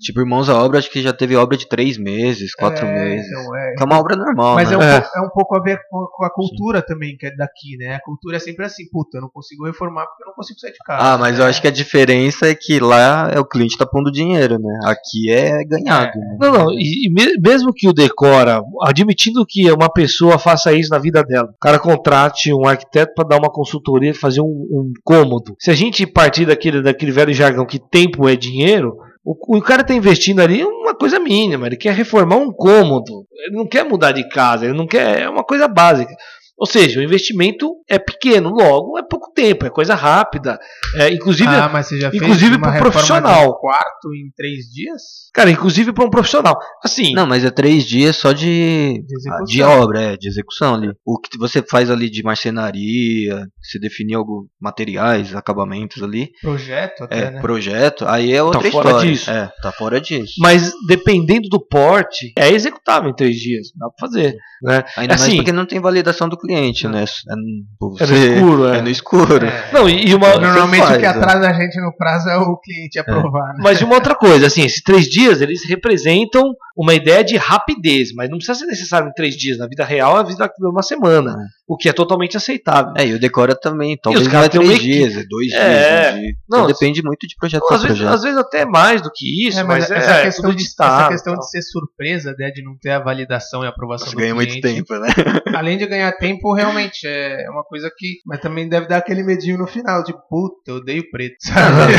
Tipo, 0.00 0.20
Irmãos 0.20 0.48
à 0.48 0.54
Obra, 0.54 0.78
acho 0.78 0.90
que 0.90 1.02
já 1.02 1.12
teve 1.12 1.34
obra 1.34 1.56
de 1.56 1.68
três 1.68 1.98
meses, 1.98 2.54
quatro 2.54 2.86
é, 2.86 2.92
meses. 2.92 3.26
Então, 3.26 3.56
é, 3.56 3.74
que 3.74 3.82
é 3.82 3.86
uma 3.86 3.98
obra 3.98 4.16
normal. 4.16 4.54
Mas 4.54 4.70
né? 4.70 4.76
é, 4.76 4.78
um 4.78 4.82
é. 4.82 5.00
Pouco, 5.00 5.18
é 5.18 5.20
um 5.20 5.30
pouco 5.30 5.56
a 5.56 5.62
ver 5.62 5.80
com, 5.90 6.06
com 6.06 6.24
a 6.24 6.30
cultura 6.30 6.78
Sim. 6.80 6.86
também, 6.86 7.16
que 7.16 7.26
é 7.26 7.34
daqui, 7.34 7.76
né? 7.78 7.96
A 7.96 8.00
cultura 8.00 8.36
é 8.36 8.38
sempre 8.38 8.64
assim, 8.64 8.84
puta, 8.90 9.18
eu 9.18 9.22
não 9.22 9.28
consigo 9.28 9.66
reformar 9.66 10.06
porque 10.06 10.22
eu 10.22 10.28
não 10.28 10.34
consigo 10.34 10.60
sair 10.60 10.72
de 10.72 10.78
casa. 10.78 11.02
Ah, 11.02 11.18
mas 11.18 11.38
né? 11.38 11.44
eu 11.44 11.48
acho 11.48 11.60
que 11.60 11.68
a 11.68 11.72
diferença 11.72 12.46
é 12.46 12.54
que 12.54 12.78
lá 12.78 13.30
é 13.32 13.40
o 13.40 13.44
cliente 13.44 13.76
tá 13.76 13.86
pondo 13.86 14.12
dinheiro, 14.12 14.58
né? 14.58 14.80
Aqui 14.84 15.30
é 15.32 15.64
ganhado. 15.64 16.18
Né? 16.18 16.36
Não, 16.40 16.52
não, 16.52 16.70
e, 16.72 17.08
e, 17.08 17.40
mesmo 17.40 17.72
que 17.74 17.88
o 17.88 17.92
decora, 17.92 18.62
admitindo 18.82 19.44
que 19.46 19.70
uma 19.72 19.92
pessoa 19.92 20.38
faça 20.38 20.72
isso 20.72 20.90
na 20.90 20.98
vida 20.98 21.24
dela, 21.24 21.48
o 21.48 21.58
cara 21.60 21.78
contrate 21.78 22.52
um 22.52 22.66
arquiteto 22.66 23.14
para 23.14 23.28
dar 23.28 23.38
uma 23.38 23.50
consultoria, 23.50 24.14
fazer 24.14 24.40
um, 24.40 24.44
um 24.44 24.92
cômodo. 25.02 25.56
Se 25.58 25.70
a 25.70 25.74
gente 25.74 26.06
partir 26.06 26.46
daquele, 26.46 26.82
daquele 26.82 27.16
velho 27.16 27.25
jargão 27.34 27.66
que 27.66 27.78
tempo 27.78 28.28
é 28.28 28.36
dinheiro, 28.36 28.96
o, 29.24 29.56
o 29.56 29.60
cara 29.60 29.82
está 29.82 29.92
investindo 29.92 30.40
ali 30.40 30.62
uma 30.64 30.94
coisa 30.94 31.18
mínima, 31.18 31.66
ele 31.66 31.76
quer 31.76 31.92
reformar 31.94 32.36
um 32.36 32.52
cômodo, 32.52 33.26
ele 33.32 33.56
não 33.56 33.66
quer 33.66 33.84
mudar 33.84 34.12
de 34.12 34.28
casa, 34.28 34.64
ele 34.64 34.76
não 34.76 34.86
quer, 34.86 35.22
é 35.22 35.28
uma 35.28 35.42
coisa 35.42 35.66
básica. 35.66 36.14
Ou 36.58 36.66
seja, 36.66 37.00
o 37.00 37.02
investimento 37.02 37.70
é 37.88 37.98
pequeno, 37.98 38.48
logo 38.50 38.98
é 38.98 39.02
pouco 39.02 39.30
tempo, 39.34 39.66
é 39.66 39.70
coisa 39.70 39.94
rápida. 39.94 40.58
É, 40.96 41.10
inclusive, 41.12 41.48
Ah, 41.48 41.68
mas 41.70 41.86
você 41.86 42.00
já 42.00 42.10
fez 42.10 42.22
inclusive 42.22 42.56
uma 42.56 42.62
pro 42.62 42.70
reforma 42.72 42.90
profissional. 42.92 43.42
de 43.42 43.48
um 43.50 43.52
quarto 43.52 44.14
em 44.14 44.30
três 44.36 44.64
dias? 44.72 45.02
cara, 45.34 45.50
inclusive 45.50 45.92
para 45.92 46.04
um 46.04 46.08
profissional. 46.10 46.58
Assim, 46.82 47.12
Não, 47.12 47.26
mas 47.26 47.44
é 47.44 47.50
três 47.50 47.84
dias 47.84 48.16
só 48.16 48.32
de, 48.32 49.02
De 49.06 49.14
execução. 49.16 49.44
de 49.44 49.62
obra, 49.62 50.00
é, 50.00 50.16
de 50.16 50.28
execução 50.28 50.74
ali. 50.74 50.88
O 51.04 51.18
que 51.18 51.36
você 51.38 51.60
faz 51.62 51.90
ali 51.90 52.08
de 52.08 52.22
marcenaria, 52.70 53.46
se 53.62 53.78
definir 53.78 54.14
alguns 54.14 54.46
materiais, 54.60 55.34
acabamentos 55.34 56.02
ali, 56.02 56.30
Projeto 56.40 57.04
até, 57.04 57.18
é, 57.18 57.30
né? 57.32 57.40
projeto, 57.40 58.06
aí 58.06 58.32
é 58.32 58.42
outra 58.42 58.60
fora 58.70 58.88
história. 58.88 59.10
disso. 59.10 59.30
É, 59.30 59.52
tá 59.62 59.72
fora 59.72 60.00
disso. 60.00 60.34
mas 60.40 60.72
dependendo 60.88 61.48
do 61.48 61.60
porte, 61.60 62.32
é 62.38 62.50
executável 62.50 63.10
em 63.10 63.14
três 63.14 63.36
dias, 63.36 63.68
dá 63.76 63.88
para 63.90 64.06
fazer. 64.08 64.36
Né? 64.62 64.84
Ainda 64.96 65.12
mais 65.14 65.22
assim, 65.22 65.36
porque 65.36 65.52
não 65.52 65.66
tem 65.66 65.80
validação 65.80 66.28
do 66.28 66.36
cliente, 66.46 66.88
né? 66.88 67.02
É, 67.04 67.34
pô, 67.78 67.96
É 67.98 68.02
no 68.02 68.06
você- 68.06 68.34
escuro, 68.34 68.68
é. 68.68 68.78
É 68.78 68.82
no 68.82 68.88
escuro. 68.88 69.46
É. 69.46 69.70
Não, 69.72 69.88
e, 69.88 70.14
uma, 70.14 70.30
Você 70.32 70.38
Normalmente 70.40 70.82
o 70.82 70.86
faz, 70.86 70.98
que 70.98 71.04
é. 71.04 71.08
atrasa 71.08 71.48
a 71.48 71.52
gente 71.52 71.80
no 71.80 71.94
prazo 71.96 72.28
é 72.28 72.36
o 72.36 72.56
cliente 72.58 72.98
aprovar. 72.98 73.48
né? 73.54 73.60
Mas 73.62 73.78
de 73.78 73.84
uma 73.84 73.94
outra 73.94 74.14
coisa, 74.14 74.46
assim, 74.46 74.62
esses 74.64 74.82
três 74.82 75.06
dias 75.06 75.40
eles 75.40 75.60
representam 75.68 76.42
uma 76.76 76.94
ideia 76.94 77.24
de 77.24 77.36
rapidez, 77.36 78.12
mas 78.14 78.28
não 78.28 78.36
precisa 78.36 78.58
ser 78.58 78.66
necessário 78.66 79.08
em 79.08 79.12
três 79.12 79.34
dias. 79.34 79.58
Na 79.58 79.66
vida 79.66 79.84
real, 79.84 80.16
a 80.16 80.22
vida 80.22 80.44
é 80.44 80.66
uma 80.66 80.82
semana, 80.82 81.34
o 81.66 81.76
que 81.76 81.88
é 81.88 81.92
totalmente 81.92 82.36
aceitável. 82.36 82.92
É, 82.96 83.06
e 83.06 83.14
o 83.14 83.18
Decora 83.18 83.54
também. 83.58 83.96
Talvez 84.00 84.24
não 84.24 84.30
caras 84.32 84.46
é 84.46 84.50
três 84.50 84.78
dias, 84.78 85.16
é 85.16 85.24
dois 85.28 85.52
É. 85.52 85.56
dias. 85.56 86.14
um 86.14 86.20
dia. 86.20 86.30
Então 86.46 86.60
Não, 86.60 86.66
depende 86.66 87.02
muito 87.02 87.26
de 87.26 87.34
projeto 87.38 87.62
Às 87.62 87.68
para 87.68 87.76
vezes, 87.78 87.96
projeto. 87.96 88.14
às 88.14 88.22
vezes 88.22 88.38
até 88.38 88.64
mais 88.66 89.00
do 89.00 89.10
que 89.14 89.48
isso, 89.48 89.58
É, 89.58 89.62
mas, 89.62 89.88
mas, 89.88 89.90
é, 89.90 89.96
essa, 89.96 90.12
é 90.12 90.22
questão 90.24 90.54
de, 90.54 90.62
estado, 90.62 91.00
essa 91.00 91.08
questão 91.12 91.32
tal. 91.34 91.40
de 91.42 91.50
ser 91.50 91.62
surpresa, 91.62 92.34
né, 92.38 92.50
de 92.50 92.62
não 92.62 92.76
ter 92.78 92.90
a 92.90 92.98
validação 92.98 93.64
e 93.64 93.66
aprovação 93.66 94.08
Você 94.08 94.14
do 94.14 94.18
ganha 94.18 94.34
muito 94.34 94.50
cliente, 94.60 94.84
tempo, 94.84 94.94
né? 95.00 95.08
Além 95.54 95.78
de 95.78 95.86
ganhar 95.86 96.12
tempo, 96.12 96.35
realmente 96.54 97.06
é 97.06 97.46
uma 97.50 97.62
coisa 97.64 97.90
que. 97.96 98.16
Mas 98.26 98.40
também 98.40 98.68
deve 98.68 98.86
dar 98.88 98.98
aquele 98.98 99.22
medinho 99.22 99.58
no 99.58 99.66
final, 99.66 100.02
de 100.02 100.12
puta, 100.28 100.70
eu 100.70 100.76
odeio 100.76 101.10
preto, 101.10 101.36
sabe? 101.40 101.92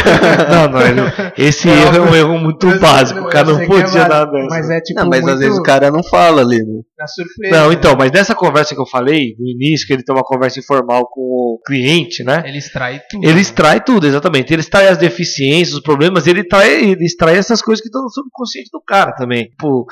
não, 0.51 0.69
não, 0.69 0.81
ele- 0.81 1.01
esse 1.37 1.67
É 1.69 1.73
erro 1.81 1.95
é 1.97 2.01
um 2.01 2.15
erro 2.15 2.39
muito 2.39 2.67
Eu- 2.69 2.79
básico. 2.79 3.19
O 3.21 3.29
cara 3.29 3.47
não 3.51 3.59
é 3.61 3.65
podia 3.65 4.05
dar 4.07 4.25
dessa. 4.25 4.47
Mas 4.49 4.69
é 4.69 4.81
tipo. 4.81 4.99
Não, 4.99 5.09
mas 5.09 5.21
muito 5.21 5.33
às 5.33 5.39
vezes 5.39 5.57
o 5.59 5.63
cara 5.63 5.91
não 5.91 6.03
fala 6.03 6.41
ali, 6.41 6.57
né? 6.57 6.81
na 6.97 7.05
surpresa. 7.07 7.55
Não, 7.55 7.71
então, 7.71 7.95
mas 7.95 8.11
nessa 8.11 8.33
conversa 8.33 8.73
que 8.73 8.81
eu 8.81 8.85
falei, 8.87 9.35
no 9.37 9.47
início, 9.47 9.85
que 9.85 9.93
ele 9.93 10.03
tem 10.03 10.15
uma 10.15 10.23
conversa 10.23 10.59
informal 10.59 11.07
com 11.11 11.21
o 11.21 11.61
cliente, 11.65 12.23
né? 12.23 12.41
Ele 12.45 12.57
extrai 12.57 12.99
tudo. 13.09 13.23
Ele 13.27 13.39
extrai 13.39 13.83
tudo, 13.83 14.07
exatamente. 14.07 14.51
Ele 14.51 14.61
extrai 14.61 14.87
as 14.87 14.97
deficiências, 14.97 15.75
os 15.77 15.81
problemas, 15.83 16.25
ele, 16.25 16.43
trai, 16.43 16.83
ele 16.91 17.05
extrai 17.05 17.35
essas 17.37 17.61
coisas 17.61 17.81
que 17.81 17.87
estão 17.87 18.01
no 18.01 18.09
subconsciente 18.09 18.69
do 18.73 18.81
cara 18.81 19.11
também. 19.13 19.51
Pô, 19.59 19.85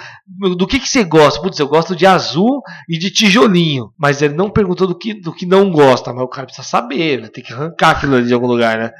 do 0.58 0.66
que, 0.66 0.80
que 0.80 0.88
você 0.90 1.04
gosta? 1.04 1.40
Putz, 1.42 1.60
eu 1.60 1.68
gosto 1.68 1.96
de 1.96 2.06
azul 2.08 2.62
e 2.90 2.98
de 2.98 3.12
tijolinho. 3.12 3.92
Mas 4.00 4.22
ele 4.24 4.34
não 4.36 4.50
perguntou 4.50 4.88
do 4.88 4.98
que, 4.98 5.14
do 5.14 5.34
que 5.34 5.46
não 5.46 5.72
gosta, 5.72 6.14
mas 6.14 6.24
o 6.24 6.28
cara 6.28 6.46
precisa 6.46 6.68
saber, 6.68 7.22
né? 7.22 7.28
Tem 7.28 7.44
que 7.44 7.54
arrancar 7.54 7.92
aquilo 7.92 8.16
ali 8.16 8.28
de 8.28 8.34
algum 8.34 8.48
lugar, 8.48 8.78
né? 8.78 8.92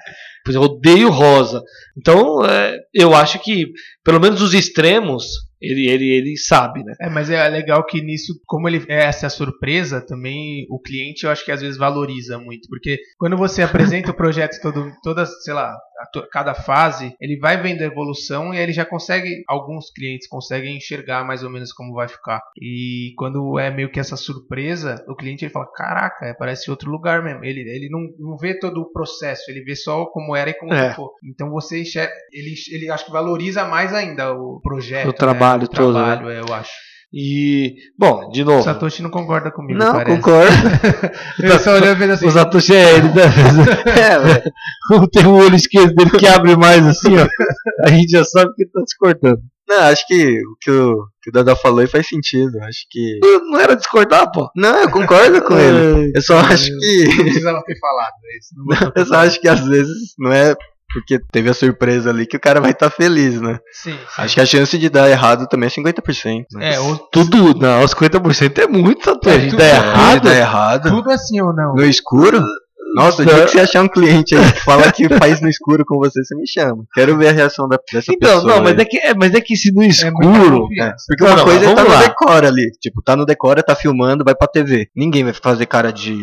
Por 0.44 0.52
exemplo, 0.52 0.70
odeio 0.70 1.10
rosa. 1.10 1.62
Então, 1.98 2.46
é, 2.46 2.78
eu 2.94 3.16
acho 3.16 3.40
que, 3.40 3.68
pelo 4.04 4.20
menos 4.20 4.42
os 4.42 4.54
extremos, 4.54 5.26
ele, 5.72 5.90
ele, 5.90 6.10
ele 6.10 6.38
sabe, 6.38 6.84
né? 6.84 6.94
É, 7.00 7.10
mas 7.10 7.30
é 7.30 7.48
legal 7.50 7.86
que 7.86 8.02
nisso, 8.02 8.34
como 8.46 8.68
ele 8.68 8.84
é 8.88 9.06
essa 9.06 9.30
surpresa, 9.30 10.06
também 10.06 10.66
o 10.70 10.80
cliente 10.80 11.26
eu 11.26 11.32
acho 11.32 11.44
que 11.46 11.52
às 11.52 11.62
vezes 11.62 11.78
valoriza 11.78 12.38
muito, 12.38 12.68
porque 12.70 13.00
quando 13.18 13.38
você 13.38 13.62
apresenta 13.62 14.12
o 14.12 14.16
projeto 14.16 14.60
todo, 14.62 14.92
toda, 15.04 15.26
sei 15.26 15.54
lá, 15.54 15.76
cada 16.32 16.54
fase, 16.54 17.16
ele 17.20 17.38
vai 17.38 17.62
vendo 17.62 17.82
a 17.82 17.86
evolução 17.86 18.54
e 18.54 18.58
aí 18.58 18.64
ele 18.64 18.74
já 18.74 18.86
consegue, 18.86 19.44
alguns 19.48 19.92
clientes 19.92 20.28
conseguem 20.28 20.78
enxergar 20.78 21.26
mais 21.26 21.44
ou 21.44 21.50
menos 21.50 21.72
como 21.72 21.94
vai 21.94 22.08
ficar. 22.08 22.42
E 22.62 23.14
quando 23.18 23.58
é 23.58 23.72
meio 23.72 23.92
que 23.92 24.00
essa 24.00 24.18
surpresa, 24.18 25.04
o 25.08 25.16
cliente 25.16 25.46
ele 25.46 25.52
fala, 25.52 25.68
caraca, 25.74 26.26
é, 26.26 26.34
parece 26.34 26.70
outro 26.70 26.92
lugar 26.92 27.24
mesmo. 27.24 27.44
Ele, 27.44 27.62
ele 27.62 27.90
não, 27.90 28.02
não 28.20 28.38
vê 28.38 28.58
todo 28.60 28.82
o 28.82 28.92
processo, 28.92 29.50
ele 29.50 29.64
vê 29.64 29.76
só 29.76 30.06
como 30.08 30.36
era 30.36 30.50
e 30.50 30.54
como 30.54 30.74
É. 30.74 30.90
ficou. 30.90 31.12
Então 31.24 31.50
você 31.50 31.82
enxerga, 31.82 32.14
ele, 32.32 32.54
ele 32.72 32.90
acho 32.90 33.06
que 33.06 33.12
valoriza 33.12 33.66
mais 33.66 33.94
ainda 33.94 34.34
o 34.34 34.60
projeto. 34.62 35.10
O 35.10 35.14
trabalho 35.14 35.55
né? 35.55 35.55
O 35.64 35.68
todo, 35.68 35.94
né? 35.94 36.04
trabalho, 36.16 36.30
é, 36.30 36.40
eu 36.42 36.54
acho. 36.54 36.72
E, 37.18 37.76
bom, 37.98 38.30
de 38.30 38.42
O 38.42 38.46
novo. 38.46 38.64
Satoshi 38.64 39.02
não 39.02 39.10
concorda 39.10 39.50
comigo, 39.50 39.80
Não, 39.80 39.94
parece. 39.94 40.18
concordo. 40.18 40.52
Ele 41.40 41.60
só 41.60 41.76
olhou 41.76 41.96
e 41.96 42.12
assim. 42.12 42.28
O 42.28 42.32
Satoshi 42.32 42.76
é 42.76 42.96
ele, 42.96 43.08
né? 43.08 43.24
é, 43.88 44.20
velho. 44.20 45.08
Tem 45.14 45.26
o 45.26 45.36
olho 45.36 45.56
esquerdo 45.56 45.96
dele 45.96 46.10
que 46.10 46.28
abre 46.28 46.58
mais 46.58 46.86
assim, 46.86 47.16
ó. 47.18 47.26
A 47.86 47.90
gente 47.90 48.10
já 48.12 48.26
sabe 48.26 48.54
que 48.54 48.64
ele 48.64 48.72
tá 48.72 48.82
se 48.86 48.98
cortando. 48.98 49.40
Não, 49.68 49.80
acho 49.84 50.06
que 50.08 50.40
o 50.46 50.56
que 50.60 50.70
o, 50.72 51.06
que 51.24 51.30
o 51.30 51.34
Dada 51.34 51.56
falou 51.56 51.80
aí 51.80 51.88
faz 51.88 52.08
sentido. 52.08 52.60
Acho 52.62 52.80
que. 52.92 53.20
Não 53.24 53.52
não 53.52 53.60
era 53.62 53.76
discordar, 53.76 54.30
pô? 54.32 54.50
Não, 54.56 54.76
eu 54.76 54.92
concordo 54.92 55.42
com 55.42 55.54
ele. 55.58 56.12
Eu 56.14 56.22
só 56.22 56.38
acho 56.38 56.70
Não 56.72 56.80
que. 56.80 57.24
precisava 57.24 57.64
ter 57.66 57.80
falado 57.80 58.14
é 58.26 58.38
isso. 58.38 58.50
Não 58.58 58.92
Eu 58.94 59.06
só 59.06 59.16
acho 59.16 59.40
que 59.40 59.48
às 59.48 59.66
vezes 59.66 60.14
não 60.20 60.32
é 60.34 60.54
porque 60.96 61.20
teve 61.30 61.50
a 61.50 61.54
surpresa 61.54 62.10
ali 62.10 62.26
que 62.26 62.38
o 62.38 62.40
cara 62.40 62.62
vai 62.62 62.72
estar 62.72 62.90
feliz, 62.90 63.42
né? 63.42 63.60
Sim, 63.74 63.92
sim. 63.92 63.98
Acho 64.18 64.36
que 64.36 64.42
a 64.42 64.46
chance 64.46 64.78
de 64.78 64.90
dar 64.90 65.10
errado 65.10 65.46
também 65.48 65.68
é 65.68 65.70
50%. 65.70 66.46
Né? 66.54 66.76
É, 66.76 66.80
ou 66.80 66.98
Tudo, 66.98 67.54
não, 67.60 67.84
os 67.84 67.94
50% 67.94 68.58
é 68.60 68.68
muito, 68.68 69.04
Satoshi. 69.04 69.36
É, 69.36 69.38
A 69.38 69.40
gente 69.42 69.56
dá 69.58 69.66
é, 69.66 69.76
errado. 69.76 70.24
Dá 70.24 70.36
errado. 70.36 70.90
tudo 70.90 71.12
assim 71.12 71.42
ou 71.42 71.54
não. 71.54 71.76
No 71.76 71.84
escuro? 71.84 72.42
Nossa, 72.96 73.22
o 73.22 73.26
dia 73.26 73.46
que 73.46 73.52
você 73.52 73.60
achar 73.60 73.84
um 73.84 73.88
cliente 73.88 74.36
aí 74.36 74.52
que 74.52 74.62
fala 74.62 74.92
que 74.92 75.08
faz 75.20 75.42
no 75.42 75.50
escuro 75.50 75.84
com 75.86 75.98
você, 75.98 76.24
você 76.24 76.36
me 76.36 76.48
chama. 76.48 76.84
Quero 76.94 77.18
ver 77.18 77.28
a 77.30 77.32
reação 77.32 77.68
da, 77.68 77.78
dessa 77.92 78.12
Então, 78.12 78.36
pessoa. 78.42 78.56
não, 78.56 78.64
mas 78.64 78.74
aí. 78.74 78.82
é, 78.82 78.86
que, 78.86 78.98
é, 78.98 79.14
mas 79.14 79.34
é 79.34 79.42
que 79.42 79.56
se 79.56 79.72
no 79.74 79.84
É 79.84 79.88
escuro. 79.88 80.68
É, 80.80 80.94
porque 81.08 81.24
Não, 81.24 81.30
uma 81.32 81.38
não, 81.38 81.44
coisa 81.46 81.66
é 81.66 81.74
tá 81.76 81.84
no 81.84 81.90
lá. 81.90 82.00
decora 82.00 82.48
ali. 82.48 82.72
Tipo, 82.82 83.02
tá 83.02 83.16
no 83.16 83.26
decora, 83.26 83.62
tá 83.64 83.76
filmando, 83.76 84.24
vai 84.24 84.36
pra 84.36 84.48
TV. 84.48 84.88
Ninguém 84.96 85.24
vai 85.24 85.34
fazer 85.34 85.66
cara 85.66 85.92
de. 85.92 86.16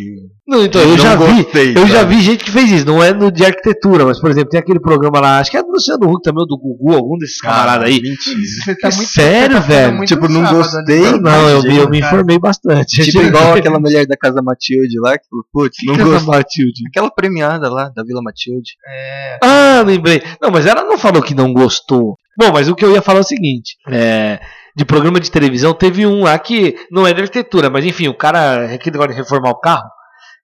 Não, 0.47 0.65
então, 0.65 0.81
eu 0.83 0.89
Não 0.89 0.99
já 0.99 1.17
vi. 1.17 1.43
gostei, 1.43 1.77
Eu 1.77 1.87
já 1.87 2.03
vi 2.05 2.21
gente 2.21 2.45
que 2.45 2.51
fez 2.51 2.71
isso, 2.71 2.87
não 2.87 3.03
é 3.03 3.13
no 3.13 3.31
de 3.31 3.45
arquitetura, 3.45 4.05
mas, 4.05 4.21
por 4.21 4.31
exemplo, 4.31 4.51
tem 4.51 4.61
aquele 4.61 4.81
programa 4.81 5.21
lá, 5.21 5.39
acho 5.39 5.51
que 5.51 5.57
é 5.57 5.63
do 5.63 5.71
Luciano 5.71 6.11
Huck 6.11 6.23
também, 6.23 6.41
ou 6.43 6.47
do 6.47 6.59
Gugu, 6.59 6.95
algum 6.95 7.17
desses 7.17 7.41
camaradas 7.41 7.87
aí. 7.89 8.01
Mentira. 8.03 8.37
Você 8.65 8.75
tá 8.75 8.89
É 8.89 8.91
muito, 8.95 9.09
sério, 9.09 9.57
você 9.57 9.63
tá 9.63 9.67
velho? 9.69 9.97
muito 9.97 10.09
Tipo, 10.09 10.29
não 10.29 10.43
sábado 10.45 10.57
gostei, 10.59 11.07
ali. 11.07 11.21
Não, 11.21 11.49
eu, 11.49 11.63
eu 11.65 11.89
me 11.89 12.01
informei 12.01 12.39
bastante. 12.39 13.03
Tipo, 13.03 13.23
igual 13.23 13.55
aquela 13.55 13.79
mulher 13.79 14.07
da 14.07 14.17
Casa 14.17 14.43
Matilde 14.43 14.99
lá, 15.01 15.17
que, 15.17 15.25
putz, 15.53 15.77
não 15.87 15.95
gostei. 15.97 16.27
Matilde. 16.63 16.83
Aquela 16.89 17.11
premiada 17.11 17.71
lá, 17.71 17.89
da 17.95 18.03
Vila 18.03 18.23
Matilde. 18.23 18.73
É, 18.89 19.39
Ah, 19.43 19.83
lembrei. 19.85 20.23
Não, 20.41 20.51
mas 20.51 20.67
ela 20.67 20.85
não 20.85 20.99
falou 20.99 21.23
que 21.23 21.35
não 21.35 21.53
gostou. 21.53 22.17
Bom, 22.39 22.51
mas 22.53 22.69
o 22.69 22.75
que 22.75 22.85
eu 22.85 22.93
ia 22.93 23.03
falar 23.03 23.19
é 23.19 23.23
o 23.23 23.25
seguinte: 23.25 23.77
é, 23.91 24.41
de 24.77 24.85
programa 24.85 25.21
de 25.21 25.31
televisão, 25.31 25.75
teve 25.75 26.07
um 26.07 26.23
lá 26.23 26.39
que 26.39 26.75
não 26.91 27.07
é 27.07 27.13
de 27.13 27.21
arquitetura, 27.21 27.69
mas 27.69 27.85
enfim, 27.85 28.09
o 28.09 28.17
cara, 28.17 28.71
é 28.71 28.75
aquele 28.75 28.95
negócio 28.95 29.13
de 29.15 29.19
reformar 29.21 29.51
o 29.51 29.61
carro, 29.61 29.85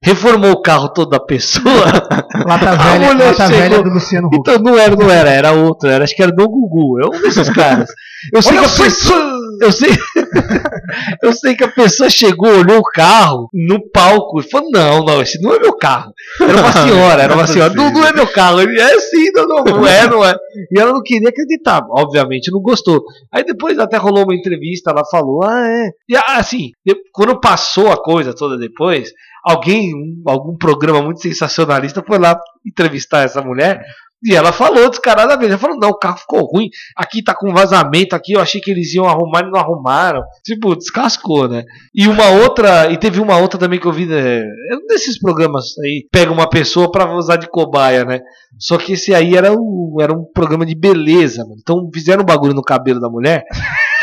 reformou 0.04 0.50
o 0.52 0.60
carro 0.62 0.90
todo 0.90 1.08
da 1.10 1.18
pessoa. 1.20 1.64
Lata 2.46 2.70
A 2.70 2.74
velha, 2.74 3.14
lata 3.14 3.46
chegou- 3.46 3.48
velha 3.58 3.82
do 3.82 3.88
Luciano 3.90 4.28
Huck. 4.28 4.36
então 4.38 4.58
não 4.58 4.78
era, 4.78 4.94
não 4.94 5.10
era, 5.10 5.30
era 5.30 5.52
outro, 5.52 5.88
era, 5.88 6.04
acho 6.04 6.14
que 6.14 6.22
era 6.22 6.30
do 6.32 6.46
Gugu, 6.48 7.00
é 7.00 7.06
um 7.06 7.22
desses 7.22 7.48
caras. 7.50 7.88
Eu 8.34 8.42
sei 8.42 8.58
Olha 8.58 8.68
que 8.68 8.74
a 8.82 8.84
pessoa. 8.84 9.38
Eu 9.60 9.72
sei, 9.72 9.90
eu 11.22 11.32
sei 11.32 11.54
que 11.56 11.64
a 11.64 11.68
pessoa 11.68 12.08
chegou, 12.10 12.48
olhou 12.48 12.78
o 12.78 12.82
carro 12.82 13.48
no 13.52 13.80
palco 13.90 14.40
e 14.40 14.50
falou: 14.50 14.68
Não, 14.70 15.04
não, 15.04 15.22
esse 15.22 15.40
não 15.42 15.54
é 15.54 15.58
meu 15.58 15.76
carro. 15.76 16.12
Era 16.40 16.58
uma 16.60 16.72
senhora, 16.72 17.22
era 17.22 17.34
uma 17.34 17.46
senhora. 17.46 17.74
Não, 17.74 17.90
não 17.92 18.04
é 18.06 18.12
meu 18.12 18.26
carro. 18.26 18.60
Ele 18.60 18.80
é 18.80 18.98
sim, 18.98 19.30
não, 19.34 19.46
não, 19.46 19.64
não 19.64 19.86
é, 19.86 20.06
não 20.08 20.24
é. 20.24 20.34
E 20.70 20.78
ela 20.80 20.92
não 20.92 21.02
queria 21.02 21.28
acreditar, 21.28 21.82
obviamente, 21.90 22.50
não 22.52 22.60
gostou. 22.60 23.02
Aí 23.32 23.44
depois 23.44 23.78
até 23.78 23.96
rolou 23.96 24.24
uma 24.24 24.34
entrevista, 24.34 24.90
ela 24.90 25.04
falou: 25.10 25.42
Ah, 25.44 25.66
é. 25.66 25.88
E 26.08 26.16
assim, 26.16 26.70
de- 26.86 26.96
quando 27.12 27.40
passou 27.40 27.90
a 27.90 27.96
coisa 28.02 28.34
toda 28.34 28.56
depois, 28.58 29.10
alguém, 29.44 29.94
um- 29.94 30.22
algum 30.26 30.56
programa 30.56 31.02
muito 31.02 31.20
sensacionalista 31.22 32.02
foi 32.06 32.18
lá 32.18 32.38
entrevistar 32.66 33.22
essa 33.24 33.40
mulher. 33.42 33.82
E 34.24 34.34
ela 34.34 34.50
falou 34.50 34.90
descaradamente, 34.90 35.50
ela 35.50 35.58
falou, 35.58 35.78
não, 35.78 35.90
o 35.90 35.98
carro 35.98 36.18
ficou 36.18 36.44
ruim, 36.44 36.68
aqui 36.96 37.22
tá 37.22 37.34
com 37.34 37.52
vazamento, 37.52 38.16
aqui 38.16 38.32
eu 38.32 38.40
achei 38.40 38.60
que 38.60 38.70
eles 38.70 38.92
iam 38.92 39.06
arrumar 39.06 39.42
e 39.42 39.50
não 39.50 39.60
arrumaram. 39.60 40.22
Tipo, 40.44 40.74
descascou, 40.74 41.48
né? 41.48 41.62
E 41.94 42.08
uma 42.08 42.28
outra, 42.30 42.90
e 42.90 42.96
teve 42.96 43.20
uma 43.20 43.38
outra 43.38 43.60
também 43.60 43.78
que 43.78 43.86
eu 43.86 43.92
vi, 43.92 44.06
né, 44.06 44.40
é 44.40 44.74
um 44.74 44.86
desses 44.88 45.20
programas 45.20 45.66
aí, 45.84 46.06
pega 46.10 46.32
uma 46.32 46.50
pessoa 46.50 46.90
pra 46.90 47.14
usar 47.14 47.36
de 47.36 47.48
cobaia, 47.48 48.04
né? 48.04 48.20
Só 48.58 48.76
que 48.76 48.94
esse 48.94 49.14
aí 49.14 49.36
era, 49.36 49.52
o, 49.52 49.98
era 50.00 50.12
um 50.12 50.24
programa 50.34 50.66
de 50.66 50.74
beleza, 50.74 51.42
mano. 51.44 51.56
Então 51.60 51.88
fizeram 51.94 52.22
um 52.22 52.26
bagulho 52.26 52.54
no 52.54 52.62
cabelo 52.62 53.00
da 53.00 53.08
mulher, 53.08 53.44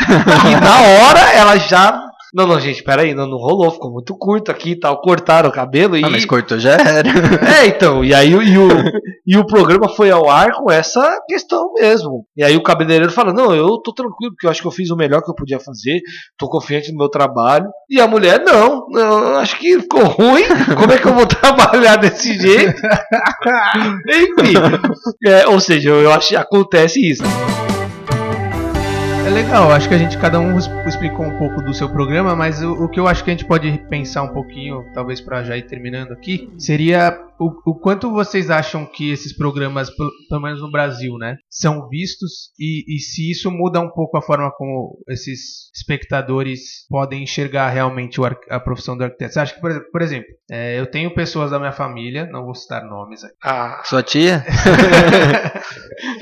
e 0.00 0.60
na 0.60 0.80
hora 0.80 1.32
ela 1.34 1.58
já... 1.58 2.05
Não, 2.34 2.46
não, 2.46 2.58
gente, 2.60 2.82
peraí, 2.82 3.14
não, 3.14 3.26
não 3.26 3.38
rolou, 3.38 3.70
ficou 3.70 3.90
muito 3.92 4.16
curto 4.16 4.50
aqui 4.50 4.70
e 4.72 4.78
tal, 4.80 5.00
cortaram 5.00 5.48
o 5.48 5.52
cabelo 5.52 5.96
e... 5.96 6.04
Ah, 6.04 6.10
mas 6.10 6.24
cortou 6.24 6.58
já 6.58 6.72
era. 6.72 7.06
É, 7.62 7.66
então, 7.66 8.04
e 8.04 8.12
aí 8.14 8.34
o- 8.34 8.42
e 8.42 8.58
o, 8.58 8.68
e 9.26 9.36
o 9.36 9.46
programa 9.46 9.88
foi 9.88 10.10
ao 10.10 10.28
ar 10.28 10.52
com 10.52 10.70
essa 10.70 11.20
questão 11.28 11.72
mesmo. 11.74 12.26
E 12.36 12.42
aí 12.44 12.56
o 12.56 12.62
cabeleireiro 12.62 13.12
fala: 13.12 13.32
Não, 13.32 13.54
eu 13.54 13.78
tô 13.82 13.92
tranquilo, 13.92 14.32
porque 14.32 14.46
eu 14.46 14.50
acho 14.50 14.60
que 14.60 14.66
eu 14.66 14.72
fiz 14.72 14.90
o 14.90 14.96
melhor 14.96 15.22
que 15.22 15.30
eu 15.30 15.34
podia 15.34 15.58
fazer, 15.60 16.00
tô 16.38 16.48
confiante 16.48 16.90
no 16.92 16.98
meu 16.98 17.08
trabalho. 17.08 17.66
E 17.88 18.00
a 18.00 18.06
mulher, 18.06 18.42
não, 18.44 18.86
não 18.90 19.36
acho 19.36 19.58
que 19.58 19.78
ficou 19.80 20.02
ruim, 20.04 20.44
como 20.78 20.92
é 20.92 20.98
que 20.98 21.06
eu 21.06 21.14
vou 21.14 21.26
trabalhar 21.26 21.96
desse 21.96 22.38
jeito? 22.38 22.80
Enfim, 24.08 24.54
é, 25.26 25.46
ou 25.46 25.60
seja, 25.60 25.90
eu 25.90 26.12
acho 26.12 26.28
que 26.28 26.36
acontece 26.36 27.00
isso. 27.10 27.22
É 29.26 29.28
legal, 29.28 29.72
acho 29.72 29.88
que 29.88 29.94
a 29.96 29.98
gente, 29.98 30.16
cada 30.18 30.38
um 30.38 30.56
explicou 30.56 31.26
um 31.26 31.36
pouco 31.36 31.60
do 31.60 31.74
seu 31.74 31.88
programa, 31.88 32.36
mas 32.36 32.62
o, 32.62 32.84
o 32.84 32.88
que 32.88 33.00
eu 33.00 33.08
acho 33.08 33.24
que 33.24 33.30
a 33.30 33.32
gente 33.32 33.44
pode 33.44 33.76
pensar 33.88 34.22
um 34.22 34.32
pouquinho, 34.32 34.84
talvez 34.94 35.20
para 35.20 35.42
já 35.42 35.56
ir 35.56 35.66
terminando 35.66 36.12
aqui, 36.12 36.48
seria 36.56 37.18
o, 37.36 37.50
o, 37.66 37.74
quanto 37.74 38.12
vocês 38.12 38.50
acham 38.50 38.86
que 38.86 39.10
esses 39.10 39.36
programas, 39.36 39.90
pelo 40.28 40.40
menos 40.40 40.60
no 40.60 40.70
Brasil, 40.70 41.18
né, 41.18 41.36
são 41.50 41.88
vistos 41.88 42.52
e, 42.56 42.84
e, 42.86 43.00
se 43.00 43.28
isso 43.28 43.50
muda 43.50 43.80
um 43.80 43.90
pouco 43.90 44.16
a 44.16 44.22
forma 44.22 44.48
como 44.56 44.96
esses 45.08 45.70
espectadores 45.74 46.86
podem 46.88 47.24
enxergar 47.24 47.68
realmente 47.70 48.20
o, 48.20 48.24
a 48.24 48.60
profissão 48.60 48.96
do 48.96 49.02
arquiteto? 49.02 49.34
Você 49.34 49.40
acha 49.40 49.54
que, 49.54 49.60
por 49.60 49.70
exemplo, 49.70 49.90
por 49.90 50.02
exemplo 50.02 50.28
é, 50.48 50.78
eu 50.78 50.86
tenho 50.86 51.12
pessoas 51.12 51.50
da 51.50 51.58
minha 51.58 51.72
família, 51.72 52.26
não 52.30 52.44
vou 52.44 52.54
citar 52.54 52.84
nomes 52.84 53.24
aqui. 53.24 53.34
Ah, 53.42 53.82
sua 53.84 54.04
tia? 54.04 54.44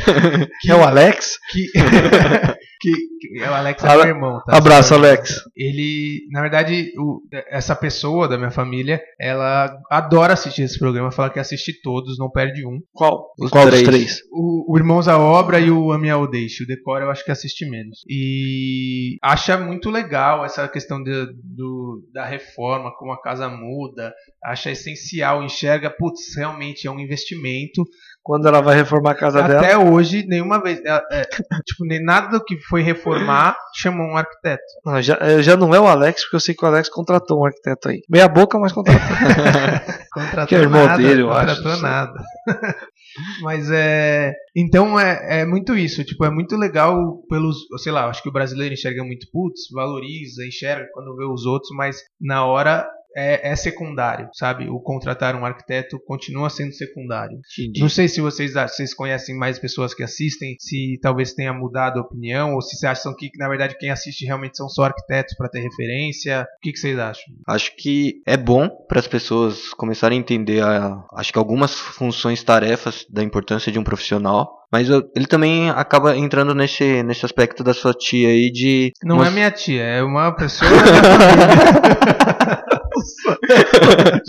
que 0.61 0.71
é 0.71 0.75
o 0.75 0.83
Alex? 0.83 1.39
Que, 1.51 1.67
que, 2.81 2.93
que 3.21 3.43
é 3.43 3.49
o 3.49 3.55
Alex 3.55 3.85
é 3.85 3.97
meu 3.97 4.07
irmão. 4.07 4.43
Tá? 4.45 4.57
Abraço, 4.57 4.95
Alex. 4.95 5.41
Ele, 5.57 6.27
na 6.31 6.41
verdade, 6.41 6.93
o, 6.99 7.21
essa 7.49 7.75
pessoa 7.75 8.29
da 8.29 8.37
minha 8.37 8.51
família, 8.51 9.03
ela 9.21 9.77
adora 9.91 10.35
assistir 10.35 10.63
esse 10.63 10.79
programa, 10.79 11.11
fala 11.11 11.31
que 11.31 11.39
assiste 11.39 11.81
todos, 11.83 12.19
não 12.19 12.31
perde 12.31 12.67
um. 12.67 12.81
Qual? 12.93 13.33
Os 13.39 13.51
Qual 13.51 13.67
três? 13.67 13.83
dos 13.83 13.91
três? 13.91 14.21
O, 14.33 14.73
o 14.73 14.79
Irmãos 14.79 15.09
à 15.09 15.19
Obra 15.19 15.59
e 15.61 15.71
o 15.71 15.93
Ame 15.93 16.11
ao 16.11 16.29
Deixe. 16.29 16.65
O 16.65 16.67
Decor 16.67 17.03
eu 17.03 17.11
acho 17.11 17.25
que 17.25 17.31
assiste 17.33 17.69
menos. 17.69 18.01
E 18.09 19.17
acha 19.23 19.57
muito 19.57 19.91
legal 19.91 20.45
essa 20.45 20.69
questão 20.69 21.03
de, 21.03 21.27
do, 21.43 22.03
da 22.13 22.25
reforma, 22.25 22.93
como 22.97 23.13
a 23.13 23.21
casa 23.21 23.49
muda, 23.49 24.13
acha 24.43 24.71
essencial, 24.71 25.43
enxerga, 25.43 25.91
putz, 25.91 26.37
realmente 26.37 26.87
é 26.87 26.91
um 26.91 27.01
investimento. 27.01 27.85
Quando 28.25 28.49
ela 28.49 28.63
vai 28.63 28.75
reformar 28.75 29.11
a 29.11 29.15
casa 29.15 29.41
Até 29.41 29.49
dela? 29.49 29.61
Até 29.61 29.77
hoje, 29.77 30.27
nenhuma 30.27 30.59
vez. 30.59 30.81
É, 30.83 31.03
é, 31.13 31.25
tipo, 31.67 31.85
nem 31.85 32.03
nada 32.03 32.39
do 32.39 32.43
que 32.43 32.59
foi 32.59 32.81
reformar 32.81 33.55
chamou 33.77 34.07
um 34.07 34.17
arquiteto. 34.17 34.63
Não, 34.83 35.03
já, 35.03 35.43
já 35.43 35.59
não 35.59 35.75
é 35.75 35.79
o 35.79 35.87
Alex, 35.87 36.23
porque 36.23 36.37
eu 36.37 36.41
sei 36.41 36.55
que 36.55 36.65
o 36.65 36.69
Alex 36.69 36.89
contratou 36.89 37.43
um 37.43 37.45
arquiteto 37.45 37.91
aí. 37.91 38.01
Meia 38.09 38.27
boca, 38.27 38.59
mas 38.59 38.73
contratou. 38.73 39.03
contratou 40.11 40.47
que 40.47 40.55
é 40.55 40.59
irmão 40.59 40.87
nada, 40.87 41.03
dele, 41.03 41.21
eu 41.21 41.29
contratou 41.29 41.73
acho. 41.73 41.83
nada. 41.83 42.25
Mas 43.43 43.71
é. 43.71 44.33
Então 44.57 44.99
é, 44.99 45.43
é 45.43 45.45
muito 45.45 45.77
isso. 45.77 46.03
Tipo, 46.03 46.25
é 46.25 46.31
muito 46.31 46.57
legal 46.57 47.23
pelos. 47.29 47.59
Sei 47.79 47.93
lá, 47.93 48.09
acho 48.09 48.23
que 48.23 48.29
o 48.29 48.33
brasileiro 48.33 48.75
enxerga 48.75 49.05
muito, 49.05 49.29
putz, 49.33 49.71
valoriza, 49.73 50.45
enxerga 50.45 50.89
quando 50.93 51.15
vê 51.15 51.25
os 51.25 51.47
outros, 51.47 51.71
mas 51.77 52.03
na 52.21 52.45
hora 52.45 52.89
é, 53.17 53.53
é, 53.53 53.57
secundário, 53.57 54.29
sabe? 54.33 54.69
O 54.69 54.81
contratar 54.81 55.37
um 55.37 55.45
arquiteto 55.45 55.99
continua 56.07 56.51
sendo 56.51 56.73
secundário. 56.73 57.39
Entendi. 57.59 57.81
Não 57.81 57.89
sei 57.89 58.09
se 58.09 58.21
vocês, 58.21 58.55
vocês 58.55 58.93
conhecem 58.93 59.37
mais 59.37 59.59
pessoas 59.59 59.95
que 59.95 60.03
assistem, 60.03 60.57
se 60.59 60.99
talvez 61.01 61.33
tenha 61.33 61.53
mudado 61.53 61.99
a 61.99 62.03
opinião, 62.03 62.55
ou 62.55 62.61
se 62.61 62.77
vocês 62.77 62.91
acham 62.91 63.15
que, 63.15 63.31
na 63.39 63.49
verdade, 63.49 63.77
quem 63.79 63.91
assiste 63.91 64.25
realmente 64.25 64.57
são 64.57 64.69
só 64.69 64.85
arquitetos 64.85 65.35
para 65.37 65.49
ter 65.49 65.61
referência. 65.61 66.43
O 66.43 66.61
que, 66.61 66.73
que, 66.73 66.79
vocês 66.79 66.99
acham? 66.99 67.25
Acho 67.47 67.75
que 67.77 68.23
é 68.27 68.37
bom 68.37 68.69
para 68.89 68.99
as 68.99 69.07
pessoas 69.07 69.73
começarem 69.75 70.19
a 70.19 70.21
entender, 70.21 70.63
a, 70.63 71.05
acho 71.15 71.33
que 71.33 71.39
algumas 71.39 71.75
funções, 71.75 72.43
tarefas 72.43 73.07
da 73.11 73.23
importância 73.23 73.71
de 73.71 73.79
um 73.79 73.85
profissional. 73.85 74.65
Mas 74.73 74.89
eu, 74.89 75.09
ele 75.15 75.27
também 75.27 75.71
acaba 75.71 76.17
entrando 76.17 76.53
nesse, 76.53 77.03
nesse 77.05 77.25
aspecto 77.25 77.63
da 77.63 77.73
sua 77.73 77.95
tia 77.95 78.29
aí 78.29 78.51
de. 78.51 78.93
Não 79.05 79.25
é 79.25 79.31
minha 79.31 79.51
tia, 79.51 79.83
é 79.83 80.03
uma 80.03 80.33
pessoa. 80.33 80.69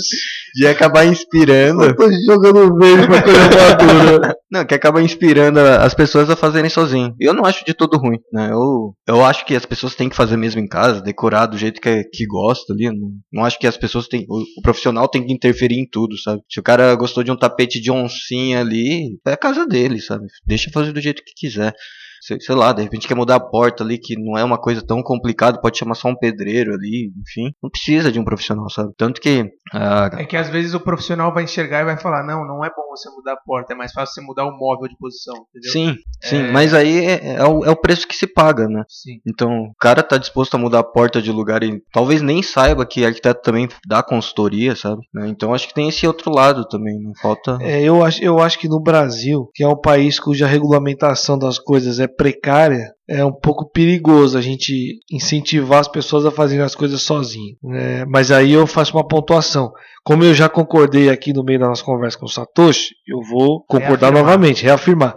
de 0.55 0.67
acabar 0.67 1.05
inspirando. 1.05 1.83
Eu 1.83 1.95
tô 1.95 2.09
jogando 2.25 2.75
verde 2.77 3.07
pra 3.07 3.21
coisa 3.21 3.39
madura. 3.39 4.35
Não, 4.51 4.65
que 4.65 4.73
acaba 4.73 5.01
inspirando 5.01 5.59
as 5.59 5.93
pessoas 5.93 6.29
a 6.29 6.35
fazerem 6.35 6.69
sozinho. 6.69 7.13
Eu 7.19 7.33
não 7.33 7.45
acho 7.45 7.65
de 7.65 7.73
todo 7.73 7.97
ruim, 7.97 8.19
né? 8.31 8.51
Eu, 8.51 8.95
eu 9.07 9.23
acho 9.23 9.45
que 9.45 9.55
as 9.55 9.65
pessoas 9.65 9.95
têm 9.95 10.09
que 10.09 10.15
fazer 10.15 10.37
mesmo 10.37 10.61
em 10.61 10.67
casa, 10.67 11.01
decorar 11.01 11.45
do 11.45 11.57
jeito 11.57 11.81
que, 11.81 12.03
que 12.05 12.25
gosta 12.25 12.73
ali. 12.73 12.85
Não, 12.85 13.11
não 13.31 13.45
acho 13.45 13.59
que 13.59 13.67
as 13.67 13.77
pessoas 13.77 14.07
têm. 14.07 14.25
O, 14.29 14.41
o, 14.41 14.61
profissional 14.61 15.07
tem 15.07 15.25
que 15.25 15.33
interferir 15.33 15.79
em 15.79 15.87
tudo, 15.89 16.17
sabe? 16.17 16.41
Se 16.49 16.59
o 16.59 16.63
cara 16.63 16.95
gostou 16.95 17.23
de 17.23 17.31
um 17.31 17.37
tapete 17.37 17.81
de 17.81 17.91
oncinha 17.91 18.61
ali, 18.61 19.17
é 19.25 19.31
a 19.33 19.37
casa 19.37 19.65
dele, 19.67 19.99
sabe? 19.99 20.25
Deixa 20.45 20.71
fazer 20.71 20.91
do 20.91 21.01
jeito 21.01 21.23
que 21.25 21.33
quiser 21.35 21.73
sei, 22.39 22.55
lá, 22.55 22.73
de 22.73 22.83
repente 22.83 23.07
quer 23.07 23.15
mudar 23.15 23.35
a 23.35 23.39
porta 23.39 23.83
ali, 23.83 23.97
que 23.97 24.15
não 24.17 24.37
é 24.37 24.43
uma 24.43 24.57
coisa 24.57 24.85
tão 24.85 25.01
complicada, 25.03 25.61
pode 25.61 25.77
chamar 25.77 25.95
só 25.95 26.09
um 26.09 26.15
pedreiro 26.15 26.73
ali, 26.73 27.11
enfim. 27.21 27.53
Não 27.61 27.69
precisa 27.69 28.11
de 28.11 28.19
um 28.19 28.25
profissional, 28.25 28.69
sabe? 28.69 28.93
Tanto 28.97 29.21
que. 29.21 29.49
Ah, 29.73 30.09
é 30.13 30.25
que 30.25 30.37
às 30.37 30.49
vezes 30.49 30.73
o 30.73 30.79
profissional 30.79 31.33
vai 31.33 31.43
enxergar 31.43 31.81
e 31.81 31.85
vai 31.85 31.97
falar: 31.97 32.23
não, 32.23 32.45
não 32.45 32.63
é 32.63 32.69
bom 32.69 32.85
você 32.95 33.09
mudar 33.09 33.33
a 33.33 33.37
porta, 33.37 33.73
é 33.73 33.75
mais 33.75 33.91
fácil 33.91 34.13
você 34.13 34.21
mudar 34.21 34.45
o 34.45 34.57
móvel 34.57 34.87
de 34.87 34.97
posição, 34.97 35.35
entendeu? 35.49 35.71
Sim, 35.71 35.95
sim, 36.21 36.37
é... 36.37 36.51
mas 36.51 36.73
aí 36.73 37.05
é, 37.05 37.35
é, 37.35 37.43
o, 37.45 37.63
é 37.65 37.69
o 37.69 37.75
preço 37.75 38.07
que 38.07 38.15
se 38.15 38.25
paga, 38.25 38.67
né? 38.67 38.83
Sim. 38.87 39.19
Então, 39.27 39.49
o 39.49 39.75
cara 39.79 40.01
tá 40.01 40.17
disposto 40.17 40.55
a 40.55 40.57
mudar 40.57 40.79
a 40.79 40.83
porta 40.83 41.21
de 41.21 41.31
lugar 41.31 41.63
e 41.63 41.81
talvez 41.91 42.21
nem 42.21 42.41
saiba 42.41 42.85
que 42.85 43.05
arquiteto 43.05 43.41
também 43.41 43.67
dá 43.87 44.01
consultoria, 44.01 44.75
sabe? 44.75 45.01
Né? 45.13 45.27
Então 45.27 45.53
acho 45.53 45.67
que 45.67 45.73
tem 45.73 45.89
esse 45.89 46.07
outro 46.07 46.31
lado 46.31 46.67
também, 46.67 46.99
não 46.99 47.13
falta. 47.21 47.57
É, 47.61 47.81
eu 47.81 48.03
acho, 48.03 48.23
eu 48.23 48.39
acho 48.39 48.57
que 48.57 48.69
no 48.69 48.79
Brasil, 48.79 49.49
que 49.53 49.63
é 49.63 49.67
um 49.67 49.79
país 49.79 50.19
cuja 50.19 50.47
regulamentação 50.47 51.37
das 51.37 51.59
coisas 51.59 51.99
é 51.99 52.07
precária, 52.15 52.93
é 53.07 53.23
um 53.23 53.31
pouco 53.31 53.69
perigoso 53.69 54.37
a 54.37 54.41
gente 54.41 54.99
incentivar 55.11 55.79
as 55.79 55.87
pessoas 55.87 56.25
a 56.25 56.31
fazerem 56.31 56.63
as 56.63 56.75
coisas 56.75 57.01
sozinhas. 57.01 57.57
Né? 57.63 58.05
Mas 58.05 58.31
aí 58.31 58.51
eu 58.51 58.65
faço 58.65 58.95
uma 58.95 59.07
pontuação. 59.07 59.71
Como 60.03 60.23
eu 60.23 60.33
já 60.33 60.49
concordei 60.49 61.09
aqui 61.09 61.33
no 61.33 61.43
meio 61.43 61.59
da 61.59 61.67
nossa 61.67 61.83
conversa 61.83 62.17
com 62.17 62.25
o 62.25 62.29
Satoshi, 62.29 62.95
eu 63.07 63.21
vou 63.21 63.63
concordar 63.67 64.11
reafirmar. 64.11 64.23
novamente, 64.23 64.63
reafirmar. 64.63 65.15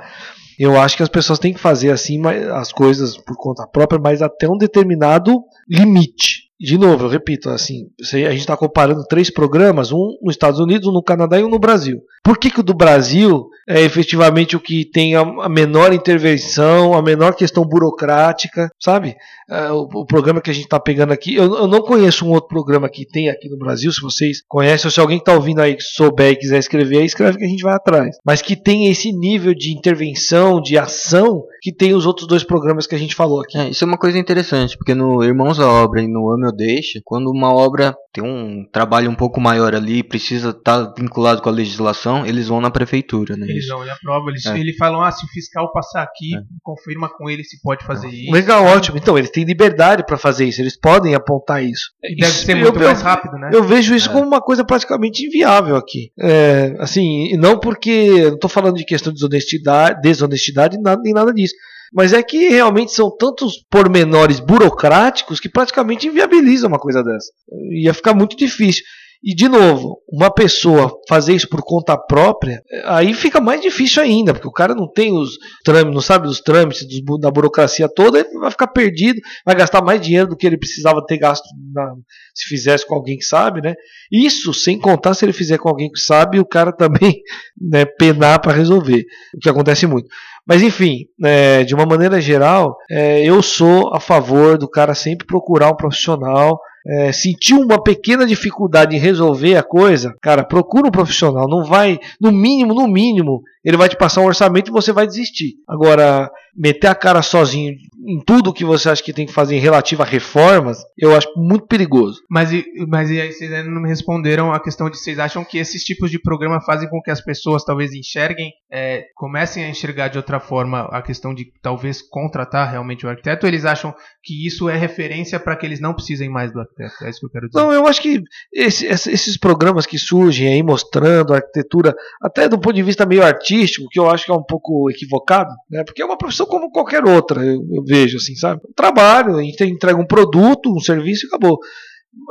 Eu 0.58 0.78
acho 0.78 0.96
que 0.96 1.02
as 1.02 1.08
pessoas 1.08 1.38
têm 1.38 1.54
que 1.54 1.60
fazer 1.60 1.90
assim 1.90 2.20
as 2.52 2.72
coisas 2.72 3.16
por 3.16 3.36
conta 3.36 3.66
própria, 3.66 4.00
mas 4.00 4.22
até 4.22 4.48
um 4.48 4.58
determinado 4.58 5.40
limite 5.68 6.48
de 6.60 6.76
novo, 6.76 7.04
eu 7.04 7.08
repito, 7.08 7.50
assim, 7.50 7.88
a 8.00 8.30
gente 8.30 8.40
está 8.40 8.56
comparando 8.56 9.04
três 9.04 9.30
programas, 9.30 9.92
um 9.92 10.18
nos 10.20 10.34
Estados 10.34 10.58
Unidos, 10.58 10.88
um 10.88 10.92
no 10.92 11.02
Canadá 11.02 11.38
e 11.38 11.44
um 11.44 11.48
no 11.48 11.58
Brasil. 11.58 12.00
Por 12.28 12.36
que, 12.36 12.50
que 12.50 12.60
o 12.60 12.62
do 12.62 12.74
Brasil 12.74 13.48
é 13.66 13.80
efetivamente 13.80 14.54
o 14.54 14.60
que 14.60 14.84
tem 14.84 15.14
a, 15.14 15.48
menor 15.48 15.94
intervenção, 15.94 16.92
a 16.92 17.00
menor 17.00 17.34
questão 17.34 17.64
burocrática, 17.64 18.68
sabe? 18.78 19.16
É, 19.50 19.70
o, 19.72 20.04
programa 20.04 20.42
que 20.42 20.50
a 20.50 20.52
gente 20.52 20.64
está 20.64 20.78
pegando 20.78 21.10
aqui, 21.10 21.34
eu, 21.34 21.44
eu, 21.56 21.66
não 21.66 21.80
conheço 21.80 22.26
um 22.26 22.32
outro 22.32 22.50
programa 22.50 22.86
que 22.90 23.06
tem 23.06 23.30
aqui 23.30 23.48
no 23.48 23.56
Brasil, 23.56 23.90
se 23.90 24.02
vocês 24.02 24.42
conhecem, 24.46 24.88
ou 24.88 24.92
se 24.92 25.00
alguém 25.00 25.16
está 25.16 25.32
ouvindo 25.32 25.62
aí 25.62 25.74
que 25.74 25.82
souber 25.82 26.32
e 26.32 26.36
quiser 26.36 26.58
escrever, 26.58 27.02
escreve 27.02 27.38
que 27.38 27.44
a 27.46 27.48
gente 27.48 27.62
vai 27.62 27.72
atrás. 27.72 28.18
Mas 28.22 28.42
que 28.42 28.54
tem 28.54 28.90
esse 28.90 29.10
nível 29.10 29.54
de 29.54 29.72
intervenção, 29.72 30.60
de 30.60 30.76
ação, 30.76 31.44
que 31.62 31.72
tem 31.72 31.94
os 31.94 32.04
outros 32.04 32.28
dois 32.28 32.44
programas 32.44 32.86
que 32.86 32.94
a 32.94 32.98
gente 32.98 33.14
falou 33.14 33.40
aqui. 33.40 33.56
É, 33.56 33.70
isso 33.70 33.84
é 33.84 33.86
uma 33.86 33.96
coisa 33.96 34.18
interessante, 34.18 34.76
porque 34.76 34.94
no 34.94 35.24
Irmãos 35.24 35.58
à 35.58 35.66
Obra 35.66 36.02
e 36.02 36.06
no 36.06 36.30
Ame 36.30 36.44
ou 36.44 36.54
Deixa, 36.54 37.00
quando 37.06 37.30
uma 37.30 37.54
obra 37.54 37.96
tem 38.12 38.24
um 38.24 38.64
trabalho 38.72 39.10
um 39.10 39.14
pouco 39.14 39.40
maior 39.40 39.74
ali, 39.74 40.02
precisa 40.02 40.50
estar 40.50 40.86
tá 40.86 40.94
vinculado 40.96 41.42
com 41.42 41.48
a 41.48 41.52
legislação, 41.52 42.24
eles 42.24 42.48
vão 42.48 42.60
na 42.60 42.70
prefeitura, 42.70 43.36
né? 43.36 43.46
Eles 43.46 43.66
vão, 43.66 43.82
ele 43.82 43.90
aprova, 43.90 44.30
eles, 44.30 44.46
é. 44.46 44.58
ele 44.58 44.74
falam, 44.74 45.02
ah, 45.02 45.10
se 45.10 45.24
o 45.24 45.28
fiscal 45.28 45.70
passar 45.72 46.02
aqui, 46.02 46.34
é. 46.34 46.40
confirma 46.62 47.08
com 47.08 47.28
ele 47.28 47.44
se 47.44 47.60
pode 47.60 47.84
fazer 47.84 48.08
isso. 48.08 48.32
Legal, 48.32 48.64
ótimo. 48.64 48.96
Então, 48.96 49.18
eles 49.18 49.30
têm 49.30 49.44
liberdade 49.44 50.04
para 50.04 50.16
fazer 50.16 50.46
isso, 50.46 50.62
eles 50.62 50.78
podem 50.78 51.14
apontar 51.14 51.62
isso. 51.62 51.90
E 52.02 52.16
deve 52.16 52.32
isso, 52.32 52.46
ser 52.46 52.54
muito 52.54 52.78
eu, 52.78 52.86
mais 52.86 53.02
rápido, 53.02 53.36
né? 53.36 53.50
Eu 53.52 53.62
vejo 53.62 53.94
isso 53.94 54.08
é. 54.08 54.12
como 54.12 54.26
uma 54.26 54.40
coisa 54.40 54.64
praticamente 54.64 55.26
inviável 55.26 55.76
aqui. 55.76 56.10
É, 56.18 56.76
assim, 56.78 57.36
não 57.36 57.58
porque, 57.60 58.24
não 58.28 58.34
estou 58.34 58.50
falando 58.50 58.76
de 58.76 58.84
questão 58.84 59.12
de 59.12 59.18
desonestidade, 59.18 60.00
desonestidade 60.00 60.78
nem 61.02 61.12
nada 61.12 61.32
disso. 61.32 61.54
Mas 61.92 62.12
é 62.12 62.22
que 62.22 62.48
realmente 62.48 62.92
são 62.92 63.14
tantos 63.16 63.64
pormenores 63.70 64.40
burocráticos 64.40 65.40
que 65.40 65.48
praticamente 65.48 66.06
inviabilizam 66.06 66.68
uma 66.68 66.78
coisa 66.78 67.02
dessa. 67.02 67.32
Ia 67.72 67.94
ficar 67.94 68.14
muito 68.14 68.36
difícil. 68.36 68.84
E 69.22 69.34
de 69.34 69.48
novo, 69.48 70.00
uma 70.08 70.32
pessoa 70.32 70.92
fazer 71.08 71.34
isso 71.34 71.48
por 71.48 71.60
conta 71.60 71.96
própria, 71.98 72.62
aí 72.84 73.12
fica 73.12 73.40
mais 73.40 73.60
difícil 73.60 74.00
ainda, 74.00 74.32
porque 74.32 74.46
o 74.46 74.52
cara 74.52 74.76
não 74.76 74.88
tem 74.88 75.12
os 75.12 75.30
trâmites, 75.64 75.94
não 75.94 76.00
sabe 76.00 76.28
dos 76.28 76.40
trâmites, 76.40 76.86
dos, 76.86 77.20
da 77.20 77.28
burocracia 77.28 77.88
toda, 77.88 78.20
ele 78.20 78.38
vai 78.38 78.50
ficar 78.52 78.68
perdido, 78.68 79.20
vai 79.44 79.56
gastar 79.56 79.82
mais 79.82 80.00
dinheiro 80.00 80.28
do 80.28 80.36
que 80.36 80.46
ele 80.46 80.56
precisava 80.56 81.04
ter 81.04 81.18
gasto 81.18 81.44
na, 81.74 81.94
se 82.32 82.46
fizesse 82.46 82.86
com 82.86 82.94
alguém 82.94 83.16
que 83.16 83.24
sabe, 83.24 83.60
né? 83.60 83.74
Isso 84.10 84.54
sem 84.54 84.78
contar 84.78 85.14
se 85.14 85.24
ele 85.24 85.32
fizer 85.32 85.58
com 85.58 85.68
alguém 85.68 85.90
que 85.90 85.98
sabe, 85.98 86.38
o 86.38 86.46
cara 86.46 86.70
também 86.76 87.20
né, 87.60 87.84
penar 87.84 88.40
para 88.40 88.52
resolver, 88.52 89.04
o 89.34 89.40
que 89.40 89.48
acontece 89.48 89.84
muito. 89.84 90.08
Mas 90.48 90.62
enfim, 90.62 91.04
é, 91.22 91.62
de 91.62 91.74
uma 91.74 91.84
maneira 91.84 92.18
geral, 92.22 92.78
é, 92.90 93.22
eu 93.22 93.42
sou 93.42 93.94
a 93.94 94.00
favor 94.00 94.56
do 94.56 94.66
cara 94.66 94.94
sempre 94.94 95.26
procurar 95.26 95.70
um 95.70 95.76
profissional 95.76 96.58
é, 96.88 97.12
sentiu 97.12 97.60
uma 97.60 97.82
pequena 97.82 98.26
dificuldade 98.26 98.96
em 98.96 98.98
resolver 98.98 99.56
a 99.56 99.62
coisa, 99.62 100.14
cara, 100.22 100.42
procura 100.42 100.88
um 100.88 100.90
profissional. 100.90 101.46
Não 101.48 101.64
vai, 101.64 101.98
no 102.20 102.32
mínimo, 102.32 102.74
no 102.74 102.88
mínimo, 102.88 103.42
Ele 103.62 103.76
vai 103.76 103.88
te 103.88 103.96
passar 103.96 104.22
um 104.22 104.26
orçamento 104.26 104.68
e 104.68 104.72
você 104.72 104.92
vai 104.92 105.06
desistir. 105.06 105.56
Agora, 105.68 106.30
meter 106.56 106.88
a 106.88 106.94
cara 106.94 107.22
sozinho 107.22 107.74
em 108.06 108.20
tudo 108.24 108.52
que 108.52 108.64
você 108.64 108.88
acha 108.88 109.02
que 109.02 109.12
tem 109.12 109.26
que 109.26 109.32
fazer 109.32 109.56
em 109.56 109.60
relativo 109.60 110.02
a 110.02 110.06
reformas, 110.06 110.78
eu 110.96 111.14
acho 111.14 111.28
muito 111.36 111.66
perigoso. 111.66 112.22
Mas, 112.30 112.50
mas 112.88 113.10
e 113.10 113.20
aí 113.20 113.32
vocês 113.32 113.52
ainda 113.52 113.70
não 113.70 113.82
me 113.82 113.88
responderam 113.88 114.52
a 114.52 114.60
questão 114.60 114.88
de 114.88 114.96
vocês 114.96 115.18
acham 115.18 115.44
que 115.44 115.58
esses 115.58 115.82
tipos 115.84 116.10
de 116.10 116.18
programa 116.18 116.60
fazem 116.60 116.88
com 116.88 117.02
que 117.02 117.10
as 117.10 117.20
pessoas 117.20 117.64
talvez 117.64 117.92
enxerguem, 117.92 118.52
é, 118.72 119.04
comecem 119.14 119.64
a 119.64 119.68
enxergar 119.68 120.08
de 120.08 120.16
outra 120.16 120.40
forma 120.40 120.88
a 120.90 121.02
questão 121.02 121.34
de 121.34 121.52
talvez 121.60 122.00
contratar 122.00 122.70
realmente 122.70 123.04
o 123.04 123.08
arquiteto, 123.08 123.44
ou 123.44 123.50
eles 123.50 123.64
acham 123.64 123.94
que 124.22 124.46
isso 124.46 124.68
é 124.68 124.76
referência 124.76 125.38
para 125.38 125.56
que 125.56 125.66
eles 125.66 125.80
não 125.80 125.92
precisem 125.92 126.30
mais 126.30 126.52
do 126.52 126.60
arquiteto? 126.60 126.77
É 126.78 127.10
isso 127.10 127.20
que 127.20 127.26
eu 127.26 127.30
quero 127.30 127.48
dizer. 127.48 127.58
Não, 127.58 127.72
eu 127.72 127.86
acho 127.86 128.00
que 128.00 128.22
esse- 128.52 128.86
esse- 128.86 129.10
esses 129.10 129.36
programas 129.36 129.86
que 129.86 129.98
surgem 129.98 130.48
aí 130.48 130.62
mostrando 130.62 131.32
a 131.32 131.36
arquitetura, 131.36 131.94
até 132.22 132.48
do 132.48 132.58
ponto 132.58 132.74
de 132.74 132.82
vista 132.82 133.04
meio 133.06 133.22
artístico, 133.24 133.88
que 133.90 133.98
eu 133.98 134.08
acho 134.08 134.24
que 134.24 134.30
é 134.30 134.34
um 134.34 134.42
pouco 134.42 134.90
equivocado, 134.90 135.50
né? 135.70 135.82
Porque 135.84 136.02
é 136.02 136.04
uma 136.04 136.16
profissão 136.18 136.46
como 136.46 136.70
qualquer 136.70 137.04
outra, 137.04 137.44
eu, 137.44 137.60
eu 137.72 137.82
vejo 137.84 138.16
assim, 138.18 138.34
sabe? 138.34 138.60
Um 138.68 138.72
trabalho, 138.74 139.40
entrega 139.40 139.96
um 139.98 140.06
produto, 140.06 140.72
um 140.74 140.80
serviço 140.80 141.26
e 141.26 141.28
acabou. 141.28 141.58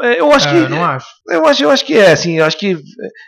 É, 0.02 0.20
Eu 0.20 0.32
acho 0.32 0.48
É, 0.48 0.52
que 0.52 0.58
eu 0.58 0.70
não 0.70 0.84
acho. 0.84 1.08
eu 1.30 1.46
acho, 1.46 1.64
eu 1.64 1.70
acho 1.70 1.86
que 1.86 1.94
é, 1.98 2.12
assim, 2.12 2.38
eu 2.40 2.46
acho 2.46 2.58
que 2.58 2.78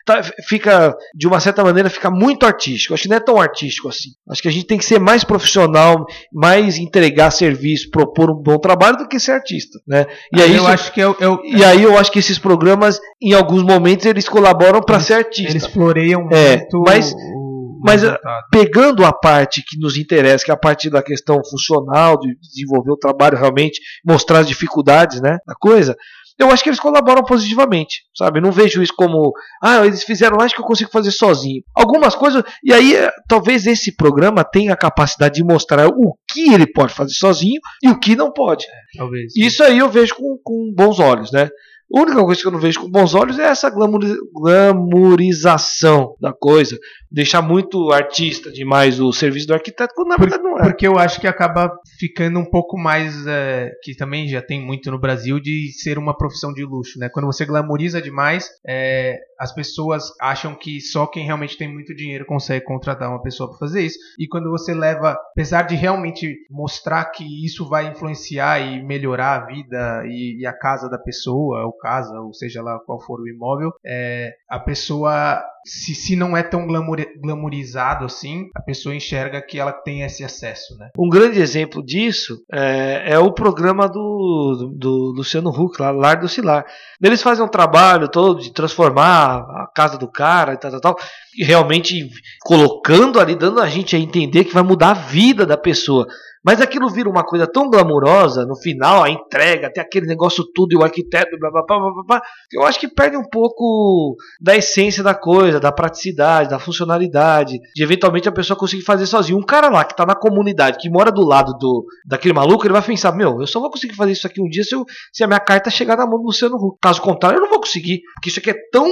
tá- 0.06 0.22
fica, 0.48 0.96
de 1.16 1.28
uma 1.28 1.40
certa 1.40 1.64
maneira, 1.64 1.90
fica 1.90 2.10
muito 2.12 2.46
artístico. 2.46 2.92
Eu 2.92 2.96
acho 2.96 3.04
que 3.04 3.10
não 3.10 3.18
é 3.18 3.20
tão 3.20 3.40
artístico 3.40 3.88
assim. 3.88 4.10
Acho 4.30 4.42
que 4.42 4.48
a 4.48 4.52
gente 4.52 4.66
tem 4.68 4.78
que 4.78 4.86
ser 4.86 5.00
mais 5.00 5.24
profissional, 5.24 6.06
mais 6.34 6.78
entregar 6.78 7.32
serviço, 7.32 7.90
propor 7.92 8.30
um 8.32 8.42
bom 8.42 8.58
trabalho 8.60 8.98
do 8.98 9.08
que 9.08 9.20
ser 9.20 9.32
artista, 9.34 9.80
né? 9.88 10.06
E 10.36 10.42
aí, 10.42 10.52
eu 10.52 10.58
isso- 10.64 10.68
acho 10.68 10.92
que 10.92 11.02
é, 11.02 11.06
é 11.06 11.28
o- 11.28 11.42
e 11.46 11.64
aí 11.64 11.82
eu 11.84 11.98
acho 11.98 12.12
que 12.12 12.20
esses 12.20 12.38
programas, 12.40 13.00
em 13.22 13.34
alguns 13.34 13.64
momentos, 13.64 14.06
eles 14.06 14.28
colaboram 14.28 14.82
para 14.82 15.00
ser 15.00 15.14
artista. 15.14 15.52
eles 15.52 15.66
floreiam 15.68 16.28
É, 16.32 16.58
muito 16.58 16.82
mas- 16.86 17.14
o 17.14 17.82
mas, 17.82 18.02
resultado. 18.02 18.44
Pegando 18.52 19.06
a 19.06 19.14
parte 19.14 19.64
que 19.66 19.80
nos 19.80 19.98
interessa, 19.98 20.44
que 20.44 20.52
é 20.52 20.54
a 20.54 20.58
parte 20.58 20.90
da 20.90 21.02
questão 21.02 21.40
funcional, 21.50 22.20
de 22.20 22.36
desenvolver 22.42 22.92
o 22.92 22.98
trabalho 22.98 23.38
realmente, 23.38 23.80
mostrar 24.06 24.40
as 24.40 24.48
dificuldades 24.48 25.22
né, 25.22 25.38
da 25.48 25.56
coisa, 25.58 25.96
eu 26.40 26.50
acho 26.50 26.64
que 26.64 26.70
eles 26.70 26.80
colaboram 26.80 27.24
positivamente, 27.24 28.04
sabe? 28.16 28.40
Eu 28.40 28.44
não 28.44 28.52
vejo 28.52 28.82
isso 28.82 28.94
como, 28.96 29.34
ah, 29.62 29.86
eles 29.86 30.04
fizeram 30.04 30.38
lá, 30.38 30.46
acho 30.46 30.56
que 30.56 30.62
eu 30.62 30.66
consigo 30.66 30.90
fazer 30.90 31.12
sozinho. 31.12 31.62
Algumas 31.76 32.16
coisas, 32.16 32.44
e 32.64 32.74
aí 32.74 32.96
eh, 32.96 33.12
talvez 33.28 33.68
esse 33.68 33.96
programa 33.96 34.44
tenha 34.44 34.74
a 34.74 34.78
capacidade 34.78 35.36
de 35.36 35.44
mostrar 35.44 35.88
o 35.88 36.16
que 36.32 36.54
ele 36.54 36.66
pode 36.66 36.94
fazer 36.94 37.14
sozinho 37.14 37.60
e 37.84 37.90
o 37.90 38.00
que 38.00 38.16
não 38.16 38.32
pode. 38.32 38.66
talvez. 38.98 39.34
Isso 39.36 39.64
aí 39.64 39.80
eu 39.80 39.90
vejo 39.90 40.16
com, 40.16 40.40
com 40.42 40.74
bons 40.74 41.00
olhos, 41.00 41.32
né? 41.32 41.50
A 41.96 42.02
única 42.02 42.24
coisa 42.24 42.42
que 42.42 42.48
eu 42.48 42.52
não 42.52 42.60
vejo 42.60 42.82
com 42.82 42.90
bons 42.90 43.14
olhos 43.16 43.40
é 43.40 43.46
essa 43.46 43.70
glamourização 43.70 46.16
da 46.20 46.32
coisa. 46.32 46.78
Deixar 47.12 47.42
muito 47.42 47.92
artista 47.92 48.52
demais 48.52 49.00
o 49.00 49.12
serviço 49.12 49.48
do 49.48 49.54
arquiteto, 49.54 49.94
quando 49.96 50.10
na 50.10 50.16
Por- 50.16 50.30
verdade 50.30 50.44
não 50.44 50.60
é. 50.60 50.64
Porque 50.64 50.88
eu 50.88 50.98
acho 51.00 51.20
que 51.20 51.28
acaba 51.28 51.72
ficando 52.00 52.40
um 52.40 52.46
pouco 52.46 52.78
mais, 52.78 53.26
é, 53.26 53.72
que 53.84 53.96
também 53.96 54.28
já 54.28 54.42
tem 54.42 54.64
muito 54.64 54.92
no 54.92 55.00
Brasil, 55.00 55.40
de 55.40 55.72
ser 55.82 55.98
uma 55.98 56.16
profissão 56.16 56.54
de 56.54 56.64
luxo, 56.64 57.00
né? 57.00 57.10
Quando 57.12 57.26
você 57.26 57.46
glamoriza 57.46 58.02
demais, 58.02 58.48
é, 58.68 59.18
as 59.40 59.54
pessoas 59.54 60.12
acham 60.20 60.54
que 60.54 60.82
só 60.82 61.08
quem 61.08 61.26
realmente 61.26 61.58
tem 61.58 61.72
muito 61.72 61.96
dinheiro 61.96 62.26
consegue 62.26 62.66
contratar 62.66 63.10
uma 63.10 63.22
pessoa 63.22 63.50
para 63.50 63.58
fazer 63.58 63.82
isso. 63.82 63.98
E 64.20 64.28
quando 64.28 64.50
você 64.50 64.74
leva, 64.74 65.12
apesar 65.32 65.62
de 65.62 65.76
realmente 65.76 66.46
mostrar 66.50 67.06
que 67.06 67.46
isso 67.46 67.68
vai 67.68 67.88
influenciar 67.88 68.60
e 68.60 68.84
melhorar 68.84 69.36
a 69.36 69.46
vida 69.46 70.04
e, 70.06 70.42
e 70.42 70.46
a 70.46 70.52
casa 70.52 70.90
da 70.90 70.98
pessoa, 70.98 71.66
ou 71.66 71.72
casa, 71.72 72.20
ou 72.20 72.34
seja 72.34 72.62
lá 72.62 72.80
qual 72.86 73.00
for 73.00 73.22
o 73.22 73.28
imóvel, 73.28 73.72
é, 73.86 74.34
a 74.50 74.60
pessoa 74.60 75.42
se, 75.66 75.94
se 75.94 76.16
não 76.16 76.36
é 76.36 76.44
tão 76.44 76.66
glamour, 76.66 77.06
glamourizado 77.22 78.06
assim, 78.06 78.50
a 78.56 78.62
pessoa 78.62 78.96
enxerga 78.96 79.42
que 79.42 79.60
ela 79.60 79.72
tem 79.72 80.02
esse 80.02 80.24
acesso, 80.24 80.78
né? 80.78 80.90
Um 80.98 81.10
grande 81.10 81.40
exemplo 81.40 81.84
disso 81.84 82.44
é, 82.52 83.14
é 83.14 83.20
o 83.20 83.32
programa 83.32 83.88
do, 83.88 84.56
do, 84.56 84.78
do 84.78 85.14
Luciano 85.16 85.50
Huck, 85.50 85.82
lá, 85.82 85.92
Lar 85.92 86.20
do 86.20 86.30
Cilar. 86.30 86.66
Eles 87.02 87.22
fazem 87.22 87.44
um 87.44 87.50
trabalho 87.50 88.10
todo 88.10 88.40
de 88.42 88.52
transformar 88.52 89.38
a 89.38 89.68
casa 89.76 89.98
do 89.98 90.10
cara 90.10 90.54
e 90.54 90.58
tal, 90.58 90.72
tal, 90.72 90.82
tal, 90.82 90.98
e 91.38 91.44
realmente 91.44 92.10
colocando 92.42 93.20
ali, 93.20 93.36
dando 93.36 93.62
a 93.62 93.68
gente 93.68 93.96
a 93.96 94.00
entender 94.00 94.46
que 94.46 94.54
vai 94.54 94.64
mudar 94.64 94.92
a 94.92 94.94
vida 94.94 95.46
da 95.46 95.58
pessoa. 95.58 96.08
Mas 96.44 96.62
aquilo 96.62 96.90
vira 96.90 97.10
uma 97.10 97.24
coisa 97.24 97.46
tão 97.46 97.70
glamurosa, 97.70 98.46
no 98.46 98.56
final, 98.56 99.04
a 99.04 99.10
entrega, 99.10 99.72
tem 99.72 99.84
aquele 99.84 100.06
negócio 100.06 100.44
tudo, 100.54 100.74
e 100.74 100.78
o 100.78 100.84
arquiteto, 100.84 101.38
blá, 101.40 101.52
blá, 101.52 101.64
blá, 101.68 101.80
blá, 101.80 102.04
blá, 102.08 102.22
eu 102.54 102.64
acho 102.64 102.80
que 102.80 102.88
perde 102.88 103.18
um 103.18 103.28
pouco 103.30 104.16
da 104.42 104.56
essência 104.56 105.04
da 105.04 105.14
coisa, 105.14 105.60
da 105.60 105.72
praticidade, 105.72 106.50
da 106.50 106.60
funcionalidade, 106.60 107.60
de 107.76 107.84
eventualmente 107.84 108.28
a 108.28 108.32
pessoa 108.32 108.58
conseguir 108.58 108.84
fazer 108.84 109.06
sozinho. 109.06 109.38
Um 109.38 109.46
cara 109.46 109.70
lá 109.70 109.84
que 109.84 109.96
tá 109.96 110.06
na 110.06 110.16
comunidade, 110.16 110.78
que 110.80 110.90
mora 110.90 111.12
do 111.12 111.26
lado 111.26 111.54
do 111.60 111.86
daquele 112.06 112.34
maluco, 112.34 112.66
ele 112.66 112.74
vai 112.74 112.82
pensar, 112.82 113.12
meu, 113.12 113.40
eu 113.40 113.48
só 113.48 113.60
vou 113.60 113.70
conseguir 113.70 113.96
fazer 113.96 114.12
isso 114.14 114.26
aqui 114.28 114.42
um 114.42 114.50
dia 114.50 114.64
se, 114.64 114.74
eu- 114.76 114.86
se 115.14 115.24
a 115.24 115.28
minha 115.28 115.40
carta 115.40 115.70
chegar 115.70 115.98
na 115.98 116.06
mão 116.06 116.20
do 116.20 116.26
Luciano 116.26 116.56
Huck. 116.56 116.78
Caso 116.82 117.02
contrário, 117.02 117.38
eu 117.38 117.42
não 117.42 117.50
vou 117.50 117.60
conseguir, 117.60 118.02
porque 118.16 118.30
isso 118.30 118.40
aqui 118.40 118.50
é 118.52 118.56
tão, 118.72 118.88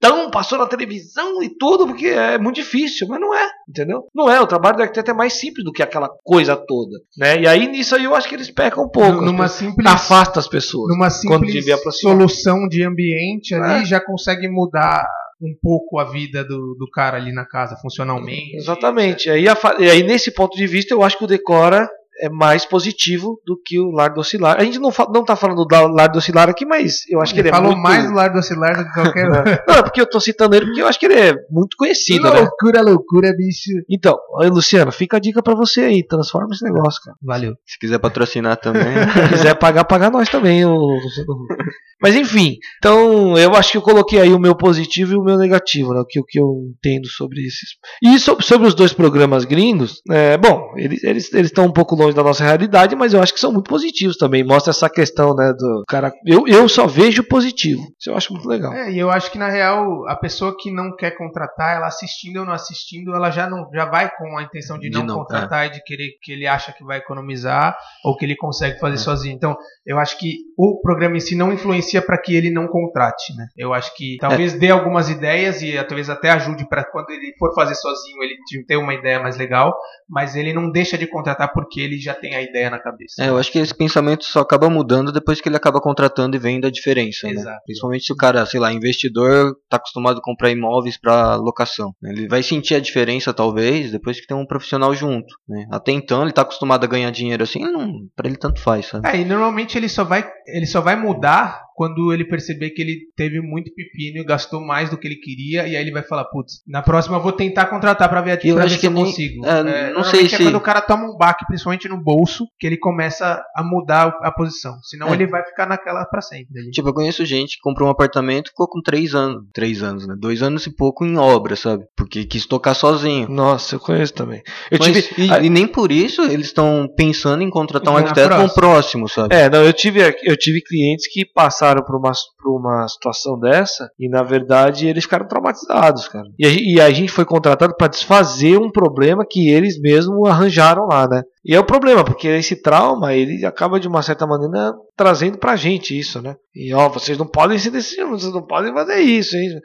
tão, 0.00 0.30
passou 0.30 0.58
na 0.58 0.66
televisão 0.66 1.42
e 1.42 1.48
tudo, 1.56 1.86
porque 1.86 2.06
é 2.06 2.38
muito 2.38 2.56
difícil, 2.56 3.06
mas 3.08 3.20
não 3.20 3.34
é, 3.34 3.48
entendeu? 3.68 4.04
Não 4.14 4.30
é, 4.30 4.40
o 4.40 4.46
trabalho 4.46 4.76
do 4.76 4.82
arquiteto 4.82 5.10
é 5.10 5.14
mais 5.14 5.34
simples 5.34 5.64
do 5.64 5.72
que 5.72 5.82
aquela 5.82 6.08
coisa 6.24 6.56
toda, 6.56 6.95
né? 7.16 7.40
E 7.40 7.46
aí 7.46 7.66
nisso 7.68 7.94
aí 7.94 8.04
eu 8.04 8.14
acho 8.14 8.28
que 8.28 8.34
eles 8.34 8.50
pecam 8.50 8.84
um 8.84 8.88
pouco, 8.88 9.20
numa 9.22 9.44
as 9.44 9.52
pessoas- 9.52 9.70
simples, 9.70 9.86
afasta 9.92 10.40
as 10.40 10.48
pessoas. 10.48 10.88
numa 10.88 11.10
simples 11.10 11.64
solução 12.00 12.66
de 12.68 12.82
ambiente 12.84 13.54
ali 13.54 13.82
É. 13.82 13.84
já 13.84 14.00
consegue 14.00 14.48
mudar 14.48 15.06
um 15.40 15.54
pouco 15.60 15.98
a 15.98 16.04
vida 16.04 16.42
do, 16.44 16.74
do 16.78 16.88
cara 16.90 17.16
ali 17.18 17.30
na 17.32 17.44
casa, 17.44 17.76
funcionalmente. 17.76 18.56
Exatamente. 18.56 19.28
E 19.28 19.30
aí, 19.32 19.44
e 19.78 19.90
aí, 19.90 20.02
nesse 20.02 20.30
ponto 20.32 20.56
de 20.56 20.66
vista, 20.66 20.94
eu 20.94 21.02
acho 21.02 21.18
que 21.18 21.24
o 21.24 21.26
Decora 21.26 21.86
é 22.20 22.28
mais 22.28 22.64
positivo 22.64 23.40
do 23.46 23.58
que 23.64 23.78
o 23.78 23.90
Lar 23.90 24.12
do 24.12 24.20
Oscilar. 24.20 24.56
A 24.58 24.64
gente 24.64 24.78
não, 24.78 24.90
fa- 24.90 25.08
não 25.12 25.24
tá 25.24 25.36
falando 25.36 25.64
do 25.64 25.74
Lar 25.94 26.08
do 26.08 26.18
Oscilar 26.18 26.48
aqui, 26.48 26.64
mas 26.64 27.02
eu 27.08 27.20
acho 27.20 27.32
que 27.34 27.40
ele, 27.40 27.48
Ele 27.48 27.54
é 27.54 27.58
falou 27.58 27.72
muito... 27.72 27.82
mais 27.82 28.06
do 28.06 28.12
lar 28.14 28.32
do 28.32 28.38
oscilar 28.38 28.76
do 28.76 28.84
que 28.84 28.92
qualquer 28.94 29.26
outro. 29.30 29.58
Não, 29.68 29.74
é 29.76 29.82
porque 29.82 30.00
eu 30.00 30.08
tô 30.08 30.18
citando 30.20 30.54
ele 30.56 30.66
porque 30.66 30.82
eu 30.82 30.86
acho 30.88 30.98
que 30.98 31.06
ele 31.06 31.14
é 31.14 31.34
muito 31.50 31.76
conhecido, 31.76 32.24
né? 32.30 32.40
loucura, 32.40 32.82
loucura, 32.82 33.32
bicho. 33.36 33.70
Então, 33.90 34.16
Luciano, 34.50 34.90
fica 34.92 35.16
a 35.16 35.20
dica 35.20 35.42
pra 35.42 35.54
você 35.54 35.82
aí. 35.82 36.06
Transforma 36.06 36.48
esse 36.52 36.64
negócio, 36.64 37.00
cara. 37.02 37.16
Valeu. 37.22 37.54
Se 37.66 37.78
quiser 37.78 37.98
patrocinar 37.98 38.56
também. 38.56 38.82
Se 39.26 39.28
quiser 39.34 39.54
pagar, 39.54 39.84
pagar 39.84 40.10
nós 40.10 40.28
também, 40.28 40.64
o 40.64 40.74
Luciano 40.74 41.32
Huck. 41.32 41.54
Mas 42.00 42.14
enfim, 42.14 42.56
então 42.76 43.38
eu 43.38 43.54
acho 43.54 43.72
que 43.72 43.78
eu 43.78 43.82
coloquei 43.82 44.20
aí 44.20 44.30
o 44.32 44.38
meu 44.38 44.54
positivo 44.54 45.14
e 45.14 45.16
o 45.16 45.22
meu 45.24 45.38
negativo, 45.38 45.94
né? 45.94 46.00
O 46.00 46.04
que, 46.04 46.20
o 46.20 46.24
que 46.24 46.38
eu 46.38 46.64
entendo 46.76 47.08
sobre 47.08 47.40
esses. 47.40 47.70
E 48.02 48.18
sobre, 48.18 48.44
sobre 48.44 48.68
os 48.68 48.74
dois 48.74 48.92
programas 48.92 49.46
gringos, 49.46 50.02
é, 50.10 50.36
bom, 50.36 50.72
eles 50.76 50.98
estão 50.98 51.10
eles, 51.10 51.32
eles 51.32 51.46
estão 51.46 51.64
um 51.64 51.72
pouco 51.72 51.94
longe 51.96 52.05
da 52.14 52.22
nossa 52.22 52.44
realidade, 52.44 52.94
mas 52.96 53.12
eu 53.12 53.22
acho 53.22 53.32
que 53.32 53.40
são 53.40 53.52
muito 53.52 53.68
positivos 53.68 54.16
também. 54.16 54.44
Mostra 54.44 54.70
essa 54.70 54.88
questão, 54.88 55.34
né? 55.34 55.52
Do 55.52 55.84
cara. 55.88 56.12
Eu, 56.24 56.46
eu 56.46 56.68
só 56.68 56.86
vejo 56.86 57.24
positivo. 57.24 57.82
Isso 57.98 58.10
eu 58.10 58.16
acho 58.16 58.32
muito 58.32 58.48
legal. 58.48 58.72
É, 58.72 58.90
e 58.90 58.98
eu 58.98 59.10
acho 59.10 59.30
que 59.30 59.38
na 59.38 59.48
real, 59.48 60.08
a 60.08 60.16
pessoa 60.16 60.56
que 60.58 60.70
não 60.70 60.94
quer 60.94 61.12
contratar, 61.12 61.76
ela 61.76 61.86
assistindo 61.86 62.38
ou 62.38 62.46
não 62.46 62.52
assistindo, 62.52 63.14
ela 63.14 63.30
já 63.30 63.48
não 63.48 63.68
já 63.72 63.84
vai 63.84 64.10
com 64.16 64.38
a 64.38 64.42
intenção 64.42 64.78
de, 64.78 64.90
De 64.90 64.98
não, 64.98 65.04
não, 65.04 65.14
contratar 65.16 65.66
e 65.66 65.70
de 65.70 65.82
querer 65.82 66.10
que 66.22 66.32
ele 66.32 66.46
acha 66.46 66.72
que 66.72 66.84
vai 66.84 66.98
economizar 66.98 67.76
ou 68.04 68.16
que 68.16 68.24
ele 68.24 68.36
consegue 68.36 68.78
fazer 68.78 68.98
sozinho. 68.98 69.34
Então, 69.34 69.56
eu 69.84 69.98
acho 69.98 70.18
que 70.18 70.36
o 70.56 70.80
programa 70.80 71.16
em 71.16 71.20
si 71.20 71.36
não 71.36 71.52
influencia 71.52 72.02
para 72.02 72.18
que 72.20 72.34
ele 72.34 72.50
não 72.50 72.66
contrate, 72.66 73.34
né? 73.36 73.46
Eu 73.56 73.72
acho 73.72 73.94
que 73.96 74.16
talvez 74.20 74.52
dê 74.54 74.70
algumas 74.70 75.08
ideias 75.08 75.62
e 75.62 75.72
talvez 75.84 76.10
até 76.10 76.30
ajude 76.30 76.68
para 76.68 76.84
quando 76.84 77.10
ele 77.10 77.34
for 77.38 77.54
fazer 77.54 77.74
sozinho 77.74 78.22
ele 78.22 78.36
ter 78.66 78.76
uma 78.76 78.94
ideia 78.94 79.20
mais 79.20 79.36
legal, 79.36 79.76
mas 80.08 80.34
ele 80.36 80.52
não 80.52 80.70
deixa 80.70 80.96
de 80.96 81.06
contratar 81.06 81.52
porque 81.52 81.80
ele 81.80 81.95
já 81.98 82.14
tem 82.14 82.34
a 82.34 82.42
ideia 82.42 82.70
na 82.70 82.78
cabeça. 82.78 83.22
É, 83.22 83.28
eu 83.28 83.38
acho 83.38 83.50
que 83.50 83.58
esse 83.58 83.74
pensamento 83.74 84.24
só 84.24 84.40
acaba 84.40 84.68
mudando 84.68 85.12
depois 85.12 85.40
que 85.40 85.48
ele 85.48 85.56
acaba 85.56 85.80
contratando 85.80 86.36
e 86.36 86.38
vendo 86.38 86.66
a 86.66 86.70
diferença, 86.70 87.26
né? 87.26 87.34
Exato. 87.34 87.62
Principalmente 87.64 88.04
se 88.04 88.12
o 88.12 88.16
cara, 88.16 88.44
sei 88.46 88.60
lá, 88.60 88.72
investidor, 88.72 89.56
tá 89.68 89.76
acostumado 89.76 90.18
a 90.18 90.22
comprar 90.22 90.50
imóveis 90.50 90.96
para 90.98 91.36
locação. 91.36 91.94
né? 92.02 92.10
Ele 92.12 92.28
vai 92.28 92.42
sentir 92.42 92.74
a 92.74 92.80
diferença 92.80 93.32
talvez 93.34 93.90
depois 93.90 94.20
que 94.20 94.26
tem 94.26 94.36
um 94.36 94.46
profissional 94.46 94.94
junto, 94.94 95.34
né? 95.48 95.66
Até 95.70 95.92
então 95.92 96.22
ele 96.22 96.32
tá 96.32 96.42
acostumado 96.42 96.84
a 96.84 96.88
ganhar 96.88 97.10
dinheiro 97.10 97.42
assim, 97.42 97.60
não, 97.60 97.92
para 98.14 98.28
ele 98.28 98.36
tanto 98.36 98.60
faz, 98.60 98.86
sabe? 98.86 99.08
É, 99.08 99.20
e 99.20 99.24
normalmente 99.24 99.76
ele 99.76 99.88
só 99.88 100.04
vai 100.04 100.26
ele 100.46 100.66
só 100.66 100.80
vai 100.80 100.96
mudar 100.96 101.65
quando 101.76 102.12
ele 102.12 102.24
perceber 102.24 102.70
que 102.70 102.80
ele 102.82 103.00
teve 103.16 103.40
muito 103.40 103.70
pepino 103.74 104.18
e 104.18 104.24
gastou 104.24 104.60
mais 104.60 104.88
do 104.90 104.96
que 104.96 105.06
ele 105.06 105.16
queria 105.16 105.66
e 105.68 105.76
aí 105.76 105.82
ele 105.82 105.92
vai 105.92 106.02
falar, 106.02 106.24
putz, 106.24 106.62
na 106.66 106.82
próxima 106.82 107.18
eu 107.18 107.22
vou 107.22 107.32
tentar 107.32 107.66
contratar 107.66 108.08
pra 108.08 108.20
ver, 108.22 108.40
Eu 108.42 108.54
pra 108.54 108.64
ver 108.64 108.66
acho 108.66 108.74
se 108.76 108.80
que 108.80 108.86
eu 108.86 108.90
nem- 108.90 109.04
consigo. 109.04 109.46
é, 109.46 109.62
não 109.62 109.64
normalmente 109.92 110.10
sei 110.16 110.24
é 110.26 110.28
se- 110.28 110.42
quando 110.42 110.54
o 110.56 110.60
cara 110.60 110.80
toma 110.80 111.04
um 111.04 111.16
baque, 111.16 111.44
principalmente 111.46 111.88
no 111.88 112.02
bolso, 112.02 112.46
que 112.58 112.66
ele 112.66 112.78
começa 112.78 113.44
a 113.54 113.62
mudar 113.62 114.16
a 114.22 114.32
posição. 114.32 114.72
Senão 114.82 115.08
É. 115.08 115.12
ele 115.12 115.26
vai 115.26 115.44
ficar 115.44 115.66
naquela 115.66 116.04
pra 116.06 116.22
sempre. 116.22 116.58
ali. 116.60 116.70
Tipo, 116.70 116.88
eu 116.88 116.94
conheço 116.94 117.24
gente 117.26 117.56
que 117.56 117.60
comprou 117.62 117.88
um 117.88 117.90
apartamento 117.92 118.46
e 118.46 118.50
ficou 118.50 118.66
com 118.68 118.80
três 118.80 119.14
anos. 119.14 119.44
Três 119.52 119.82
anos, 119.82 120.06
né? 120.06 120.14
Dois 120.18 120.42
anos 120.42 120.66
e 120.66 120.74
pouco 120.74 121.04
em 121.04 121.18
obra, 121.18 121.56
sabe? 121.56 121.84
Porque 121.96 122.24
quis 122.24 122.46
tocar 122.46 122.72
sozinho. 122.74 123.28
Nossa, 123.28 123.74
eu 123.74 123.80
conheço 123.80 124.14
também. 124.14 124.42
Eu 124.70 124.78
Mas, 124.80 125.08
tive. 125.08 125.22
e, 125.26 125.46
e 125.46 125.50
nem 125.50 125.66
por 125.66 125.92
isso 125.92 126.22
eles 126.22 126.46
estão 126.46 126.88
pensando 126.96 127.42
em 127.42 127.50
contratar 127.50 127.92
um 127.92 127.96
arquiteto 127.96 128.28
próxima. 128.28 128.44
um 128.50 128.54
próximo, 128.54 129.08
sabe? 129.08 129.34
É, 129.34 129.50
não, 129.50 129.62
eu 129.62 129.72
tive, 129.72 130.00
eu 130.22 130.36
tive 130.36 130.62
clientes 130.62 131.06
que 131.12 131.24
passaram 131.24 131.65
por 131.84 131.96
uma, 131.96 132.12
por 132.42 132.58
uma 132.58 132.88
situação 132.88 133.38
dessa 133.38 133.90
e, 133.98 134.08
na 134.08 134.22
verdade, 134.22 134.86
eles 134.86 135.04
ficaram 135.04 135.26
traumatizados, 135.26 136.08
cara. 136.08 136.28
E 136.38 136.46
a, 136.46 136.50
e 136.50 136.80
a 136.80 136.90
gente 136.90 137.12
foi 137.12 137.24
contratado 137.24 137.74
para 137.76 137.88
desfazer 137.88 138.58
um 138.58 138.70
problema 138.70 139.26
que 139.28 139.48
eles 139.48 139.80
mesmos 139.80 140.28
arranjaram 140.28 140.86
lá, 140.86 141.08
né? 141.08 141.22
E 141.46 141.54
é 141.54 141.60
o 141.60 141.64
problema, 141.64 142.02
porque 142.02 142.26
esse 142.26 142.56
trauma, 142.56 143.14
ele 143.14 143.46
acaba 143.46 143.78
de 143.78 143.86
uma 143.86 144.02
certa 144.02 144.26
maneira 144.26 144.74
trazendo 144.96 145.38
pra 145.38 145.54
gente 145.54 145.96
isso, 145.96 146.20
né? 146.20 146.34
E 146.52 146.72
ó, 146.74 146.88
vocês 146.88 147.18
não 147.18 147.26
podem 147.26 147.58
se 147.58 147.70
decidir, 147.70 148.04
vocês 148.06 148.32
não 148.32 148.42
podem 148.42 148.72
fazer 148.72 148.98
isso, 148.98 149.36
hein? 149.36 149.60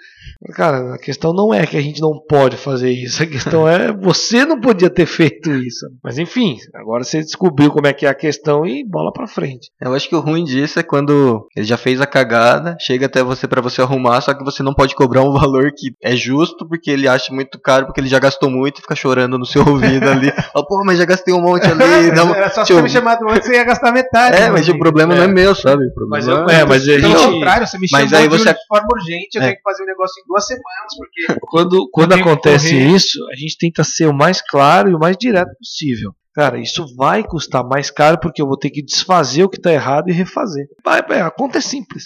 Cara, 0.53 0.93
a 0.93 0.97
questão 0.99 1.33
não 1.33 1.53
é 1.53 1.65
que 1.65 1.77
a 1.77 1.81
gente 1.81 2.01
não 2.01 2.19
pode 2.27 2.57
fazer 2.57 2.91
isso, 2.91 3.23
a 3.23 3.25
questão 3.25 3.67
é 3.67 3.93
você 3.95 4.45
não 4.45 4.59
podia 4.59 4.89
ter 4.89 5.05
feito 5.05 5.49
isso. 5.51 5.87
Mas 6.03 6.17
enfim, 6.17 6.57
agora 6.75 7.03
você 7.03 7.21
descobriu 7.21 7.71
como 7.71 7.87
é 7.87 7.93
que 7.93 8.05
é 8.05 8.09
a 8.09 8.13
questão 8.13 8.65
e 8.65 8.83
bola 8.85 9.13
pra 9.13 9.25
frente. 9.25 9.69
Eu 9.79 9.93
acho 9.93 10.09
que 10.09 10.15
o 10.15 10.19
ruim 10.19 10.43
disso 10.43 10.79
é 10.79 10.83
quando 10.83 11.47
ele 11.55 11.65
já 11.65 11.77
fez 11.77 12.01
a 12.01 12.05
cagada, 12.05 12.75
chega 12.79 13.05
até 13.05 13.23
você 13.23 13.47
para 13.47 13.61
você 13.61 13.81
arrumar, 13.81 14.19
só 14.19 14.33
que 14.33 14.43
você 14.43 14.61
não 14.61 14.73
pode 14.73 14.93
cobrar 14.93 15.23
um 15.23 15.31
valor 15.39 15.71
que 15.75 15.95
é 16.03 16.15
justo, 16.15 16.67
porque 16.67 16.91
ele 16.91 17.07
acha 17.07 17.33
muito 17.33 17.57
caro, 17.57 17.85
porque 17.85 18.01
ele 18.01 18.09
já 18.09 18.19
gastou 18.19 18.51
muito 18.51 18.79
e 18.79 18.81
fica 18.81 18.95
chorando 18.95 19.39
no 19.39 19.45
seu 19.45 19.65
ouvido 19.65 20.07
ali. 20.09 20.31
Ó, 20.53 20.63
porra, 20.63 20.83
mas 20.85 20.97
já 20.97 21.05
gastei 21.05 21.33
um 21.33 21.41
monte 21.41 21.70
ali. 21.71 22.11
não, 22.15 22.33
Era 22.35 22.49
só 22.49 22.61
eu- 22.61 22.65
você 22.67 22.81
me 22.81 22.89
chamar 22.89 23.15
do 23.15 23.29
antes, 23.29 23.47
você 23.47 23.53
ia 23.55 23.63
gastar 23.63 23.91
metade. 23.91 24.35
É, 24.37 24.41
né, 24.41 24.49
mas 24.51 24.61
o 24.61 24.65
gente? 24.71 24.79
problema 24.79 25.15
não 25.15 25.21
é 25.21 25.25
É. 25.25 25.27
meu, 25.27 25.53
sabe? 25.55 25.85
O 25.87 25.93
problema 25.93 26.17
Mas 26.17 26.27
eu- 26.27 26.49
é... 26.49 26.61
é, 26.61 26.65
mas 26.65 26.83
a 26.83 26.85
Pelo 26.85 27.01
gente. 27.17 27.31
contrário, 27.33 27.67
você 27.67 27.77
me 27.77 27.87
Mas 27.91 28.01
chamou 28.09 28.17
aí 28.23 28.27
de, 28.29 28.37
você- 28.37 28.53
de 28.53 28.59
forma 28.67 28.87
urgente, 28.93 29.29
eu 29.35 29.41
É. 29.41 29.45
tenho 29.45 29.57
que 29.57 29.63
fazer 29.63 29.83
um 29.83 29.85
negócio 29.87 30.21
em 30.21 30.27
duas 30.27 30.47
semanas, 30.47 30.95
porque 30.97 31.39
Quando, 31.47 31.89
quando 31.91 32.13
acontece 32.13 32.69
correr. 32.73 32.87
isso, 32.95 33.19
a 33.31 33.35
gente 33.35 33.57
tenta 33.57 33.83
ser 33.83 34.07
o 34.07 34.13
mais 34.13 34.41
claro 34.41 34.89
e 34.89 34.95
o 34.95 34.99
mais 34.99 35.15
direto 35.17 35.51
possível. 35.57 36.11
Cara, 36.33 36.57
isso 36.59 36.85
vai 36.95 37.23
custar 37.23 37.61
mais 37.61 37.91
caro 37.91 38.17
porque 38.17 38.41
eu 38.41 38.47
vou 38.47 38.57
ter 38.57 38.69
que 38.69 38.81
desfazer 38.81 39.43
o 39.43 39.49
que 39.49 39.57
está 39.57 39.71
errado 39.71 40.09
e 40.09 40.13
refazer. 40.13 40.65
Vai, 40.83 41.01
vai, 41.01 41.19
a 41.19 41.29
conta 41.29 41.57
é 41.57 41.61
simples. 41.61 42.05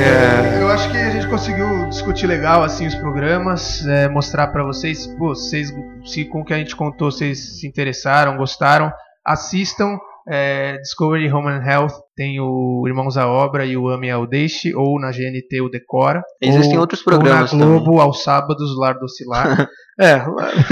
É, 0.00 0.62
Eu 0.62 0.68
acho 0.68 0.90
que 0.90 0.96
a 0.96 1.10
gente 1.10 1.26
conseguiu 1.28 1.88
discutir 1.88 2.26
legal 2.26 2.62
assim 2.62 2.86
os 2.86 2.94
programas, 2.94 3.84
é, 3.86 4.08
mostrar 4.08 4.46
pra 4.48 4.62
vocês, 4.62 5.06
pô, 5.06 5.34
vocês, 5.34 5.72
se 6.04 6.24
com 6.24 6.40
o 6.40 6.44
que 6.44 6.54
a 6.54 6.58
gente 6.58 6.76
contou 6.76 7.10
vocês 7.10 7.58
se 7.58 7.66
interessaram, 7.66 8.36
gostaram, 8.36 8.92
assistam 9.24 9.98
é, 10.30 10.76
Discovery 10.78 11.32
Home 11.32 11.48
and 11.48 11.64
Health, 11.64 11.92
tem 12.14 12.38
o 12.40 12.84
Irmãos 12.86 13.16
à 13.16 13.26
Obra 13.26 13.64
e 13.64 13.76
o 13.76 13.88
Ame 13.88 14.10
ao 14.10 14.26
Deixe, 14.26 14.74
ou 14.74 15.00
na 15.00 15.10
GNT 15.10 15.60
o 15.62 15.68
Decora. 15.68 16.22
Existem 16.42 16.74
ou, 16.74 16.80
outros 16.80 17.02
programas 17.02 17.52
ou 17.52 17.58
na 17.58 17.64
Globo 17.66 18.00
aos 18.00 18.22
sábados, 18.22 18.76
Lar 18.78 18.94
do 18.98 19.04
Oscilar. 19.04 19.68
é, 19.98 20.20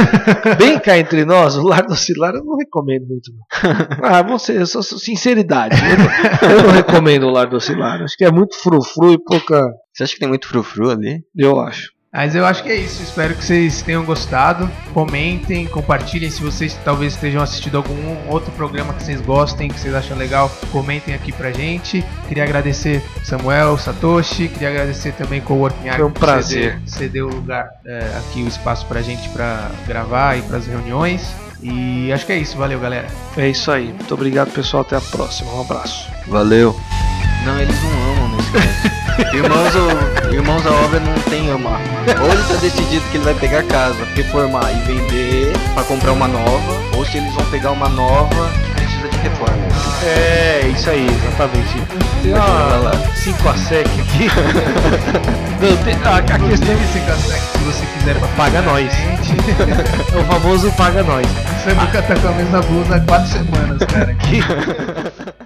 bem 0.58 0.78
cá 0.78 0.98
entre 0.98 1.24
nós, 1.24 1.56
o 1.56 1.62
Lar 1.66 1.86
do 1.86 1.92
Oscilar 1.92 2.34
eu 2.34 2.44
não 2.44 2.56
recomendo 2.56 3.06
muito. 3.06 3.30
Ah, 4.02 4.22
você, 4.22 4.64
sou- 4.66 4.82
sinceridade. 4.82 5.76
Eu 5.76 6.48
não, 6.48 6.56
eu 6.56 6.62
não 6.64 6.70
recomendo 6.70 7.26
o 7.26 7.30
Lar 7.30 7.46
do 7.46 7.56
Oscilar. 7.56 8.02
Acho 8.02 8.16
que 8.16 8.24
é 8.24 8.30
muito 8.30 8.56
frufru 8.56 9.12
e 9.12 9.18
pouca. 9.22 9.60
Você 9.92 10.02
acha 10.04 10.14
que 10.14 10.20
tem 10.20 10.28
muito 10.28 10.46
frufru 10.46 10.90
ali? 10.90 11.20
Eu 11.34 11.58
acho. 11.60 11.95
Mas 12.12 12.34
eu 12.34 12.46
acho 12.46 12.62
que 12.62 12.70
é 12.70 12.76
isso. 12.76 13.02
Espero 13.02 13.34
que 13.34 13.44
vocês 13.44 13.82
tenham 13.82 14.04
gostado. 14.04 14.70
Comentem, 14.94 15.66
compartilhem. 15.66 16.30
Se 16.30 16.42
vocês 16.42 16.78
talvez 16.84 17.14
estejam 17.14 17.42
assistindo 17.42 17.76
algum 17.76 18.28
outro 18.28 18.50
programa 18.52 18.94
que 18.94 19.02
vocês 19.02 19.20
gostem, 19.20 19.68
que 19.68 19.78
vocês 19.78 19.94
acham 19.94 20.16
legal, 20.16 20.50
comentem 20.72 21.14
aqui 21.14 21.30
pra 21.30 21.52
gente. 21.52 22.04
Queria 22.26 22.44
agradecer 22.44 23.02
Samuel, 23.22 23.76
Satoshi. 23.76 24.48
Queria 24.48 24.70
agradecer 24.70 25.12
também 25.12 25.40
com 25.40 25.54
o 25.54 25.58
Working 25.58 25.90
Foi 25.90 26.04
um 26.04 26.10
prazer. 26.10 26.80
Cedeu 26.86 27.28
o 27.28 27.34
lugar 27.34 27.68
é, 27.84 27.98
aqui, 28.18 28.42
o 28.42 28.48
espaço 28.48 28.86
pra 28.86 29.02
gente 29.02 29.28
pra 29.30 29.70
gravar 29.86 30.38
e 30.38 30.42
pras 30.42 30.66
reuniões. 30.66 31.34
E 31.62 32.12
acho 32.12 32.24
que 32.24 32.32
é 32.32 32.38
isso. 32.38 32.56
Valeu, 32.56 32.78
galera. 32.80 33.08
É 33.36 33.48
isso 33.48 33.70
aí. 33.70 33.92
Muito 33.92 34.14
obrigado, 34.14 34.50
pessoal. 34.52 34.82
Até 34.82 34.96
a 34.96 35.00
próxima. 35.00 35.52
Um 35.52 35.60
abraço. 35.60 36.08
Valeu. 36.26 36.74
Não, 37.44 37.60
eles 37.60 37.82
não. 37.82 38.05
Irmãos, 39.32 39.74
o- 39.74 40.32
irmãos 40.34 40.66
à 40.66 40.70
obra 40.70 41.00
não 41.00 41.14
tem 41.30 41.50
amar. 41.50 41.80
Ou 42.22 42.30
ele 42.32 42.42
tá 42.44 42.54
decidido 42.60 43.02
que 43.10 43.16
ele 43.16 43.24
vai 43.24 43.34
pegar 43.34 43.60
a 43.60 43.62
casa, 43.62 43.96
reformar 44.14 44.70
e 44.72 44.78
vender 44.86 45.52
pra 45.74 45.82
comprar 45.84 46.12
uma 46.12 46.28
nova, 46.28 46.72
ou 46.96 47.04
se 47.04 47.16
eles 47.18 47.32
vão 47.34 47.44
pegar 47.46 47.70
uma 47.72 47.88
nova 47.88 48.50
que 48.64 48.70
precisa 48.72 49.08
de 49.08 49.16
reforma. 49.18 49.56
É, 50.04 50.70
isso 50.74 50.90
aí, 50.90 51.06
exatamente. 51.06 51.82
Tem 52.22 52.32
uma 52.32 52.44
lá. 52.44 52.92
5 53.14 53.48
a 53.48 53.54
sec 53.56 53.86
aqui. 53.86 54.30
Não, 55.60 55.76
tem- 55.78 55.94
a, 56.04 56.16
a 56.18 56.22
questão 56.22 56.68
é 56.68 56.74
Esse 56.74 57.00
café 57.00 57.38
que 57.38 57.58
se 57.58 57.64
você 57.64 57.86
quiser 57.98 58.16
paga 58.36 58.60
nós. 58.62 58.92
É 60.12 60.18
o 60.18 60.24
famoso 60.24 60.70
paga 60.72 61.02
nós. 61.02 61.26
Samuca 61.64 62.02
tá 62.02 62.14
com 62.16 62.28
a 62.28 62.32
mesma 62.32 62.60
blusa 62.60 62.96
há 62.96 63.00
quatro 63.00 63.28
semanas, 63.28 63.78
cara. 63.84 64.10
Aqui. 64.12 64.40